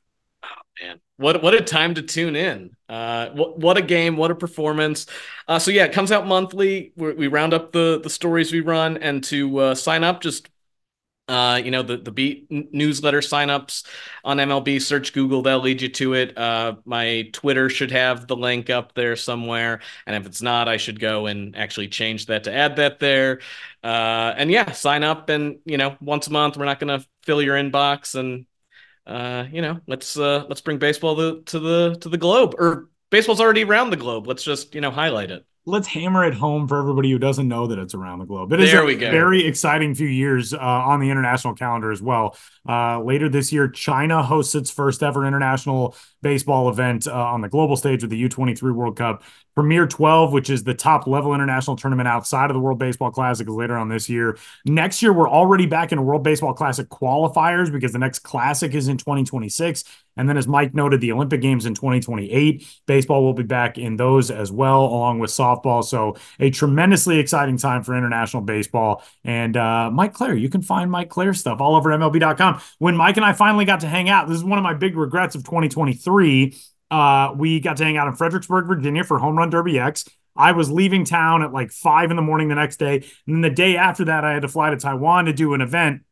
Man, 0.82 1.00
what 1.18 1.44
what 1.44 1.54
a 1.54 1.62
time 1.62 1.96
to 1.96 2.02
tune 2.02 2.38
in! 2.38 2.76
Uh, 2.88 3.30
what 3.32 3.60
what 3.60 3.78
a 3.78 3.82
game! 3.82 4.16
What 4.16 4.32
a 4.32 4.36
performance! 4.36 5.06
Uh, 5.48 5.60
so 5.60 5.72
yeah, 5.72 5.84
it 5.84 5.92
comes 5.92 6.12
out 6.12 6.26
monthly. 6.26 6.94
we 6.96 7.14
we 7.14 7.28
round 7.28 7.54
up 7.54 7.74
the 7.74 8.00
the 8.02 8.10
stories 8.10 8.54
we 8.54 8.62
run, 8.62 8.96
and 8.98 9.22
to 9.26 9.58
uh, 9.58 9.76
sign 9.76 10.06
up, 10.06 10.22
just 10.22 10.48
uh, 11.30 11.62
you 11.64 11.72
know 11.72 11.84
the 11.84 11.98
the 11.98 12.12
beat 12.12 12.48
newsletter 12.50 13.20
signups 13.20 13.86
on 14.24 14.38
MLB. 14.38 14.82
Search 14.82 15.14
Google, 15.14 15.42
they'll 15.42 15.60
lead 15.60 15.82
you 15.82 15.90
to 15.90 16.14
it. 16.16 16.38
Uh, 16.38 16.76
my 16.86 17.30
Twitter 17.32 17.70
should 17.70 17.92
have 17.92 18.28
the 18.28 18.36
link 18.36 18.70
up 18.70 18.94
there 18.94 19.16
somewhere, 19.16 19.80
and 20.06 20.16
if 20.16 20.26
it's 20.26 20.42
not, 20.42 20.68
I 20.68 20.78
should 20.78 21.00
go 21.00 21.28
and 21.28 21.56
actually 21.56 21.88
change 21.88 22.26
that 22.26 22.46
to 22.46 22.54
add 22.54 22.76
that 22.78 23.00
there. 23.00 23.40
Uh, 23.84 24.34
and 24.36 24.52
yeah, 24.52 24.72
sign 24.72 25.04
up, 25.04 25.30
and 25.30 25.60
you 25.66 25.78
know 25.78 25.96
once 26.02 26.28
a 26.28 26.32
month, 26.32 26.58
we're 26.58 26.66
not 26.66 26.80
going 26.80 27.00
to 27.00 27.06
fill 27.24 27.42
your 27.42 27.56
inbox 27.56 28.16
and 28.16 28.46
uh, 29.10 29.48
you 29.52 29.62
know, 29.62 29.82
let's 29.88 30.18
uh, 30.18 30.46
let's 30.48 30.62
bring 30.62 30.78
baseball 30.78 31.16
to, 31.16 31.42
to 31.42 31.60
the 31.60 31.96
to 32.02 32.10
the 32.10 32.18
globe. 32.18 32.54
Or 32.60 32.90
baseball's 33.10 33.42
already 33.42 33.64
around 33.64 33.90
the 33.90 33.98
globe. 33.98 34.28
Let's 34.28 34.44
just 34.44 34.76
you 34.76 34.82
know 34.82 34.92
highlight 34.92 35.32
it. 35.32 35.46
Let's 35.70 35.88
hammer 35.88 36.26
it 36.26 36.34
home 36.34 36.68
for 36.68 36.80
everybody 36.80 37.12
who 37.12 37.20
doesn't 37.20 37.48
know 37.48 37.68
that 37.68 37.78
it's 37.80 37.94
around 37.94 38.20
the 38.20 38.26
globe. 38.26 38.52
It 38.52 38.60
is 38.60 38.72
There 38.72 38.82
a 38.82 38.86
we 38.86 38.96
go. 38.96 39.12
very 39.12 39.46
exciting 39.46 39.94
few 39.96 40.08
years 40.08 40.54
uh, 40.54 40.58
on 40.60 41.00
the 41.00 41.10
international 41.10 41.54
calendar 41.54 41.92
as 41.92 42.02
well. 42.02 42.36
Uh, 42.70 43.02
later 43.02 43.28
this 43.28 43.52
year, 43.52 43.68
China 43.68 44.22
hosts 44.22 44.54
its 44.54 44.70
first 44.70 45.02
ever 45.02 45.26
international 45.26 45.96
baseball 46.22 46.70
event 46.70 47.08
uh, 47.08 47.14
on 47.14 47.42
the 47.42 47.50
global 47.50 47.76
stage 47.76 48.04
with 48.04 48.12
the 48.12 48.30
U23 48.30 48.74
World 48.76 48.96
Cup. 48.96 49.24
Premier 49.56 49.88
12, 49.88 50.32
which 50.32 50.50
is 50.50 50.64
the 50.64 50.74
top 50.74 51.08
level 51.08 51.34
international 51.34 51.76
tournament 51.76 52.08
outside 52.08 52.50
of 52.50 52.54
the 52.54 52.60
World 52.60 52.80
Baseball 52.80 53.12
Classic, 53.12 53.48
is 53.48 53.54
later 53.54 53.76
on 53.76 53.90
this 53.90 54.08
year. 54.08 54.38
Next 54.66 55.02
year, 55.02 55.12
we're 55.12 55.30
already 55.30 55.66
back 55.66 55.92
in 55.92 56.06
World 56.06 56.24
Baseball 56.24 56.54
Classic 56.54 56.88
qualifiers 56.88 57.72
because 57.72 57.92
the 57.92 58.00
next 58.00 58.20
classic 58.20 58.74
is 58.74 58.88
in 58.88 58.98
2026. 58.98 59.84
And 60.16 60.28
then, 60.28 60.38
as 60.38 60.48
Mike 60.48 60.74
noted, 60.74 61.00
the 61.02 61.12
Olympic 61.14 61.42
Games 61.42 61.66
in 61.66 61.74
2028. 61.74 62.66
Baseball 62.86 63.24
will 63.24 63.34
be 63.34 63.44
back 63.44 63.78
in 63.78 63.96
those 63.96 64.30
as 64.30 64.52
well, 64.52 64.86
along 64.86 65.20
with 65.20 65.30
softball. 65.30 65.84
So, 65.84 66.18
a 66.40 66.50
tremendously 66.50 67.20
exciting 67.20 67.58
time 67.58 67.84
for 67.84 67.96
international 67.96 68.44
baseball. 68.44 69.04
And 69.24 69.56
uh, 69.56 69.90
Mike 69.92 70.14
Clair, 70.14 70.36
you 70.36 70.50
can 70.50 70.62
find 70.62 70.92
Mike 70.92 71.10
Clair 71.10 71.34
stuff 71.34 71.62
all 71.62 71.76
over 71.76 71.90
MLB.com. 71.90 72.59
When 72.78 72.96
Mike 72.96 73.18
and 73.18 73.26
I 73.26 73.34
finally 73.34 73.66
got 73.66 73.82
to 73.82 73.88
hang 73.88 74.10
out, 74.10 74.28
this 74.28 74.38
is 74.38 74.44
one 74.44 74.58
of 74.58 74.64
my 74.64 74.74
big 74.74 74.96
regrets 74.98 75.36
of 75.36 75.44
2023. 75.44 76.56
Uh, 76.92 77.34
we 77.38 77.60
got 77.60 77.78
to 77.78 77.84
hang 77.84 77.98
out 77.98 78.08
in 78.08 78.16
Fredericksburg, 78.16 78.68
Virginia 78.68 79.04
for 79.04 79.20
Home 79.20 79.38
Run 79.38 79.50
Derby 79.50 79.80
X. 79.80 80.06
I 80.36 80.54
was 80.54 80.72
leaving 80.72 81.04
town 81.04 81.44
at 81.44 81.52
like 81.52 81.72
five 81.72 82.12
in 82.12 82.16
the 82.16 82.22
morning 82.22 82.48
the 82.48 82.56
next 82.56 82.78
day. 82.78 83.04
And 83.28 83.36
then 83.36 83.42
the 83.42 83.50
day 83.50 83.76
after 83.76 84.06
that, 84.06 84.24
I 84.24 84.34
had 84.34 84.44
to 84.44 84.48
fly 84.48 84.70
to 84.70 84.78
Taiwan 84.78 85.26
to 85.26 85.34
do 85.34 85.54
an 85.54 85.62
event 85.62 86.04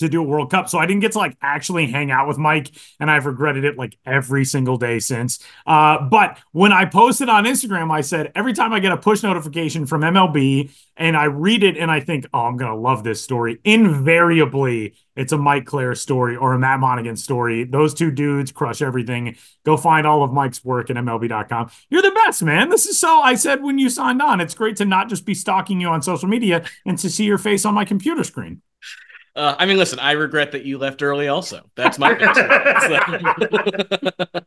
to 0.00 0.08
do 0.08 0.20
a 0.20 0.24
World 0.24 0.50
Cup. 0.50 0.68
So 0.68 0.78
I 0.78 0.86
didn't 0.86 1.00
get 1.00 1.12
to 1.12 1.18
like 1.18 1.36
actually 1.40 1.86
hang 1.86 2.10
out 2.10 2.26
with 2.26 2.38
Mike, 2.38 2.72
and 2.98 3.10
I've 3.10 3.26
regretted 3.26 3.64
it 3.64 3.78
like 3.78 3.96
every 4.04 4.44
single 4.44 4.76
day 4.76 4.98
since. 4.98 5.38
Uh, 5.66 6.02
but 6.02 6.38
when 6.52 6.72
I 6.72 6.84
posted 6.84 7.28
on 7.28 7.44
Instagram, 7.44 7.90
I 7.90 8.00
said 8.00 8.32
every 8.34 8.52
time 8.52 8.72
I 8.72 8.80
get 8.80 8.92
a 8.92 8.96
push 8.96 9.22
notification 9.22 9.86
from 9.86 10.02
MLB 10.02 10.70
and 10.96 11.16
I 11.16 11.24
read 11.24 11.62
it 11.62 11.76
and 11.76 11.90
I 11.90 12.00
think, 12.00 12.26
oh, 12.34 12.40
I'm 12.40 12.56
gonna 12.56 12.76
love 12.76 13.04
this 13.04 13.22
story. 13.22 13.58
Invariably, 13.64 14.94
it's 15.16 15.32
a 15.32 15.38
Mike 15.38 15.66
Clair 15.66 15.94
story 15.94 16.36
or 16.36 16.52
a 16.52 16.58
Matt 16.58 16.80
Monagan 16.80 17.16
story. 17.16 17.64
Those 17.64 17.94
two 17.94 18.10
dudes 18.10 18.52
crush 18.52 18.82
everything. 18.82 19.36
Go 19.64 19.76
find 19.76 20.06
all 20.06 20.22
of 20.22 20.32
Mike's 20.32 20.64
work 20.64 20.90
at 20.90 20.96
MLB.com. 20.96 21.70
You're 21.88 22.02
the 22.02 22.10
best, 22.10 22.42
man. 22.42 22.68
This 22.68 22.86
is 22.86 22.98
so 22.98 23.20
I 23.20 23.34
said 23.34 23.62
when 23.62 23.78
you 23.78 23.90
signed 23.90 24.22
on. 24.22 24.40
It's 24.40 24.54
great 24.54 24.76
to 24.76 24.84
not 24.84 25.08
just 25.08 25.24
be 25.24 25.34
stalking 25.34 25.80
you 25.80 25.88
on 25.88 26.02
social 26.02 26.28
media 26.28 26.64
and 26.86 26.98
to 26.98 27.10
see 27.10 27.24
your 27.24 27.38
face 27.38 27.64
on 27.64 27.74
my 27.74 27.84
computer 27.84 28.24
screen. 28.24 28.62
Uh, 29.36 29.54
I 29.58 29.66
mean, 29.66 29.76
listen, 29.78 29.98
I 30.00 30.12
regret 30.12 30.52
that 30.52 30.64
you 30.64 30.78
left 30.78 31.02
early. 31.02 31.28
Also, 31.28 31.68
that's 31.76 31.98
my 31.98 32.14
big 32.14 32.34
So- 32.34 34.40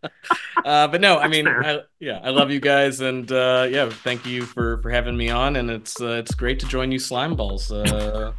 uh, 0.66 0.88
but 0.88 1.00
no, 1.02 1.18
I 1.20 1.28
mean. 1.28 1.48
I, 1.48 1.82
yeah, 2.00 2.20
I 2.24 2.30
love 2.32 2.52
you 2.52 2.60
guys, 2.60 3.00
and 3.00 3.32
uh, 3.32 3.68
yeah, 3.70 3.90
thank 3.90 4.26
you 4.26 4.44
for 4.44 4.82
for 4.82 4.90
having 4.90 5.16
me 5.16 5.30
on, 5.30 5.56
and 5.56 5.70
it's 5.70 6.02
uh, 6.02 6.14
it's 6.20 6.36
great 6.36 6.60
to 6.60 6.66
join 6.68 6.92
you, 6.92 7.00
slime 7.00 7.36
balls. 7.36 7.72
Uh, 7.72 8.34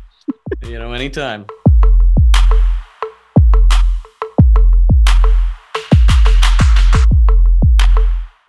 you 0.63 0.79
know, 0.79 0.93
anytime. 0.93 1.47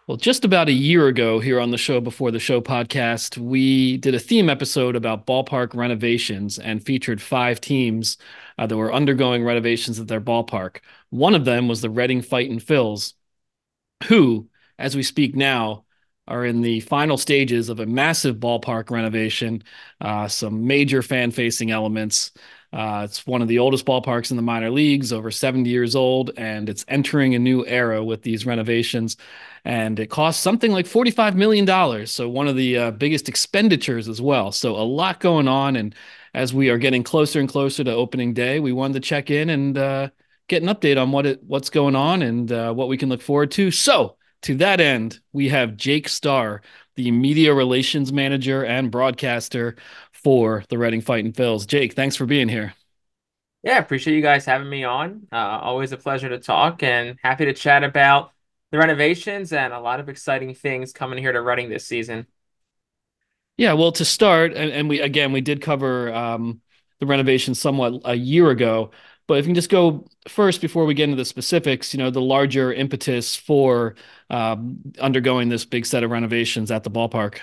Well, 0.08 0.18
just 0.18 0.46
about 0.46 0.70
a 0.70 0.72
year 0.74 1.08
ago 1.08 1.40
here 1.40 1.60
on 1.60 1.72
the 1.72 1.80
Show 1.80 2.00
Before 2.00 2.30
the 2.30 2.40
Show 2.40 2.62
podcast, 2.62 3.40
we 3.40 3.98
did 3.98 4.14
a 4.14 4.20
theme 4.20 4.52
episode 4.52 4.96
about 4.96 5.26
ballpark 5.26 5.74
renovations 5.74 6.60
and 6.60 6.86
featured 6.86 7.20
five 7.20 7.60
teams 7.60 8.18
uh, 8.60 8.68
that 8.68 8.78
were 8.78 8.94
undergoing 8.94 9.44
renovations 9.44 10.00
at 10.00 10.08
their 10.08 10.22
ballpark. 10.22 10.78
One 11.10 11.34
of 11.34 11.44
them 11.46 11.68
was 11.68 11.82
the 11.82 11.90
Reading 11.90 12.22
Fightin' 12.22 12.60
Phils, 12.60 13.14
who, 14.06 14.48
as 14.78 14.96
we 14.96 15.02
speak 15.02 15.36
now, 15.36 15.86
are 16.28 16.46
in 16.46 16.62
the 16.62 16.82
final 16.82 17.18
stages 17.18 17.70
of 17.70 17.80
a 17.80 17.86
massive 17.88 18.36
ballpark 18.38 18.92
renovation, 18.92 19.64
uh, 20.02 20.28
some 20.28 20.68
major 20.68 21.02
fan 21.02 21.32
facing 21.32 21.72
elements. 21.72 22.32
Uh, 22.74 23.02
it's 23.06 23.26
one 23.26 23.42
of 23.42 23.48
the 23.48 23.60
oldest 23.60 23.86
ballparks 23.86 24.32
in 24.32 24.38
the 24.38 24.44
minor 24.44 24.70
leagues, 24.70 25.14
over 25.14 25.32
70 25.32 25.70
years 25.70 25.96
old, 25.96 26.32
and 26.38 26.68
it's 26.68 26.86
entering 26.88 27.36
a 27.36 27.40
new 27.40 27.66
era 27.66 28.04
with 28.04 28.22
these 28.22 28.46
renovations 28.46 29.18
and 29.66 30.00
it 30.00 30.12
costs 30.12 30.42
something 30.42 30.72
like 30.72 30.86
$45 30.86 31.34
million. 31.34 32.06
So, 32.06 32.30
one 32.30 32.48
of 32.48 32.56
the 32.56 32.78
uh, 32.78 32.92
biggest 32.92 33.28
expenditures 33.28 34.08
as 34.08 34.22
well. 34.22 34.52
So, 34.52 34.76
a 34.76 34.86
lot 34.86 35.20
going 35.20 35.48
on. 35.48 35.76
And 35.76 35.96
as 36.36 36.54
we 36.54 36.70
are 36.70 36.78
getting 36.78 37.04
closer 37.04 37.40
and 37.40 37.50
closer 37.50 37.84
to 37.84 37.92
opening 37.92 38.34
day, 38.34 38.60
we 38.60 38.72
wanted 38.72 38.94
to 38.94 39.00
check 39.00 39.32
in 39.32 39.50
and 39.50 39.78
uh, 39.78 40.10
get 40.48 40.62
an 40.62 40.70
update 40.70 41.02
on 41.02 41.12
what 41.12 41.26
it, 41.26 41.44
what's 41.44 41.72
going 41.72 41.96
on 41.96 42.22
and 42.22 42.52
uh, 42.52 42.74
what 42.74 42.88
we 42.88 42.98
can 42.98 43.10
look 43.10 43.24
forward 43.24 43.52
to. 43.52 43.72
So, 43.72 44.18
to 44.44 44.56
that 44.56 44.80
end, 44.80 45.20
we 45.34 45.50
have 45.50 45.76
Jake 45.76 46.08
Starr, 46.08 46.62
the 46.96 47.10
media 47.10 47.52
relations 47.52 48.14
manager 48.14 48.64
and 48.64 48.92
broadcaster 48.92 49.76
for 50.26 50.64
the 50.70 50.78
Reading 50.80 51.02
Fighting 51.02 51.34
Phils. 51.34 51.68
Jake, 51.68 51.94
thanks 51.94 52.16
for 52.16 52.26
being 52.26 52.50
here. 52.50 52.74
Yeah, 53.62 53.78
appreciate 53.78 54.16
you 54.16 54.24
guys 54.24 54.44
having 54.44 54.68
me 54.68 54.84
on. 54.84 55.28
Uh, 55.32 55.36
always 55.36 55.92
a 55.92 55.98
pleasure 55.98 56.30
to 56.30 56.40
talk 56.40 56.82
and 56.82 57.20
happy 57.22 57.46
to 57.46 57.54
chat 57.54 57.84
about 57.84 58.32
the 58.72 58.80
renovations 58.80 59.54
and 59.54 59.72
a 59.72 59.80
lot 59.80 60.00
of 60.00 60.10
exciting 60.10 60.56
things 60.56 60.94
coming 60.94 61.20
here 61.20 61.32
to 61.32 61.44
Reading 61.44 61.70
this 61.70 61.86
season. 61.86 62.26
Yeah, 63.58 63.74
well, 63.74 63.92
to 63.92 64.04
start, 64.04 64.54
and, 64.56 64.72
and 64.72 64.90
we 64.90 65.00
again 65.00 65.32
we 65.32 65.42
did 65.42 65.62
cover 65.62 66.12
um, 66.12 66.60
the 67.00 67.06
renovation 67.06 67.54
somewhat 67.54 68.02
a 68.04 68.16
year 68.16 68.50
ago, 68.50 68.90
but 69.28 69.38
if 69.38 69.46
you 69.46 69.50
can 69.50 69.56
just 69.56 69.70
go 69.70 70.08
first 70.28 70.60
before 70.60 70.86
we 70.86 70.96
get 70.96 71.04
into 71.04 71.18
the 71.18 71.26
specifics, 71.26 71.94
you 71.94 72.00
know, 72.00 72.10
the 72.10 72.20
larger 72.20 72.74
impetus 72.74 73.36
for 73.36 73.94
um, 74.32 74.80
undergoing 75.00 75.50
this 75.50 75.66
big 75.66 75.86
set 75.86 76.04
of 76.04 76.10
renovations 76.10 76.72
at 76.72 76.84
the 76.84 76.90
ballpark. 76.90 77.38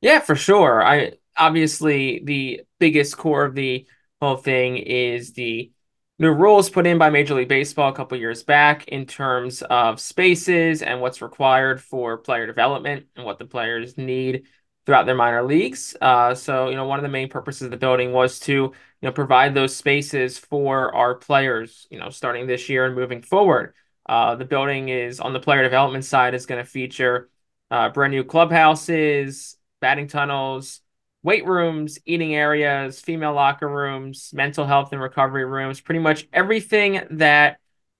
Yeah, 0.00 0.18
for 0.18 0.34
sure. 0.34 0.82
I 0.82 1.12
obviously 1.38 2.22
the 2.24 2.62
biggest 2.78 3.16
core 3.16 3.44
of 3.44 3.54
the 3.54 3.86
whole 4.20 4.36
thing 4.36 4.76
is 4.76 5.32
the 5.32 5.70
new 6.18 6.32
rules 6.32 6.68
put 6.68 6.86
in 6.86 6.98
by 6.98 7.10
Major 7.10 7.34
League 7.34 7.48
Baseball 7.48 7.90
a 7.90 7.94
couple 7.94 8.18
years 8.18 8.42
back 8.42 8.88
in 8.88 9.06
terms 9.06 9.62
of 9.62 10.00
spaces 10.00 10.82
and 10.82 11.00
what's 11.00 11.22
required 11.22 11.80
for 11.80 12.18
player 12.18 12.46
development 12.46 13.06
and 13.16 13.24
what 13.24 13.38
the 13.38 13.44
players 13.44 13.96
need 13.96 14.44
throughout 14.84 15.06
their 15.06 15.14
minor 15.14 15.42
leagues. 15.42 15.94
Uh, 16.00 16.34
so, 16.34 16.70
you 16.70 16.74
know, 16.74 16.86
one 16.86 16.98
of 16.98 17.02
the 17.02 17.08
main 17.08 17.28
purposes 17.28 17.62
of 17.62 17.70
the 17.70 17.76
building 17.76 18.12
was 18.12 18.40
to, 18.40 18.52
you 18.52 18.72
know, 19.02 19.12
provide 19.12 19.54
those 19.54 19.76
spaces 19.76 20.38
for 20.38 20.94
our 20.94 21.14
players, 21.14 21.86
you 21.90 21.98
know, 21.98 22.08
starting 22.08 22.46
this 22.46 22.68
year 22.68 22.86
and 22.86 22.94
moving 22.94 23.22
forward. 23.22 23.74
Uh, 24.08 24.34
the 24.34 24.46
building 24.46 24.88
is 24.88 25.20
on 25.20 25.34
the 25.34 25.40
player 25.40 25.62
development 25.62 26.04
side 26.04 26.34
is 26.34 26.46
going 26.46 26.62
to 26.62 26.68
feature 26.68 27.28
uh, 27.70 27.90
brand 27.90 28.12
new 28.12 28.24
clubhouses, 28.24 29.56
batting 29.80 30.08
tunnels, 30.08 30.80
weight 31.28 31.46
rooms, 31.46 31.98
eating 32.06 32.34
areas, 32.34 33.02
female 33.02 33.34
locker 33.34 33.68
rooms, 33.68 34.30
mental 34.32 34.64
health 34.64 34.92
and 34.92 35.02
recovery 35.02 35.44
rooms, 35.44 35.78
pretty 35.78 35.98
much 35.98 36.26
everything 36.32 37.02
that 37.10 37.58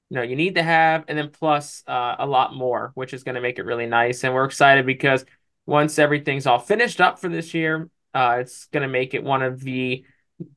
you 0.09 0.15
know 0.15 0.23
you 0.23 0.35
need 0.35 0.55
to 0.55 0.63
have, 0.63 1.05
and 1.09 1.19
then 1.19 1.29
plus 1.29 1.83
uh, 1.87 2.17
a 2.19 2.27
lot 2.27 2.55
more, 2.55 2.91
which 2.95 3.13
is 3.13 3.25
going 3.25 3.35
to 3.35 3.43
make 3.43 3.59
it 3.59 3.67
really 3.67 3.85
nice. 3.85 4.25
And 4.25 4.33
we're 4.33 4.47
excited 4.47 4.87
because 4.87 5.27
once 5.67 5.99
everything's 5.99 6.47
all 6.47 6.59
finished 6.59 7.03
up 7.03 7.19
for 7.19 7.29
this 7.29 7.53
year, 7.53 7.91
uh, 8.15 8.39
it's 8.41 8.65
going 8.73 8.83
to 8.83 8.89
make 8.89 9.13
it 9.13 9.23
one 9.23 9.43
of 9.43 9.61
the 9.61 10.07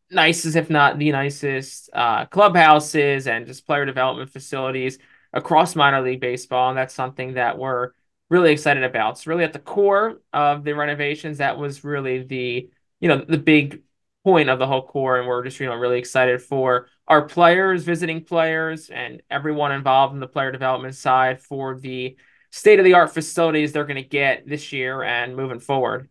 nicest, 0.10 0.56
if 0.56 0.70
not 0.70 0.98
the 0.98 1.12
nicest, 1.12 1.90
uh, 1.92 2.26
clubhouses 2.28 3.28
and 3.28 3.48
just 3.48 3.68
player 3.68 3.86
development 3.86 4.30
facilities 4.30 4.98
across 5.34 5.76
minor 5.76 6.02
league 6.02 6.22
baseball. 6.22 6.70
And 6.70 6.78
that's 6.78 6.94
something 6.94 7.34
that 7.34 7.58
we're 7.58 7.92
really 8.32 8.54
excited 8.54 8.84
about. 8.84 9.12
It's 9.12 9.28
really 9.28 9.44
at 9.44 9.52
the 9.52 9.60
core 9.60 10.22
of 10.32 10.64
the 10.64 10.74
renovations. 10.74 11.40
That 11.40 11.58
was 11.58 11.84
really 11.84 12.24
the, 12.24 12.70
you 13.02 13.10
know, 13.10 13.24
the 13.28 13.38
big 13.38 13.84
point 14.24 14.50
of 14.50 14.58
the 14.58 14.66
whole 14.66 14.88
core. 14.88 15.20
And 15.20 15.28
we're 15.28 15.44
just, 15.44 15.60
you 15.60 15.68
know, 15.68 15.76
really 15.76 16.00
excited 16.00 16.42
for 16.42 16.88
our 17.10 17.24
players, 17.24 17.84
visiting 17.84 18.24
players, 18.24 18.90
and 18.90 19.22
everyone 19.30 19.74
involved 19.74 20.14
in 20.14 20.22
the 20.22 20.28
player 20.28 20.50
development 20.50 20.96
side 20.96 21.42
for 21.42 21.78
the 21.78 22.16
state 22.52 22.80
of 22.80 22.86
the 22.86 22.94
art 22.94 23.14
facilities 23.14 23.74
they're 23.74 23.86
going 23.86 24.02
to 24.02 24.10
get 24.10 24.48
this 24.48 24.72
year 24.72 25.04
and 25.04 25.36
moving 25.36 25.60
forward. 25.60 26.10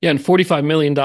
Yeah, 0.00 0.10
and 0.10 0.18
$45 0.18 0.64
million, 0.64 0.98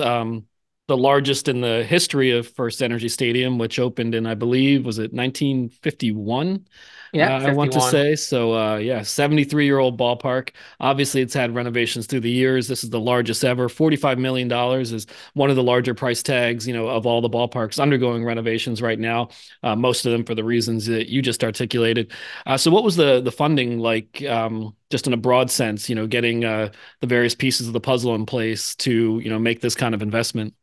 um, 0.00 0.44
the 0.86 0.96
largest 0.96 1.48
in 1.48 1.62
the 1.62 1.82
history 1.82 2.30
of 2.30 2.52
FirstEnergy 2.52 3.10
Stadium, 3.10 3.56
which 3.58 3.78
opened 3.78 4.14
in, 4.14 4.26
I 4.26 4.34
believe, 4.34 4.84
was 4.84 4.98
it 4.98 5.14
1951? 5.14 6.66
Yeah, 7.12 7.36
uh, 7.36 7.48
I 7.48 7.52
want 7.52 7.72
to 7.72 7.80
say 7.80 8.16
so. 8.16 8.54
Uh, 8.54 8.76
yeah, 8.76 9.02
seventy-three-year-old 9.02 9.98
ballpark. 9.98 10.50
Obviously, 10.80 11.22
it's 11.22 11.34
had 11.34 11.54
renovations 11.54 12.06
through 12.06 12.20
the 12.20 12.30
years. 12.30 12.68
This 12.68 12.84
is 12.84 12.90
the 12.90 13.00
largest 13.00 13.44
ever. 13.44 13.68
Forty-five 13.68 14.18
million 14.18 14.48
dollars 14.48 14.92
is 14.92 15.06
one 15.34 15.50
of 15.50 15.56
the 15.56 15.62
larger 15.62 15.94
price 15.94 16.22
tags, 16.22 16.66
you 16.66 16.74
know, 16.74 16.88
of 16.88 17.06
all 17.06 17.20
the 17.20 17.30
ballparks 17.30 17.80
undergoing 17.80 18.24
renovations 18.24 18.82
right 18.82 18.98
now. 18.98 19.28
Uh, 19.62 19.76
most 19.76 20.04
of 20.06 20.12
them 20.12 20.24
for 20.24 20.34
the 20.34 20.44
reasons 20.44 20.86
that 20.86 21.08
you 21.08 21.22
just 21.22 21.44
articulated. 21.44 22.12
Uh, 22.44 22.56
so, 22.56 22.70
what 22.70 22.84
was 22.84 22.96
the 22.96 23.20
the 23.20 23.32
funding 23.32 23.78
like? 23.78 24.22
Um, 24.24 24.74
just 24.88 25.08
in 25.08 25.12
a 25.12 25.16
broad 25.16 25.50
sense, 25.50 25.88
you 25.88 25.96
know, 25.96 26.06
getting 26.06 26.44
uh, 26.44 26.70
the 27.00 27.08
various 27.08 27.34
pieces 27.34 27.66
of 27.66 27.72
the 27.72 27.80
puzzle 27.80 28.14
in 28.14 28.24
place 28.24 28.76
to, 28.76 29.18
you 29.18 29.28
know, 29.28 29.38
make 29.38 29.60
this 29.60 29.74
kind 29.74 29.96
of 29.96 30.02
investment. 30.02 30.54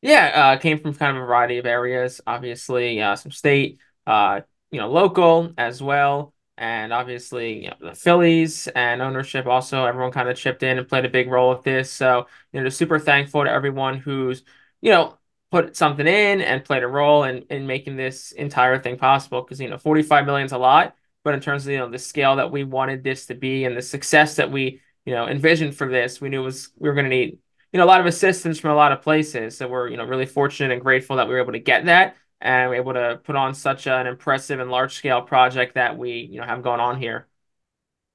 Yeah, 0.00 0.54
uh, 0.56 0.58
came 0.58 0.80
from 0.80 0.94
kind 0.94 1.16
of 1.16 1.22
a 1.22 1.26
variety 1.26 1.58
of 1.58 1.66
areas. 1.66 2.20
Obviously, 2.26 2.98
some 3.14 3.30
state, 3.30 3.78
uh, 4.06 4.40
you 4.72 4.80
know, 4.80 4.90
local 4.90 5.52
as 5.56 5.80
well. 5.80 6.34
And 6.58 6.92
obviously, 6.92 7.64
you 7.64 7.70
know, 7.70 7.76
the 7.80 7.94
Phillies 7.94 8.68
and 8.68 9.00
ownership 9.00 9.46
also, 9.46 9.84
everyone 9.84 10.12
kind 10.12 10.28
of 10.28 10.36
chipped 10.36 10.62
in 10.62 10.78
and 10.78 10.88
played 10.88 11.04
a 11.04 11.10
big 11.10 11.30
role 11.30 11.50
with 11.50 11.62
this. 11.62 11.90
So, 11.90 12.26
you 12.52 12.60
know, 12.60 12.66
just 12.66 12.78
super 12.78 12.98
thankful 12.98 13.44
to 13.44 13.50
everyone 13.50 13.98
who's, 13.98 14.42
you 14.80 14.90
know, 14.90 15.18
put 15.50 15.76
something 15.76 16.06
in 16.06 16.40
and 16.40 16.64
played 16.64 16.82
a 16.82 16.88
role 16.88 17.24
in, 17.24 17.42
in 17.50 17.66
making 17.66 17.96
this 17.96 18.32
entire 18.32 18.78
thing 18.78 18.96
possible. 18.96 19.42
Because, 19.42 19.60
you 19.60 19.68
know, 19.68 19.78
45 19.78 20.24
million 20.26 20.46
is 20.46 20.52
a 20.52 20.58
lot, 20.58 20.96
but 21.24 21.34
in 21.34 21.40
terms 21.40 21.66
of, 21.66 21.72
you 21.72 21.78
know, 21.78 21.90
the 21.90 21.98
scale 21.98 22.36
that 22.36 22.50
we 22.50 22.64
wanted 22.64 23.04
this 23.04 23.26
to 23.26 23.34
be 23.34 23.64
and 23.64 23.76
the 23.76 23.82
success 23.82 24.36
that 24.36 24.50
we, 24.50 24.80
you 25.04 25.14
know, 25.14 25.28
envisioned 25.28 25.74
for 25.74 25.88
this, 25.88 26.20
we 26.20 26.28
knew 26.28 26.42
was 26.42 26.70
we 26.78 26.88
were 26.88 26.94
going 26.94 27.10
to 27.10 27.10
need, 27.10 27.38
you 27.72 27.78
know, 27.78 27.84
a 27.84 27.86
lot 27.86 28.00
of 28.00 28.06
assistance 28.06 28.58
from 28.58 28.70
a 28.70 28.76
lot 28.76 28.92
of 28.92 29.02
places. 29.02 29.56
So 29.56 29.68
we're, 29.68 29.88
you 29.88 29.96
know, 29.96 30.04
really 30.04 30.26
fortunate 30.26 30.72
and 30.72 30.82
grateful 30.82 31.16
that 31.16 31.28
we 31.28 31.34
were 31.34 31.40
able 31.40 31.52
to 31.52 31.58
get 31.58 31.86
that 31.86 32.16
and 32.42 32.70
we're 32.70 32.76
able 32.76 32.94
to 32.94 33.20
put 33.24 33.36
on 33.36 33.54
such 33.54 33.86
an 33.86 34.06
impressive 34.06 34.60
and 34.60 34.70
large 34.70 34.94
scale 34.94 35.22
project 35.22 35.74
that 35.76 35.96
we 35.98 36.12
you 36.30 36.40
know 36.40 36.46
have 36.46 36.62
going 36.62 36.80
on 36.80 36.98
here. 37.00 37.28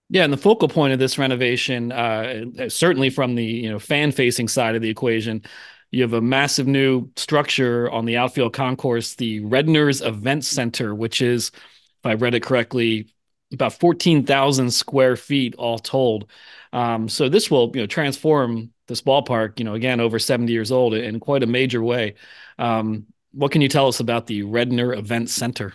Yeah, 0.09 0.23
and 0.23 0.32
the 0.32 0.38
focal 0.38 0.69
point 0.69 0.93
of 0.93 0.99
this 0.99 1.17
renovation, 1.17 1.91
uh, 1.91 2.69
certainly 2.69 3.09
from 3.09 3.36
the 3.36 3.43
you 3.43 3.69
know 3.69 3.80
fan 3.80 4.11
facing 4.11 4.47
side 4.47 4.75
of 4.75 4.82
the 4.82 4.89
equation, 4.89 5.41
you 5.91 6.01
have 6.01 6.13
a 6.13 6.21
massive 6.21 6.65
new 6.67 7.09
structure 7.17 7.89
on 7.91 8.05
the 8.05 8.15
outfield 8.17 8.53
concourse, 8.53 9.15
the 9.15 9.41
Redner's 9.41 10.01
Event 10.01 10.45
Center, 10.45 10.95
which 10.95 11.21
is, 11.21 11.51
if 11.53 12.05
I 12.05 12.13
read 12.13 12.36
it 12.36 12.43
correctly, 12.43 13.09
about 13.51 13.73
fourteen 13.73 14.25
thousand 14.25 14.71
square 14.71 15.17
feet 15.17 15.55
all 15.55 15.78
told. 15.80 16.30
Um, 16.71 17.09
so 17.09 17.28
this 17.28 17.51
will 17.51 17.71
you 17.75 17.82
know 17.82 17.88
transform 17.88 18.71
this 18.88 19.01
ballpark, 19.01 19.59
you 19.59 19.65
know, 19.65 19.73
again 19.73 19.99
over 19.99 20.19
seventy 20.19 20.53
years 20.53 20.71
old 20.71 20.93
in 20.93 21.19
quite 21.19 21.43
a 21.43 21.47
major 21.47 21.84
way. 21.84 22.15
Um, 22.57 23.07
what 23.38 23.52
can 23.52 23.62
you 23.62 23.70
tell 23.70 23.88
us 23.88 24.00
about 24.00 24.26
the 24.26 24.42
Redner 24.42 24.98
Event 24.98 25.30
Center? 25.30 25.74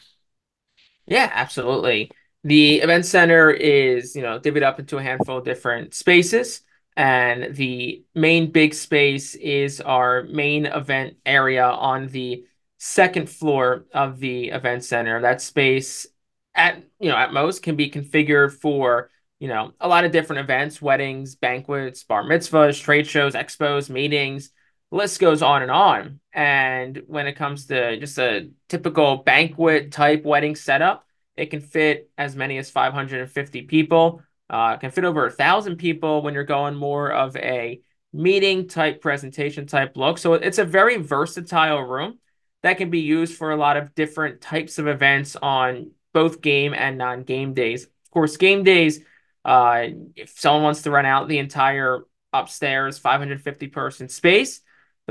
Yeah, 1.06 1.30
absolutely. 1.32 2.10
The 2.42 2.80
event 2.80 3.06
center 3.06 3.50
is, 3.50 4.16
you 4.16 4.22
know, 4.22 4.40
divvied 4.40 4.64
up 4.64 4.80
into 4.80 4.98
a 4.98 5.02
handful 5.02 5.38
of 5.38 5.44
different 5.44 5.94
spaces. 5.94 6.62
And 6.96 7.54
the 7.54 8.04
main 8.16 8.50
big 8.50 8.74
space 8.74 9.36
is 9.36 9.80
our 9.80 10.24
main 10.24 10.66
event 10.66 11.18
area 11.24 11.64
on 11.64 12.08
the 12.08 12.44
second 12.78 13.30
floor 13.30 13.86
of 13.94 14.18
the 14.18 14.48
event 14.48 14.82
center. 14.84 15.20
That 15.20 15.40
space 15.40 16.08
at, 16.56 16.82
you 16.98 17.10
know, 17.10 17.16
at 17.16 17.32
most 17.32 17.62
can 17.62 17.76
be 17.76 17.90
configured 17.90 18.52
for, 18.52 19.08
you 19.38 19.46
know, 19.46 19.72
a 19.78 19.86
lot 19.86 20.04
of 20.04 20.10
different 20.10 20.40
events, 20.40 20.82
weddings, 20.82 21.36
banquets, 21.36 22.02
bar 22.02 22.24
mitzvahs, 22.24 22.82
trade 22.82 23.06
shows, 23.06 23.34
expos, 23.34 23.88
meetings, 23.88 24.50
list 24.92 25.18
goes 25.18 25.42
on 25.42 25.62
and 25.62 25.70
on. 25.70 26.20
And 26.32 27.02
when 27.06 27.26
it 27.26 27.34
comes 27.34 27.66
to 27.66 27.98
just 27.98 28.18
a 28.18 28.50
typical 28.68 29.18
banquet 29.18 29.90
type 29.90 30.24
wedding 30.24 30.54
setup, 30.54 31.04
it 31.36 31.46
can 31.46 31.60
fit 31.60 32.10
as 32.16 32.36
many 32.36 32.58
as 32.58 32.70
550 32.70 33.62
people. 33.62 34.22
Uh, 34.50 34.76
can 34.76 34.90
fit 34.90 35.04
over 35.04 35.26
a 35.26 35.30
thousand 35.30 35.76
people 35.76 36.20
when 36.20 36.34
you're 36.34 36.44
going 36.44 36.74
more 36.74 37.10
of 37.10 37.34
a 37.36 37.80
meeting 38.12 38.68
type 38.68 39.00
presentation 39.00 39.66
type 39.66 39.96
look. 39.96 40.18
So 40.18 40.34
it's 40.34 40.58
a 40.58 40.64
very 40.64 40.98
versatile 40.98 41.80
room 41.80 42.18
that 42.62 42.76
can 42.76 42.90
be 42.90 43.00
used 43.00 43.34
for 43.36 43.50
a 43.50 43.56
lot 43.56 43.78
of 43.78 43.94
different 43.94 44.42
types 44.42 44.78
of 44.78 44.86
events 44.86 45.36
on 45.40 45.92
both 46.12 46.42
game 46.42 46.74
and 46.74 46.98
non-game 46.98 47.54
days. 47.54 47.84
Of 47.84 48.10
course, 48.10 48.36
game 48.36 48.62
days, 48.62 49.00
uh, 49.42 49.86
if 50.14 50.38
someone 50.38 50.64
wants 50.64 50.82
to 50.82 50.90
run 50.90 51.06
out 51.06 51.28
the 51.28 51.38
entire 51.38 52.02
upstairs 52.34 52.98
550 52.98 53.68
person 53.68 54.08
space, 54.10 54.60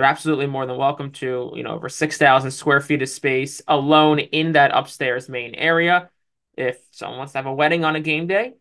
they're 0.01 0.09
absolutely 0.09 0.47
more 0.47 0.65
than 0.65 0.77
welcome 0.77 1.11
to, 1.11 1.53
you 1.55 1.61
know, 1.61 1.75
over 1.75 1.87
6,000 1.87 2.49
square 2.49 2.81
feet 2.81 3.03
of 3.03 3.09
space 3.09 3.61
alone 3.67 4.17
in 4.17 4.53
that 4.53 4.71
upstairs 4.73 5.29
main 5.29 5.53
area. 5.53 6.09
If 6.57 6.79
someone 6.89 7.19
wants 7.19 7.33
to 7.33 7.37
have 7.37 7.45
a 7.45 7.53
wedding 7.53 7.85
on 7.85 7.95
a 7.95 7.99
game 7.99 8.25
day, 8.25 8.55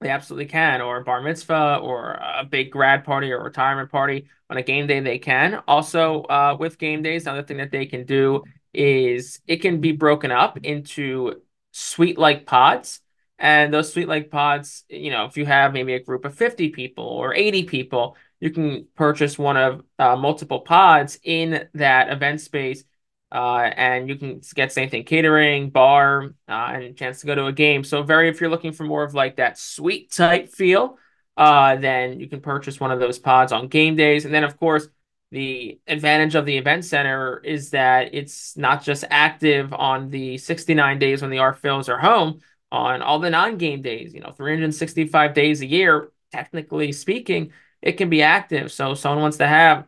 they 0.00 0.08
absolutely 0.08 0.46
can, 0.46 0.80
or 0.80 0.96
a 0.96 1.04
bar 1.04 1.20
mitzvah, 1.20 1.80
or 1.82 2.12
a 2.12 2.42
big 2.42 2.70
grad 2.70 3.04
party 3.04 3.30
or 3.30 3.44
retirement 3.44 3.90
party 3.90 4.28
on 4.48 4.56
a 4.56 4.62
game 4.62 4.86
day, 4.86 5.00
they 5.00 5.18
can. 5.18 5.62
Also, 5.68 6.22
uh, 6.22 6.56
with 6.58 6.78
game 6.78 7.02
days, 7.02 7.26
another 7.26 7.42
thing 7.42 7.58
that 7.58 7.70
they 7.70 7.84
can 7.84 8.06
do 8.06 8.42
is 8.72 9.40
it 9.46 9.58
can 9.58 9.82
be 9.82 9.92
broken 9.92 10.30
up 10.30 10.56
into 10.62 11.42
suite 11.72 12.16
like 12.16 12.46
pods. 12.46 13.02
And 13.40 13.72
those 13.72 13.90
sweet 13.90 14.06
like 14.06 14.30
pods, 14.30 14.84
you 14.90 15.10
know, 15.10 15.24
if 15.24 15.38
you 15.38 15.46
have 15.46 15.72
maybe 15.72 15.94
a 15.94 16.02
group 16.02 16.26
of 16.26 16.34
50 16.34 16.68
people 16.68 17.04
or 17.04 17.34
80 17.34 17.64
people, 17.64 18.16
you 18.38 18.50
can 18.50 18.86
purchase 18.94 19.38
one 19.38 19.56
of 19.56 19.82
uh, 19.98 20.14
multiple 20.14 20.60
pods 20.60 21.18
in 21.24 21.66
that 21.74 22.10
event 22.12 22.42
space. 22.42 22.84
Uh, 23.32 23.70
and 23.76 24.08
you 24.08 24.16
can 24.16 24.42
get 24.54 24.72
same 24.72 24.90
thing 24.90 25.04
catering, 25.04 25.70
bar, 25.70 26.34
uh, 26.48 26.70
and 26.72 26.82
a 26.82 26.92
chance 26.92 27.20
to 27.20 27.26
go 27.26 27.34
to 27.34 27.46
a 27.46 27.52
game. 27.52 27.82
So 27.82 28.02
very, 28.02 28.28
if 28.28 28.40
you're 28.40 28.50
looking 28.50 28.72
for 28.72 28.84
more 28.84 29.04
of 29.04 29.14
like 29.14 29.36
that 29.36 29.56
sweet 29.56 30.12
type 30.12 30.50
feel, 30.50 30.98
uh, 31.36 31.76
then 31.76 32.20
you 32.20 32.28
can 32.28 32.40
purchase 32.40 32.78
one 32.78 32.90
of 32.90 33.00
those 33.00 33.18
pods 33.18 33.52
on 33.52 33.68
game 33.68 33.96
days. 33.96 34.26
And 34.26 34.34
then, 34.34 34.44
of 34.44 34.58
course, 34.58 34.88
the 35.30 35.80
advantage 35.86 36.34
of 36.34 36.44
the 36.44 36.58
event 36.58 36.84
center 36.84 37.38
is 37.38 37.70
that 37.70 38.14
it's 38.14 38.56
not 38.56 38.82
just 38.82 39.04
active 39.08 39.72
on 39.72 40.10
the 40.10 40.36
69 40.38 40.98
days 40.98 41.22
when 41.22 41.30
the 41.30 41.38
R-Phils 41.38 41.88
are 41.88 41.98
home, 41.98 42.40
on 42.72 43.02
all 43.02 43.18
the 43.18 43.30
non-game 43.30 43.82
days, 43.82 44.14
you 44.14 44.20
know, 44.20 44.32
365 44.32 45.34
days 45.34 45.60
a 45.60 45.66
year, 45.66 46.10
technically 46.32 46.92
speaking, 46.92 47.52
it 47.82 47.92
can 47.92 48.08
be 48.10 48.22
active. 48.22 48.70
So 48.72 48.94
someone 48.94 49.22
wants 49.22 49.38
to 49.38 49.46
have 49.46 49.86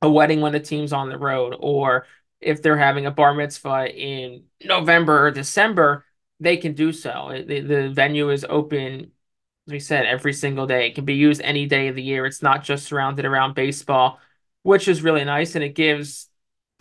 a 0.00 0.10
wedding 0.10 0.40
when 0.40 0.52
the 0.52 0.60
team's 0.60 0.92
on 0.92 1.08
the 1.08 1.18
road, 1.18 1.54
or 1.58 2.06
if 2.40 2.60
they're 2.60 2.76
having 2.76 3.06
a 3.06 3.10
bar 3.10 3.34
mitzvah 3.34 3.88
in 3.88 4.44
November 4.64 5.26
or 5.26 5.30
December, 5.30 6.04
they 6.40 6.56
can 6.56 6.74
do 6.74 6.92
so. 6.92 7.44
The, 7.46 7.60
the 7.60 7.90
venue 7.90 8.30
is 8.30 8.44
open, 8.48 9.12
as 9.68 9.72
we 9.72 9.78
said, 9.78 10.06
every 10.06 10.32
single 10.32 10.66
day. 10.66 10.88
It 10.88 10.96
can 10.96 11.04
be 11.04 11.14
used 11.14 11.40
any 11.40 11.66
day 11.66 11.86
of 11.86 11.94
the 11.94 12.02
year. 12.02 12.26
It's 12.26 12.42
not 12.42 12.64
just 12.64 12.86
surrounded 12.86 13.24
around 13.24 13.54
baseball, 13.54 14.18
which 14.62 14.88
is 14.88 15.02
really 15.02 15.24
nice. 15.24 15.54
And 15.54 15.62
it 15.62 15.76
gives 15.76 16.28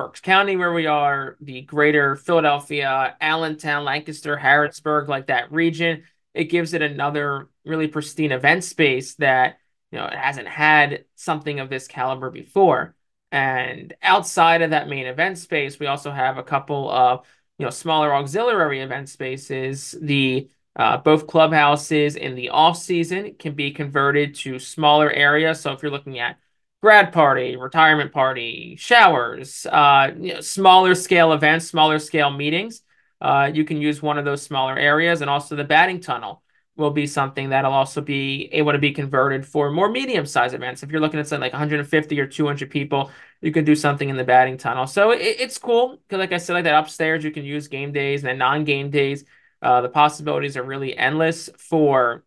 Berks 0.01 0.19
County, 0.19 0.55
where 0.55 0.73
we 0.73 0.87
are, 0.87 1.37
the 1.41 1.61
greater 1.61 2.15
Philadelphia, 2.15 3.15
Allentown, 3.21 3.83
Lancaster, 3.83 4.35
Harrisburg, 4.35 5.09
like 5.09 5.27
that 5.27 5.51
region, 5.51 6.05
it 6.33 6.45
gives 6.45 6.73
it 6.73 6.81
another 6.81 7.49
really 7.65 7.87
pristine 7.87 8.31
event 8.31 8.63
space 8.63 9.13
that, 9.15 9.59
you 9.91 9.99
know, 9.99 10.05
it 10.05 10.15
hasn't 10.15 10.47
had 10.47 11.05
something 11.13 11.59
of 11.59 11.69
this 11.69 11.87
caliber 11.87 12.31
before. 12.31 12.95
And 13.31 13.93
outside 14.01 14.63
of 14.63 14.71
that 14.71 14.89
main 14.89 15.05
event 15.05 15.37
space, 15.37 15.79
we 15.79 15.85
also 15.85 16.09
have 16.09 16.39
a 16.39 16.43
couple 16.43 16.89
of, 16.89 17.27
you 17.59 17.65
know, 17.65 17.69
smaller 17.69 18.11
auxiliary 18.15 18.81
event 18.81 19.07
spaces. 19.07 19.95
The 20.01 20.49
uh, 20.75 20.97
both 20.97 21.27
clubhouses 21.27 22.15
in 22.15 22.33
the 22.33 22.49
off 22.49 22.77
season 22.77 23.35
can 23.37 23.53
be 23.53 23.69
converted 23.69 24.33
to 24.35 24.57
smaller 24.57 25.11
areas. 25.11 25.59
So 25.59 25.73
if 25.73 25.83
you're 25.83 25.91
looking 25.91 26.17
at 26.17 26.39
grad 26.81 27.13
party, 27.13 27.55
retirement 27.55 28.11
party, 28.11 28.75
showers, 28.77 29.65
uh, 29.67 30.11
you 30.19 30.33
know, 30.33 30.41
smaller 30.41 30.95
scale 30.95 31.33
events, 31.33 31.67
smaller 31.67 31.99
scale 31.99 32.31
meetings. 32.31 32.81
Uh, 33.19 33.51
you 33.53 33.63
can 33.63 33.77
use 33.77 34.01
one 34.01 34.17
of 34.17 34.25
those 34.25 34.41
smaller 34.41 34.77
areas, 34.77 35.21
and 35.21 35.29
also 35.29 35.55
the 35.55 35.63
batting 35.63 35.99
tunnel 35.99 36.41
will 36.75 36.89
be 36.89 37.05
something 37.05 37.49
that'll 37.49 37.73
also 37.73 38.01
be 38.01 38.49
able 38.51 38.71
to 38.71 38.79
be 38.79 38.91
converted 38.91 39.45
for 39.45 39.69
more 39.69 39.89
medium 39.89 40.25
sized 40.25 40.55
events. 40.55 40.81
If 40.81 40.89
you're 40.89 41.01
looking 41.01 41.19
at 41.19 41.27
something 41.27 41.41
like 41.41 41.53
150 41.53 42.19
or 42.19 42.25
200 42.25 42.71
people, 42.71 43.11
you 43.41 43.51
can 43.51 43.63
do 43.65 43.75
something 43.75 44.09
in 44.09 44.17
the 44.17 44.23
batting 44.23 44.57
tunnel. 44.57 44.87
So 44.87 45.11
it, 45.11 45.21
it's 45.21 45.57
cool 45.59 45.97
because, 45.97 46.19
like 46.19 46.31
I 46.31 46.37
said, 46.37 46.53
like 46.53 46.63
that 46.63 46.75
upstairs, 46.75 47.23
you 47.23 47.31
can 47.31 47.43
use 47.45 47.67
game 47.67 47.91
days 47.91 48.21
and 48.21 48.29
then 48.29 48.37
non 48.39 48.63
game 48.63 48.89
days. 48.89 49.23
Uh, 49.61 49.81
the 49.81 49.89
possibilities 49.89 50.57
are 50.57 50.63
really 50.63 50.97
endless 50.97 51.49
for 51.57 52.23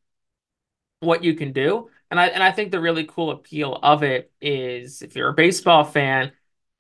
what 1.01 1.25
you 1.25 1.35
can 1.35 1.53
do. 1.53 1.91
And 2.15 2.21
I 2.21 2.27
and 2.29 2.45
I 2.45 2.53
think 2.53 2.71
the 2.71 2.79
really 2.81 3.07
cool 3.07 3.33
appeal 3.33 3.77
of 3.83 4.05
it 4.05 4.31
is 4.41 5.03
if 5.03 5.17
you're 5.17 5.31
a 5.31 5.35
baseball 5.35 5.83
fan, 5.83 6.31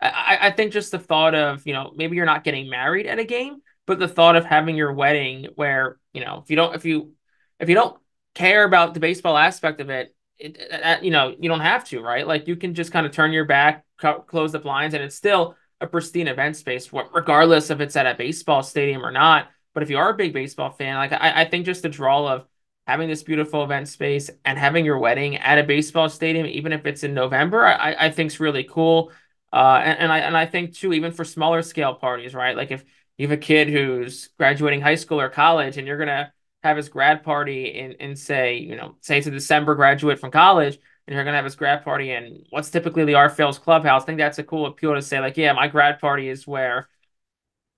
I, 0.00 0.38
I 0.42 0.50
think 0.52 0.72
just 0.72 0.92
the 0.92 0.98
thought 1.00 1.34
of, 1.34 1.66
you 1.66 1.72
know, 1.72 1.92
maybe 1.96 2.14
you're 2.14 2.24
not 2.24 2.44
getting 2.44 2.70
married 2.70 3.06
at 3.06 3.18
a 3.18 3.24
game, 3.24 3.56
but 3.84 3.98
the 3.98 4.06
thought 4.06 4.36
of 4.36 4.44
having 4.44 4.76
your 4.76 4.92
wedding 4.92 5.48
where, 5.56 5.98
you 6.12 6.24
know, 6.24 6.40
if 6.44 6.50
you 6.50 6.54
don't 6.54 6.76
if 6.76 6.84
you 6.84 7.14
if 7.58 7.68
you 7.68 7.74
don't 7.74 7.98
care 8.36 8.62
about 8.62 8.94
the 8.94 9.00
baseball 9.00 9.36
aspect 9.36 9.80
of 9.80 9.90
it, 9.90 10.14
it, 10.38 10.56
it 10.56 11.02
you 11.02 11.10
know, 11.10 11.34
you 11.36 11.48
don't 11.48 11.58
have 11.58 11.84
to, 11.86 12.00
right? 12.00 12.28
Like 12.28 12.46
you 12.46 12.54
can 12.54 12.72
just 12.72 12.92
kind 12.92 13.04
of 13.04 13.10
turn 13.10 13.32
your 13.32 13.44
back, 13.44 13.84
co- 13.98 14.20
close 14.20 14.52
the 14.52 14.60
blinds, 14.60 14.94
and 14.94 15.02
it's 15.02 15.16
still 15.16 15.56
a 15.80 15.88
pristine 15.88 16.28
event 16.28 16.54
space, 16.54 16.92
regardless 16.92 17.70
if 17.70 17.80
it's 17.80 17.96
at 17.96 18.06
a 18.06 18.14
baseball 18.14 18.62
stadium 18.62 19.04
or 19.04 19.10
not. 19.10 19.48
But 19.72 19.82
if 19.82 19.90
you 19.90 19.98
are 19.98 20.10
a 20.10 20.16
big 20.16 20.32
baseball 20.32 20.70
fan, 20.70 20.94
like 20.94 21.12
I, 21.12 21.42
I 21.42 21.44
think 21.46 21.66
just 21.66 21.82
the 21.82 21.88
draw 21.88 22.32
of 22.32 22.46
having 22.86 23.08
this 23.08 23.22
beautiful 23.22 23.64
event 23.64 23.88
space 23.88 24.30
and 24.44 24.58
having 24.58 24.84
your 24.84 24.98
wedding 24.98 25.36
at 25.36 25.58
a 25.58 25.64
baseball 25.64 26.08
stadium, 26.08 26.46
even 26.46 26.72
if 26.72 26.84
it's 26.86 27.02
in 27.02 27.14
November, 27.14 27.64
I, 27.66 27.94
I 27.98 28.10
think 28.10 28.30
is 28.30 28.40
really 28.40 28.64
cool. 28.64 29.10
Uh, 29.52 29.80
and, 29.84 29.98
and 30.00 30.12
I 30.12 30.18
and 30.18 30.36
I 30.36 30.46
think 30.46 30.74
too, 30.74 30.92
even 30.92 31.12
for 31.12 31.24
smaller 31.24 31.62
scale 31.62 31.94
parties, 31.94 32.34
right? 32.34 32.56
Like 32.56 32.70
if 32.70 32.84
you 33.16 33.28
have 33.28 33.38
a 33.38 33.40
kid 33.40 33.68
who's 33.68 34.28
graduating 34.36 34.80
high 34.80 34.96
school 34.96 35.20
or 35.20 35.28
college, 35.28 35.78
and 35.78 35.86
you're 35.86 35.98
gonna 35.98 36.32
have 36.62 36.76
his 36.76 36.88
grad 36.88 37.22
party 37.22 37.66
in 37.66 37.92
in 37.92 38.16
say, 38.16 38.56
you 38.56 38.76
know, 38.76 38.96
say 39.00 39.18
it's 39.18 39.26
a 39.28 39.30
December 39.30 39.74
graduate 39.76 40.18
from 40.18 40.30
college, 40.30 40.78
and 41.06 41.14
you're 41.14 41.24
gonna 41.24 41.36
have 41.36 41.44
his 41.44 41.56
grad 41.56 41.84
party 41.84 42.10
in 42.10 42.44
what's 42.50 42.70
typically 42.70 43.04
the 43.04 43.14
R-Phils 43.14 43.60
clubhouse. 43.60 44.02
I 44.02 44.06
think 44.06 44.18
that's 44.18 44.38
a 44.38 44.44
cool 44.44 44.66
appeal 44.66 44.94
to 44.94 45.02
say, 45.02 45.20
like, 45.20 45.36
yeah, 45.36 45.52
my 45.52 45.68
grad 45.68 46.00
party 46.00 46.28
is 46.28 46.46
where 46.46 46.88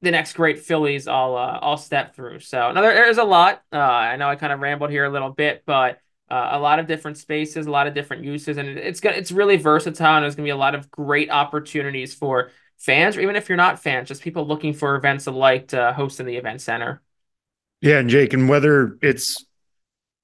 the 0.03 0.11
next 0.11 0.35
great 0.35 0.59
Phillies 0.59 1.09
I'll 1.09 1.37
uh, 1.37 1.59
I'll 1.63 1.77
step 1.77 2.15
through. 2.15 2.41
So 2.41 2.69
another 2.69 2.93
there's 2.93 3.19
a 3.19 3.25
lot. 3.25 3.63
Uh, 3.73 3.79
I 3.79 4.17
know 4.17 4.29
I 4.29 4.37
kind 4.37 4.53
of 4.53 4.61
rambled 4.61 4.91
here 4.91 5.05
a 5.05 5.11
little 5.11 5.31
bit, 5.31 5.63
but 5.67 6.01
uh, 6.31 6.51
a 6.53 6.59
lot 6.59 6.79
of 6.79 6.87
different 6.87 7.19
spaces, 7.19 7.67
a 7.67 7.71
lot 7.71 7.87
of 7.87 7.95
different 7.95 8.25
uses, 8.25 8.59
and 8.59 8.69
it's 8.69 9.01
gonna 9.01 9.17
it's 9.17 9.33
really 9.33 9.57
versatile. 9.57 10.17
And 10.17 10.25
there's 10.25 10.35
gonna 10.35 10.47
be 10.47 10.51
a 10.51 10.57
lot 10.57 10.75
of 10.75 10.91
great 10.91 11.31
opportunities 11.31 12.15
for 12.15 12.51
fans, 12.79 13.17
or 13.17 13.21
even 13.21 13.37
if 13.37 13.49
you're 13.49 13.57
not 13.57 13.83
fans, 13.83 14.09
just 14.09 14.23
people 14.23 14.47
looking 14.47 14.75
for 14.75 14.97
events 14.97 15.27
alike 15.27 15.69
to 15.69 15.93
host 15.93 16.21
in 16.21 16.27
the 16.27 16.37
event 16.37 16.61
center. 16.61 17.03
Yeah, 17.81 17.99
and 17.99 18.11
Jake, 18.11 18.33
and 18.33 18.49
whether 18.49 18.99
it's 19.03 19.45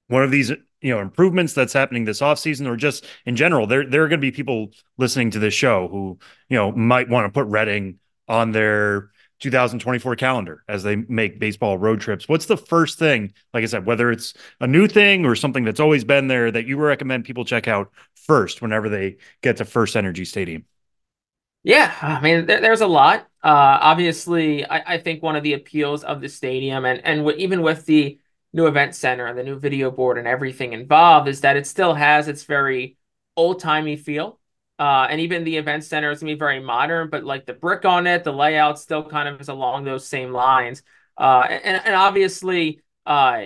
one 0.07 0.23
of 0.23 0.31
these 0.31 0.51
you 0.81 0.93
know 0.93 0.99
improvements 0.99 1.53
that's 1.53 1.73
happening 1.73 2.05
this 2.05 2.19
offseason 2.19 2.67
or 2.67 2.75
just 2.75 3.05
in 3.25 3.37
general 3.37 3.65
there 3.65 3.89
there 3.89 4.03
are 4.03 4.09
going 4.09 4.19
to 4.19 4.21
be 4.21 4.31
people 4.31 4.67
listening 4.97 5.31
to 5.31 5.39
this 5.39 5.53
show 5.53 5.87
who 5.87 6.19
you 6.49 6.57
know 6.57 6.73
might 6.73 7.09
want 7.09 7.25
to 7.25 7.31
put 7.31 7.47
reading 7.47 7.99
on 8.27 8.51
their 8.51 9.09
2024 9.43 10.15
calendar 10.15 10.63
as 10.69 10.83
they 10.83 10.95
make 10.95 11.37
baseball 11.37 11.77
road 11.77 11.99
trips. 11.99 12.29
What's 12.29 12.45
the 12.45 12.55
first 12.55 12.97
thing, 12.97 13.33
like 13.53 13.61
I 13.61 13.67
said, 13.67 13.85
whether 13.85 14.09
it's 14.09 14.33
a 14.61 14.67
new 14.67 14.87
thing 14.87 15.25
or 15.25 15.35
something 15.35 15.65
that's 15.65 15.81
always 15.81 16.05
been 16.05 16.29
there 16.29 16.49
that 16.49 16.65
you 16.65 16.77
recommend 16.77 17.25
people 17.25 17.43
check 17.43 17.67
out 17.67 17.91
first 18.15 18.61
whenever 18.61 18.87
they 18.87 19.17
get 19.41 19.57
to 19.57 19.65
FirstEnergy 19.65 20.25
Stadium? 20.25 20.63
Yeah, 21.61 21.93
I 22.01 22.21
mean, 22.21 22.45
there, 22.45 22.61
there's 22.61 22.81
a 22.81 22.87
lot. 22.87 23.27
Uh, 23.43 23.77
obviously, 23.81 24.65
I, 24.65 24.95
I, 24.95 24.97
think 24.97 25.21
one 25.21 25.35
of 25.35 25.43
the 25.43 25.53
appeals 25.53 26.03
of 26.05 26.21
the 26.21 26.29
stadium 26.29 26.85
and 26.85 27.05
and 27.05 27.19
w- 27.19 27.37
even 27.37 27.61
with 27.61 27.85
the 27.85 28.19
new 28.53 28.67
event 28.67 28.95
center 28.95 29.25
and 29.25 29.37
the 29.37 29.43
new 29.43 29.59
video 29.59 29.91
board 29.91 30.17
and 30.17 30.27
everything 30.27 30.71
involved 30.71 31.27
is 31.27 31.41
that 31.41 31.57
it 31.57 31.67
still 31.67 31.93
has 31.93 32.29
its 32.29 32.43
very 32.43 32.97
old 33.35 33.59
timey 33.59 33.97
feel. 33.97 34.39
Uh, 34.83 35.07
and 35.09 35.21
even 35.21 35.45
the 35.45 35.55
event 35.55 35.81
center 35.81 36.11
is 36.11 36.19
gonna 36.19 36.33
be 36.33 36.37
very 36.37 36.59
modern, 36.59 37.09
but 37.09 37.23
like 37.23 37.45
the 37.45 37.53
brick 37.53 37.85
on 37.85 38.05
it, 38.05 38.25
the 38.25 38.33
layout 38.33 38.77
still 38.77 39.01
kind 39.01 39.29
of 39.29 39.39
is 39.39 39.47
along 39.47 39.85
those 39.85 40.05
same 40.05 40.33
lines. 40.33 40.83
Uh, 41.17 41.47
and, 41.49 41.81
and 41.85 41.95
obviously, 41.95 42.81
uh, 43.05 43.43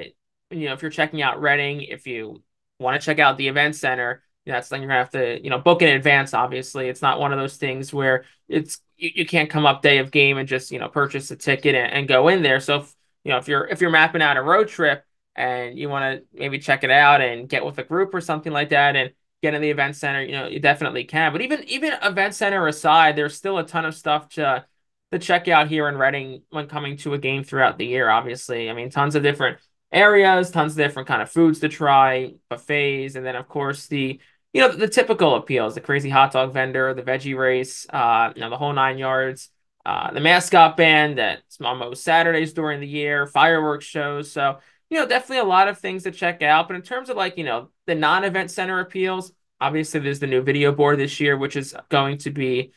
you 0.49 0.65
know, 0.65 0.73
if 0.73 0.81
you're 0.81 0.89
checking 0.89 1.21
out 1.21 1.39
Reading, 1.39 1.81
if 1.81 2.07
you 2.07 2.41
want 2.79 2.99
to 2.99 3.05
check 3.05 3.19
out 3.19 3.37
the 3.37 3.49
event 3.49 3.75
center, 3.75 4.23
that's 4.47 4.67
something 4.67 4.81
you're 4.81 4.89
gonna 4.89 4.99
have 4.99 5.11
to, 5.11 5.43
you 5.43 5.51
know, 5.51 5.59
book 5.59 5.83
in 5.83 5.89
advance. 5.89 6.33
Obviously, 6.33 6.89
it's 6.89 7.03
not 7.03 7.19
one 7.19 7.31
of 7.31 7.37
those 7.37 7.57
things 7.57 7.93
where 7.93 8.25
it's 8.49 8.81
you, 8.95 9.11
you 9.13 9.25
can't 9.27 9.51
come 9.51 9.67
up 9.67 9.83
day 9.83 9.99
of 9.99 10.09
game 10.09 10.39
and 10.39 10.49
just 10.49 10.71
you 10.71 10.79
know 10.79 10.89
purchase 10.89 11.29
a 11.29 11.35
ticket 11.35 11.75
and, 11.75 11.93
and 11.93 12.07
go 12.07 12.29
in 12.29 12.41
there. 12.41 12.59
So 12.59 12.77
if 12.77 12.95
you 13.23 13.31
know 13.31 13.37
if 13.37 13.47
you're 13.47 13.67
if 13.67 13.79
you're 13.79 13.91
mapping 13.91 14.23
out 14.23 14.37
a 14.37 14.41
road 14.41 14.69
trip 14.69 15.05
and 15.35 15.77
you 15.77 15.87
want 15.87 16.19
to 16.19 16.25
maybe 16.33 16.57
check 16.57 16.83
it 16.83 16.89
out 16.89 17.21
and 17.21 17.47
get 17.47 17.63
with 17.63 17.77
a 17.77 17.83
group 17.83 18.15
or 18.15 18.21
something 18.21 18.51
like 18.51 18.69
that 18.69 18.95
and 18.95 19.11
get 19.41 19.53
in 19.53 19.61
the 19.61 19.69
event 19.69 19.95
center, 19.95 20.21
you 20.23 20.31
know, 20.31 20.47
you 20.47 20.59
definitely 20.59 21.03
can. 21.03 21.31
But 21.31 21.41
even 21.41 21.63
even 21.65 21.93
event 22.01 22.35
center 22.35 22.67
aside, 22.67 23.15
there's 23.15 23.35
still 23.35 23.57
a 23.57 23.65
ton 23.65 23.85
of 23.85 23.95
stuff 23.95 24.29
to 24.29 24.65
to 25.11 25.19
check 25.19 25.47
out 25.47 25.67
here 25.67 25.87
in 25.87 25.97
Reading 25.97 26.41
when 26.49 26.67
coming 26.67 26.97
to 26.97 27.13
a 27.13 27.17
game 27.17 27.43
throughout 27.43 27.77
the 27.77 27.85
year. 27.85 28.09
Obviously, 28.09 28.69
I 28.69 28.73
mean, 28.73 28.89
tons 28.89 29.15
of 29.15 29.23
different 29.23 29.59
areas, 29.91 30.51
tons 30.51 30.73
of 30.73 30.77
different 30.77 31.07
kind 31.07 31.21
of 31.21 31.31
foods 31.31 31.59
to 31.59 31.69
try, 31.69 32.33
buffets, 32.49 33.15
and 33.15 33.25
then 33.25 33.35
of 33.35 33.47
course 33.47 33.87
the 33.87 34.19
you 34.53 34.61
know 34.61 34.71
the 34.71 34.87
typical 34.87 35.35
appeals: 35.35 35.75
the 35.75 35.81
crazy 35.81 36.09
hot 36.09 36.31
dog 36.33 36.53
vendor, 36.53 36.93
the 36.93 37.03
veggie 37.03 37.37
race, 37.37 37.85
uh, 37.89 38.33
you 38.35 38.41
know, 38.41 38.49
the 38.49 38.57
whole 38.57 38.73
nine 38.73 38.97
yards. 38.97 39.49
Uh, 39.85 40.11
the 40.11 40.19
mascot 40.19 40.75
band 40.75 41.17
that's 41.17 41.61
on 41.61 41.77
most 41.77 42.03
Saturdays 42.03 42.51
during 42.51 42.81
the 42.81 42.87
year, 42.87 43.25
fireworks 43.25 43.85
shows. 43.85 44.29
So 44.29 44.59
you 44.89 44.97
know, 44.97 45.07
definitely 45.07 45.39
a 45.39 45.43
lot 45.43 45.67
of 45.67 45.79
things 45.79 46.03
to 46.03 46.11
check 46.11 46.41
out. 46.41 46.67
But 46.67 46.75
in 46.75 46.81
terms 46.81 47.09
of 47.09 47.17
like, 47.17 47.37
you 47.37 47.43
know, 47.43 47.69
the 47.85 47.95
non-event 47.95 48.51
center 48.51 48.79
appeals, 48.79 49.31
obviously 49.59 49.99
there's 49.99 50.19
the 50.19 50.27
new 50.27 50.41
video 50.41 50.71
board 50.71 50.99
this 50.99 51.19
year, 51.19 51.37
which 51.37 51.55
is 51.55 51.75
going 51.89 52.19
to 52.19 52.31
be 52.31 52.71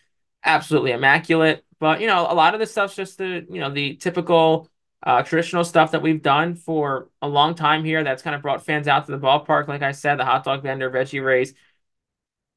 absolutely 0.44 0.92
immaculate. 0.92 1.64
But 1.78 2.00
you 2.00 2.06
know, 2.06 2.26
a 2.30 2.34
lot 2.34 2.54
of 2.54 2.60
the 2.60 2.66
stuff's 2.66 2.96
just 2.96 3.18
the, 3.18 3.46
you 3.48 3.60
know, 3.60 3.70
the 3.70 3.96
typical 3.96 4.68
uh, 5.02 5.22
traditional 5.22 5.64
stuff 5.64 5.92
that 5.92 6.02
we've 6.02 6.22
done 6.22 6.54
for 6.54 7.08
a 7.22 7.28
long 7.28 7.54
time 7.54 7.84
here 7.84 8.04
that's 8.04 8.22
kind 8.22 8.36
of 8.36 8.42
brought 8.42 8.64
fans 8.64 8.88
out 8.88 9.06
to 9.06 9.12
the 9.12 9.18
ballpark. 9.18 9.68
Like 9.68 9.82
I 9.82 9.92
said, 9.92 10.16
the 10.18 10.24
hot 10.24 10.44
dog 10.44 10.62
vendor, 10.62 10.90
veggie 10.90 11.24
race, 11.24 11.54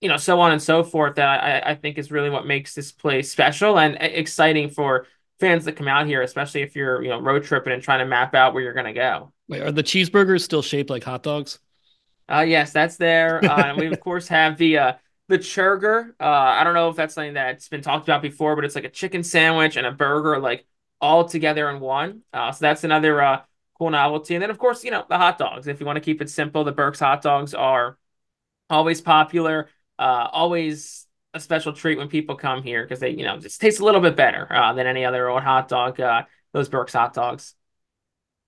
you 0.02 0.10
know, 0.10 0.18
so 0.18 0.40
on 0.42 0.52
and 0.52 0.62
so 0.62 0.84
forth. 0.84 1.16
That 1.16 1.44
I, 1.44 1.72
I 1.72 1.76
think 1.76 1.98
is 1.98 2.12
really 2.12 2.30
what 2.30 2.46
makes 2.46 2.74
this 2.74 2.92
place 2.92 3.32
special 3.32 3.80
and 3.80 3.98
exciting 4.00 4.70
for 4.70 5.08
fans 5.40 5.66
that 5.66 5.76
come 5.78 5.88
out 5.88 6.08
here, 6.08 6.22
especially 6.22 6.62
if 6.62 6.76
you're, 6.76 7.02
you 7.04 7.10
know, 7.10 7.20
road 7.20 7.44
tripping 7.44 7.74
and 7.74 7.84
trying 7.84 8.00
to 8.00 8.06
map 8.06 8.36
out 8.36 8.54
where 8.54 8.64
you're 8.64 8.74
going 8.74 8.86
to 8.86 8.94
go. 8.94 9.33
Wait, 9.48 9.62
are 9.62 9.72
the 9.72 9.84
cheeseburgers 9.84 10.42
still 10.42 10.62
shaped 10.62 10.90
like 10.90 11.04
hot 11.04 11.24
dogs? 11.24 11.60
Uh, 12.30 12.46
yes, 12.48 12.72
that's 12.72 12.98
there. 12.98 13.46
Uh, 13.48 13.70
and 13.70 13.78
we 13.78 13.88
of 13.88 14.00
course 14.00 14.28
have 14.28 14.58
the 14.58 14.78
uh, 14.78 14.94
the 15.28 15.38
churger. 15.38 16.12
Uh, 16.20 16.24
I 16.24 16.64
don't 16.64 16.74
know 16.74 16.90
if 16.90 16.96
that's 16.96 17.14
something 17.14 17.34
that's 17.34 17.68
been 17.70 17.82
talked 17.82 18.08
about 18.08 18.22
before, 18.22 18.56
but 18.56 18.66
it's 18.66 18.76
like 18.76 18.86
a 18.86 18.90
chicken 18.90 19.24
sandwich 19.24 19.78
and 19.78 19.86
a 19.86 19.92
burger, 19.92 20.40
like 20.40 20.66
all 21.02 21.26
together 21.26 21.70
in 21.70 21.80
one. 21.80 22.22
Uh, 22.32 22.52
so 22.52 22.66
that's 22.66 22.84
another 22.84 23.22
uh, 23.22 23.42
cool 23.78 23.90
novelty. 23.90 24.36
And 24.36 24.42
then, 24.42 24.50
of 24.50 24.58
course, 24.58 24.84
you 24.84 24.92
know, 24.92 25.06
the 25.08 25.18
hot 25.18 25.38
dogs. 25.38 25.68
If 25.68 25.80
you 25.80 25.86
want 25.86 25.98
to 25.98 26.02
keep 26.02 26.22
it 26.22 26.30
simple, 26.30 26.64
the 26.64 26.72
Berks 26.72 27.00
hot 27.00 27.22
dogs 27.22 27.54
are 27.54 27.98
always 28.70 29.02
popular, 29.02 29.70
uh, 30.00 30.30
always 30.32 31.06
a 31.34 31.40
special 31.40 31.74
treat 31.74 31.98
when 31.98 32.08
people 32.08 32.36
come 32.36 32.64
here 32.64 32.84
because 32.84 33.00
they, 33.00 33.10
you 33.10 33.26
know, 33.26 33.38
just 33.40 33.60
taste 33.60 33.80
a 33.80 33.86
little 33.86 34.02
bit 34.02 34.16
better 34.16 34.48
uh, 34.54 34.74
than 34.74 34.88
any 34.88 35.04
other 35.04 35.30
old 35.30 35.44
hot 35.44 35.68
dog. 35.68 36.00
Uh, 36.00 36.24
those 36.54 36.70
Berks 36.70 36.94
hot 36.94 37.14
dogs. 37.14 37.56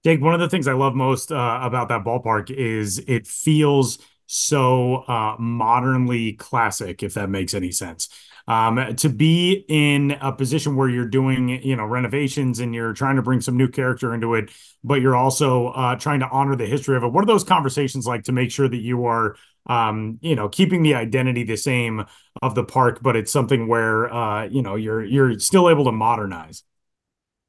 Jake, 0.06 0.22
one 0.22 0.36
of 0.36 0.40
the 0.40 0.48
things 0.48 0.68
I 0.68 0.74
love 0.74 0.94
most 0.94 1.32
uh, 1.32 1.60
about 1.64 1.90
that 1.90 2.04
ballpark 2.04 2.52
is 2.52 3.00
it 3.08 3.26
feels 3.26 3.98
so 4.28 4.98
uh, 5.08 5.36
modernly 5.40 6.34
classic, 6.34 7.02
if 7.02 7.16
that 7.16 7.28
makes 7.28 7.56
any 7.56 7.72
sense. 7.72 8.10
Um, 8.48 8.96
to 8.98 9.10
be 9.10 9.66
in 9.68 10.12
a 10.22 10.32
position 10.32 10.76
where 10.76 10.88
you're 10.88 11.08
doing, 11.08 11.50
you 11.64 11.76
know, 11.76 11.86
renovations 11.86 12.60
and 12.60 12.76
you're 12.76 12.94
trying 12.94 13.16
to 13.16 13.24
bring 13.24 13.42
some 13.42 13.58
new 13.58 13.68
character 13.68 14.14
into 14.14 14.36
it, 14.36 14.52
but 14.84 15.02
you're 15.02 15.16
also 15.16 15.70
uh, 15.70 15.96
trying 15.96 16.20
to 16.20 16.30
honor 16.30 16.56
the 16.56 16.68
history 16.68 16.96
of 16.96 17.04
it. 17.04 17.08
What 17.08 17.24
are 17.24 17.26
those 17.26 17.44
conversations 17.44 18.06
like 18.06 18.26
to 18.26 18.32
make 18.32 18.52
sure 18.52 18.70
that 18.70 18.78
you 18.78 19.06
are, 19.06 19.36
um, 19.66 20.20
you 20.22 20.36
know, 20.36 20.50
keeping 20.50 20.84
the 20.84 20.94
identity 20.94 21.46
the 21.46 21.58
same 21.58 22.06
of 22.44 22.54
the 22.54 22.64
park, 22.64 23.00
but 23.02 23.16
it's 23.16 23.32
something 23.32 23.68
where, 23.68 24.14
uh, 24.14 24.46
you 24.46 24.62
know, 24.62 24.76
you're 24.76 25.04
you're 25.04 25.40
still 25.40 25.68
able 25.68 25.86
to 25.86 25.92
modernize. 25.92 26.62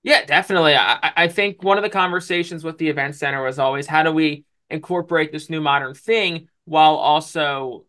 Yeah, 0.07 0.25
definitely. 0.25 0.77
I, 0.77 1.13
I 1.17 1.29
think 1.29 1.65
one 1.65 1.79
of 1.79 1.83
the 1.83 1.91
conversations 1.91 2.63
with 2.63 2.79
the 2.79 2.89
event 2.89 3.17
center 3.17 3.43
was 3.43 3.59
always 3.59 3.89
how 3.89 4.05
do 4.05 4.13
we 4.13 4.45
incorporate 4.71 5.33
this 5.33 5.51
new 5.51 5.61
modern 5.61 5.95
thing 5.95 6.49
while 6.65 6.95
also 6.95 7.85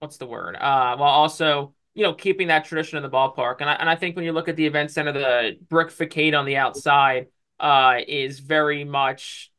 what's 0.00 0.18
the 0.18 0.26
word? 0.26 0.56
Uh, 0.56 0.96
while 0.96 1.10
also 1.10 1.74
you 1.94 2.04
know 2.04 2.14
keeping 2.14 2.48
that 2.48 2.64
tradition 2.66 2.98
in 2.98 3.02
the 3.04 3.10
ballpark. 3.10 3.56
And 3.60 3.70
I 3.70 3.74
and 3.74 3.90
I 3.90 3.96
think 3.96 4.16
when 4.16 4.24
you 4.24 4.32
look 4.32 4.48
at 4.48 4.56
the 4.56 4.66
event 4.66 4.90
center, 4.90 5.12
the 5.12 5.58
brick 5.68 5.90
facade 5.90 6.34
on 6.34 6.46
the 6.46 6.56
outside 6.56 7.28
uh, 7.60 7.96
is 8.08 8.40
very 8.40 8.84
much 8.84 9.52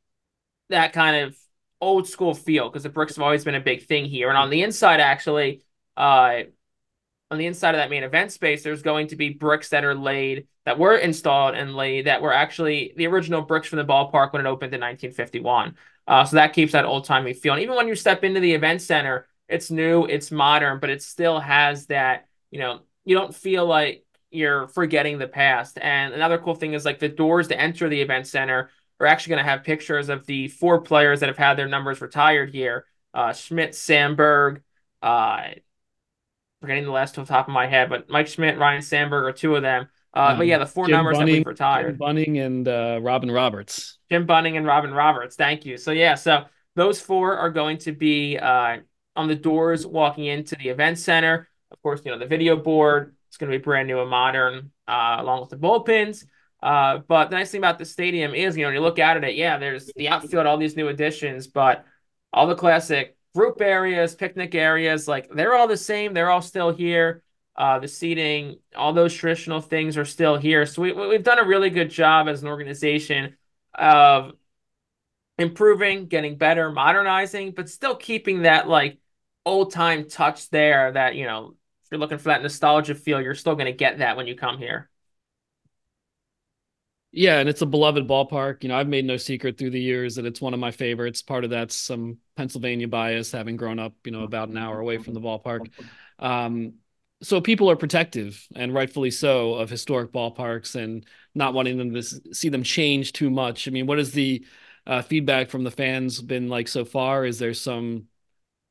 that 0.70 0.94
kind 0.94 1.18
of 1.28 1.38
old 1.82 2.08
school 2.08 2.34
feel 2.34 2.70
because 2.70 2.84
the 2.84 2.90
bricks 2.90 3.16
have 3.18 3.24
always 3.24 3.46
been 3.46 3.56
a 3.56 3.62
big 3.62 3.86
thing 3.88 4.06
here. 4.06 4.30
And 4.30 4.38
on 4.38 4.50
the 4.50 4.64
inside, 4.64 5.00
actually, 5.02 5.64
uh, 5.98 6.42
on 7.32 7.38
the 7.38 7.46
inside 7.46 7.76
of 7.76 7.80
that 7.80 7.90
main 7.90 8.04
event 8.04 8.32
space, 8.32 8.64
there's 8.64 8.82
going 8.82 9.08
to 9.08 9.16
be 9.16 9.30
bricks 9.30 9.70
that 9.70 9.84
are 9.84 9.96
laid 9.96 10.48
that 10.66 10.80
were 10.80 10.96
installed 10.96 11.56
and 11.56 11.76
laid 11.76 12.06
that 12.08 12.22
were 12.22 12.34
actually 12.34 12.94
the 12.98 13.08
original 13.08 13.42
bricks 13.42 13.68
from 13.68 13.78
the 13.78 13.86
ballpark 13.86 14.34
when 14.34 14.46
it 14.46 14.50
opened 14.50 14.74
in 14.74 14.82
1951. 14.82 15.76
Uh, 16.08 16.26
so 16.26 16.36
that 16.36 16.54
keeps 16.54 16.72
that 16.72 16.86
old 16.86 17.06
timey 17.06 17.34
feel. 17.34 17.54
And 17.54 17.62
even 17.62 17.76
when 17.76 17.88
you 17.88 17.96
step 17.96 18.24
into 18.24 18.40
the 18.40 18.54
event 18.54 18.82
center, 18.82 19.28
it's 19.48 19.70
new, 19.70 20.06
it's 20.06 20.32
modern, 20.32 20.80
but 20.80 20.90
it 20.90 21.04
still 21.04 21.40
has 21.40 21.86
that, 21.88 22.26
you 22.52 22.60
know, 22.60 22.82
you 23.06 23.16
don't 23.16 23.34
feel 23.34 23.66
like 23.66 24.06
you're 24.32 24.68
forgetting 24.68 25.18
the 25.18 25.28
past. 25.28 25.78
And 25.80 26.14
another 26.14 26.38
cool 26.38 26.56
thing 26.56 26.74
is 26.74 26.86
like 26.86 27.00
the 27.00 27.10
doors 27.10 27.48
to 27.50 27.60
enter 27.60 27.90
the 27.90 28.02
event 28.02 28.28
center 28.28 28.70
are 29.00 29.08
actually 29.08 29.32
going 29.32 29.46
to 29.46 29.50
have 29.50 29.64
pictures 29.64 30.10
of 30.10 30.26
the 30.26 30.48
four 30.48 30.82
players 30.82 31.20
that 31.20 31.30
have 31.30 31.38
had 31.38 31.56
their 31.56 31.68
numbers 31.68 32.02
retired 32.02 32.50
here 32.52 32.86
uh, 33.14 33.34
Schmidt, 33.34 33.74
Sandberg, 33.74 34.62
uh, 35.02 35.50
forgetting 36.62 36.86
the 36.86 36.92
last 36.92 37.18
off 37.18 37.28
the 37.28 37.34
top 37.34 37.48
of 37.48 37.54
my 37.54 37.68
head, 37.68 37.90
but 37.90 38.10
Mike 38.10 38.28
Schmidt, 38.28 38.58
Ryne 38.58 38.82
Sandberg 38.82 39.26
are 39.26 39.32
two 39.32 39.56
of 39.56 39.62
them. 39.62 39.88
Uh, 40.14 40.36
but 40.36 40.48
yeah, 40.48 40.58
the 40.58 40.66
four 40.66 40.88
Jim 40.88 40.98
numbers 40.98 41.18
Bunning, 41.18 41.34
that 41.34 41.40
we've 41.40 41.48
retired. 41.48 41.88
Jim 41.92 41.98
Bunning 41.98 42.40
and 42.40 42.68
uh, 42.68 43.00
Robin 43.02 43.30
Roberts. 43.30 44.00
Jim 44.10 44.26
Bunning 44.26 44.58
and 44.58 44.66
Robin 44.66 44.92
Roberts. 44.92 45.36
Thank 45.36 45.66
you. 45.66 45.78
So 45.78 45.92
yeah, 45.92 46.16
so 46.16 46.46
those 46.76 47.00
four 47.00 47.38
are 47.38 47.52
going 47.52 47.78
to 47.80 47.92
be 47.92 48.38
uh, 48.38 48.78
on 49.16 49.28
the 49.28 49.36
doors 49.36 49.86
walking 49.86 50.26
into 50.26 50.56
the 50.56 50.70
event 50.70 50.98
center. 50.98 51.48
Of 51.72 51.82
course, 51.84 52.02
you 52.04 52.12
know 52.12 52.18
the 52.18 52.26
video 52.26 52.56
board. 52.56 53.16
It's 53.28 53.38
going 53.38 53.52
to 53.52 53.58
be 53.58 53.62
brand 53.62 53.88
new 53.88 54.02
and 54.02 54.10
modern, 54.10 54.72
uh, 54.88 55.18
along 55.20 55.42
with 55.42 55.50
the 55.52 55.58
bullpens. 55.58 56.26
Uh, 56.62 56.98
but 57.08 57.30
the 57.30 57.36
nice 57.36 57.52
thing 57.52 57.60
about 57.60 57.78
the 57.78 57.86
stadium 57.86 58.34
is, 58.34 58.58
you 58.58 58.64
know, 58.64 58.70
when 58.70 58.76
you 58.76 58.82
look 58.82 58.98
at 58.98 59.24
it, 59.24 59.36
yeah, 59.36 59.60
there's 59.60 59.92
the 59.96 60.10
outfield, 60.10 60.48
all 60.48 60.58
these 60.58 60.76
new 60.76 60.88
additions, 60.88 61.48
but 61.48 61.86
all 62.34 62.48
the 62.48 62.56
classic 62.56 63.16
group 63.36 63.62
areas, 63.62 64.16
picnic 64.16 64.56
areas, 64.56 65.08
like 65.08 65.30
they're 65.32 65.56
all 65.56 65.68
the 65.68 65.78
same. 65.78 66.14
They're 66.14 66.30
all 66.30 66.42
still 66.42 66.72
here. 66.72 67.24
Uh, 67.56 67.80
the 67.80 67.88
seating, 67.88 68.58
all 68.76 68.94
those 68.94 69.14
traditional 69.14 69.60
things 69.60 69.98
are 69.98 70.06
still 70.06 70.38
here. 70.38 70.66
So 70.66 70.82
we, 70.82 70.94
we've 70.94 71.24
done 71.24 71.40
a 71.40 71.46
really 71.46 71.70
good 71.70 71.90
job 71.90 72.30
as 72.30 72.42
an 72.42 72.48
organization 72.48 73.36
of 73.74 74.32
improving, 75.38 76.08
getting 76.08 76.38
better, 76.38 76.72
modernizing, 76.72 77.52
but 77.52 77.70
still 77.70 77.96
keeping 77.96 78.44
that 78.44 78.68
like 78.68 78.98
old 79.46 79.72
time 79.72 80.08
touch 80.08 80.50
there 80.50 80.92
that, 80.92 81.16
you 81.16 81.26
know, 81.26 81.56
if 81.84 81.92
you're 81.92 82.00
looking 82.00 82.18
for 82.18 82.30
that 82.30 82.42
nostalgia 82.42 82.96
feel, 82.96 83.22
you're 83.22 83.36
still 83.36 83.56
going 83.56 83.66
to 83.66 83.74
get 83.74 83.98
that 83.98 84.16
when 84.16 84.28
you 84.28 84.36
come 84.36 84.58
here. 84.58 84.89
Yeah, 87.12 87.40
and 87.40 87.50
it's 87.50 87.62
a 87.64 87.66
beloved 87.66 88.08
ballpark. 88.08 88.62
You 88.62 88.70
know, 88.70 88.78
I've 88.78 88.88
made 88.88 89.06
no 89.06 89.18
secret 89.18 89.58
through 89.58 89.72
the 89.72 89.82
years 89.82 90.16
that 90.16 90.26
it's 90.26 90.42
one 90.42 90.54
of 90.54 90.60
my 90.60 90.70
favorites. 90.72 91.24
Part 91.24 91.44
of 91.44 91.50
that's 91.50 91.76
some 91.76 92.20
Pennsylvania 92.36 92.88
bias, 92.88 93.32
having 93.32 93.58
grown 93.58 93.80
up, 93.80 93.94
you 94.06 94.12
know, 94.12 94.24
about 94.24 94.50
an 94.50 94.58
hour 94.58 94.80
away 94.80 95.00
from 95.00 95.16
the 95.16 95.22
ballpark. 95.22 95.68
Um, 96.20 96.74
so 97.22 97.42
people 97.42 97.70
are 97.70 97.76
protective 97.76 98.48
and 98.56 98.74
rightfully 98.74 99.10
so 99.12 99.56
of 99.56 99.70
historic 99.72 100.12
ballparks 100.12 100.76
and 100.76 101.06
not 101.34 101.54
wanting 101.54 101.78
them 101.78 101.94
to 101.96 102.04
see 102.04 102.50
them 102.50 102.64
change 102.64 103.12
too 103.12 103.30
much. 103.32 103.68
I 103.68 103.72
mean, 103.72 103.88
what 103.88 103.98
has 103.98 104.12
the 104.12 104.46
uh, 104.86 105.02
feedback 105.02 105.50
from 105.50 105.64
the 105.64 105.72
fans 105.72 106.22
been 106.22 106.48
like 106.48 106.68
so 106.68 106.86
far? 106.86 107.26
Is 107.26 107.40
there 107.40 107.54
some 107.56 108.08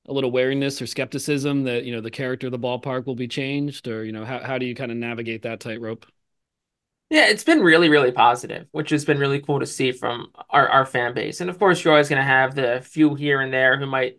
a 0.06 0.12
little 0.12 0.32
wariness 0.32 0.82
or 0.82 0.86
skepticism 0.86 1.64
that 1.64 1.84
you 1.84 1.92
know 1.92 2.00
the 2.02 2.10
character 2.10 2.48
of 2.48 2.52
the 2.52 2.58
ballpark 2.58 3.06
will 3.06 3.16
be 3.16 3.28
changed, 3.28 3.88
or 3.88 4.04
you 4.04 4.12
know 4.12 4.24
how 4.24 4.40
how 4.40 4.58
do 4.58 4.66
you 4.66 4.74
kind 4.74 4.92
of 4.92 4.98
navigate 4.98 5.42
that 5.42 5.60
tightrope? 5.60 6.06
Yeah, 7.10 7.28
it's 7.28 7.44
been 7.44 7.60
really, 7.60 7.88
really 7.88 8.12
positive, 8.12 8.66
which 8.72 8.90
has 8.90 9.04
been 9.06 9.18
really 9.18 9.40
cool 9.40 9.60
to 9.60 9.66
see 9.66 9.92
from 9.92 10.30
our, 10.50 10.68
our 10.68 10.84
fan 10.84 11.14
base. 11.14 11.40
And 11.40 11.48
of 11.48 11.58
course, 11.58 11.82
you're 11.82 11.94
always 11.94 12.08
going 12.10 12.18
to 12.20 12.22
have 12.22 12.54
the 12.54 12.82
few 12.84 13.14
here 13.14 13.40
and 13.40 13.52
there 13.52 13.78
who 13.78 13.86
might 13.86 14.18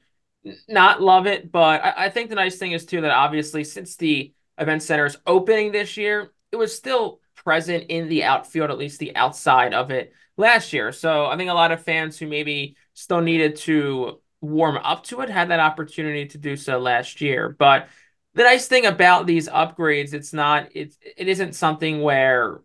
not 0.68 1.02
love 1.02 1.28
it, 1.28 1.52
but 1.52 1.84
I, 1.84 2.06
I 2.06 2.10
think 2.10 2.30
the 2.30 2.36
nice 2.36 2.58
thing 2.58 2.72
is 2.72 2.86
too 2.86 3.02
that 3.02 3.12
obviously 3.12 3.64
since 3.64 3.96
the 3.96 4.34
event 4.58 4.84
center 4.84 5.06
is 5.06 5.18
opening 5.28 5.72
this 5.72 5.98
year, 5.98 6.32
it 6.52 6.56
was 6.56 6.76
still 6.76 7.22
present 7.36 7.86
in 7.90 8.10
the 8.10 8.24
outfield, 8.24 8.72
at 8.72 8.78
least 8.80 9.00
the 9.00 9.16
outside 9.16 9.74
of 9.74 9.92
it 9.92 10.14
last 10.38 10.74
year. 10.74 10.92
So 10.92 11.28
I 11.28 11.38
think 11.38 11.50
a 11.52 11.54
lot 11.54 11.72
of 11.72 11.84
fans 11.84 12.18
who 12.18 12.28
maybe 12.28 12.76
still 12.94 13.22
needed 13.22 13.58
to 13.58 14.22
warm 14.42 14.78
up 14.78 15.04
to 15.06 15.22
it 15.22 15.30
had 15.30 15.50
that 15.50 15.60
opportunity 15.60 16.26
to 16.28 16.38
do 16.40 16.56
so 16.56 16.80
last 16.80 17.22
year. 17.22 17.50
But 17.50 17.90
the 18.34 18.44
nice 18.44 18.68
thing 18.68 18.86
about 18.86 19.28
these 19.28 19.50
upgrades, 19.50 20.14
it's 20.14 20.34
not 20.34 20.70
it's 20.74 20.98
it 21.18 21.28
isn't 21.28 21.54
something 21.54 22.02
where 22.02 22.62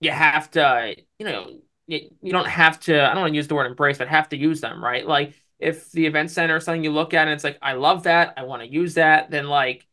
you 0.00 0.10
have 0.10 0.50
to, 0.52 0.96
you 1.18 1.26
know, 1.26 1.58
you, 1.86 2.10
you 2.22 2.32
don't 2.32 2.46
have 2.46 2.80
to 2.80 3.02
I 3.02 3.12
don't 3.14 3.22
want 3.22 3.32
to 3.32 3.36
use 3.36 3.48
the 3.48 3.54
word 3.54 3.66
embrace, 3.66 3.98
but 3.98 4.08
have 4.08 4.28
to 4.30 4.36
use 4.36 4.60
them, 4.60 4.82
right? 4.82 5.06
Like 5.06 5.34
if 5.58 5.90
the 5.92 6.06
event 6.06 6.30
center 6.30 6.56
is 6.56 6.64
something 6.64 6.84
you 6.84 6.92
look 6.92 7.14
at 7.14 7.22
and 7.22 7.30
it's 7.30 7.44
like, 7.44 7.58
I 7.62 7.72
love 7.72 8.04
that, 8.04 8.34
I 8.36 8.44
want 8.44 8.62
to 8.62 8.68
use 8.68 8.94
that, 8.94 9.30
then 9.30 9.48
like, 9.48 9.86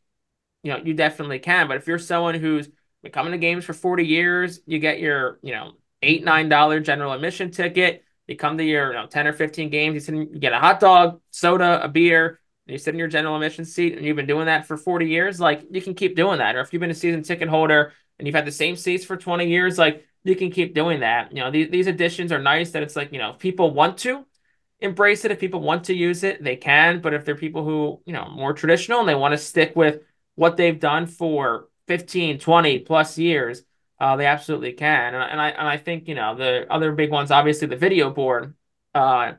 you 0.62 0.72
know, 0.72 0.78
you 0.78 0.94
definitely 0.94 1.38
can. 1.38 1.68
But 1.68 1.76
if 1.76 1.86
you're 1.86 1.98
someone 1.98 2.34
who's 2.34 2.68
been 3.02 3.12
coming 3.12 3.32
to 3.32 3.38
games 3.38 3.64
for 3.64 3.72
40 3.72 4.04
years, 4.06 4.60
you 4.66 4.78
get 4.78 5.00
your, 5.00 5.38
you 5.42 5.52
know, 5.52 5.72
eight, 6.02 6.24
nine 6.24 6.48
dollar 6.48 6.80
general 6.80 7.12
admission 7.12 7.50
ticket. 7.50 8.04
You 8.26 8.36
come 8.36 8.58
to 8.58 8.64
your, 8.64 8.88
you 8.88 8.94
know, 8.98 9.06
10 9.06 9.26
or 9.26 9.32
15 9.32 9.70
games, 9.70 9.94
you, 9.94 10.00
sit, 10.00 10.14
you 10.14 10.38
get 10.40 10.52
a 10.52 10.58
hot 10.58 10.80
dog, 10.80 11.20
soda, 11.30 11.82
a 11.82 11.88
beer, 11.88 12.40
you 12.66 12.78
sit 12.78 12.94
in 12.94 12.98
your 12.98 13.08
general 13.08 13.36
admission 13.36 13.64
seat 13.64 13.96
and 13.96 14.04
you've 14.04 14.16
been 14.16 14.26
doing 14.26 14.46
that 14.46 14.66
for 14.66 14.76
40 14.76 15.08
years, 15.08 15.38
like 15.38 15.64
you 15.70 15.80
can 15.80 15.94
keep 15.94 16.16
doing 16.16 16.38
that. 16.38 16.56
Or 16.56 16.60
if 16.60 16.72
you've 16.72 16.80
been 16.80 16.90
a 16.90 16.94
season 16.94 17.22
ticket 17.22 17.48
holder 17.48 17.92
and 18.18 18.26
you've 18.26 18.34
had 18.34 18.46
the 18.46 18.52
same 18.52 18.76
seats 18.76 19.04
for 19.04 19.16
20 19.16 19.48
years, 19.48 19.78
like 19.78 20.06
you 20.24 20.36
can 20.36 20.50
keep 20.50 20.74
doing 20.74 21.00
that. 21.00 21.32
You 21.32 21.40
know, 21.40 21.50
these, 21.50 21.70
these 21.70 21.86
additions 21.86 22.32
are 22.32 22.40
nice 22.40 22.72
that 22.72 22.82
it's 22.82 22.96
like, 22.96 23.12
you 23.12 23.18
know, 23.18 23.30
if 23.30 23.38
people 23.38 23.72
want 23.72 23.98
to, 23.98 24.24
embrace 24.80 25.24
it. 25.24 25.30
If 25.30 25.40
people 25.40 25.60
want 25.60 25.84
to 25.84 25.94
use 25.94 26.22
it, 26.22 26.42
they 26.42 26.56
can. 26.56 27.00
But 27.00 27.14
if 27.14 27.24
they're 27.24 27.36
people 27.36 27.64
who, 27.64 28.00
you 28.04 28.12
know, 28.12 28.28
more 28.28 28.52
traditional 28.52 29.00
and 29.00 29.08
they 29.08 29.14
want 29.14 29.32
to 29.32 29.38
stick 29.38 29.74
with 29.74 30.02
what 30.34 30.56
they've 30.56 30.78
done 30.78 31.06
for 31.06 31.68
15, 31.86 32.38
20 32.38 32.80
plus 32.80 33.18
years, 33.18 33.62
uh, 33.98 34.16
they 34.16 34.26
absolutely 34.26 34.72
can. 34.72 35.14
And, 35.14 35.22
and 35.22 35.40
I 35.40 35.48
and 35.50 35.66
I 35.66 35.78
think, 35.78 36.08
you 36.08 36.14
know, 36.14 36.34
the 36.34 36.66
other 36.70 36.92
big 36.92 37.10
ones, 37.10 37.30
obviously 37.30 37.68
the 37.68 37.76
video 37.76 38.10
board. 38.10 38.54
Uh, 38.94 39.32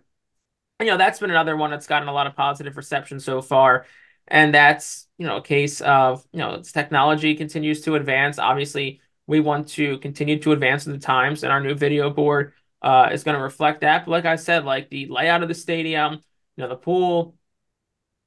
you 0.79 0.87
know, 0.87 0.97
that's 0.97 1.19
been 1.19 1.31
another 1.31 1.57
one 1.57 1.71
that's 1.71 1.87
gotten 1.87 2.07
a 2.07 2.13
lot 2.13 2.27
of 2.27 2.35
positive 2.35 2.77
reception 2.77 3.19
so 3.19 3.41
far. 3.41 3.85
And 4.27 4.53
that's, 4.53 5.07
you 5.17 5.25
know, 5.25 5.37
a 5.37 5.41
case 5.41 5.81
of, 5.81 6.25
you 6.31 6.39
know, 6.39 6.61
technology 6.61 7.35
continues 7.35 7.81
to 7.81 7.95
advance. 7.95 8.39
Obviously, 8.39 9.01
we 9.25 9.39
want 9.39 9.67
to 9.69 9.97
continue 9.99 10.39
to 10.39 10.51
advance 10.51 10.85
in 10.85 10.93
the 10.93 10.99
times 10.99 11.43
and 11.43 11.51
our 11.51 11.59
new 11.61 11.75
video 11.75 12.09
board 12.09 12.53
uh, 12.81 13.09
is 13.11 13.23
going 13.23 13.37
to 13.37 13.43
reflect 13.43 13.81
that. 13.81 14.05
But 14.05 14.11
like 14.11 14.25
I 14.25 14.35
said, 14.35 14.65
like 14.65 14.89
the 14.89 15.07
layout 15.07 15.43
of 15.43 15.49
the 15.49 15.55
stadium, 15.55 16.13
you 16.55 16.63
know, 16.63 16.69
the 16.69 16.75
pool, 16.75 17.35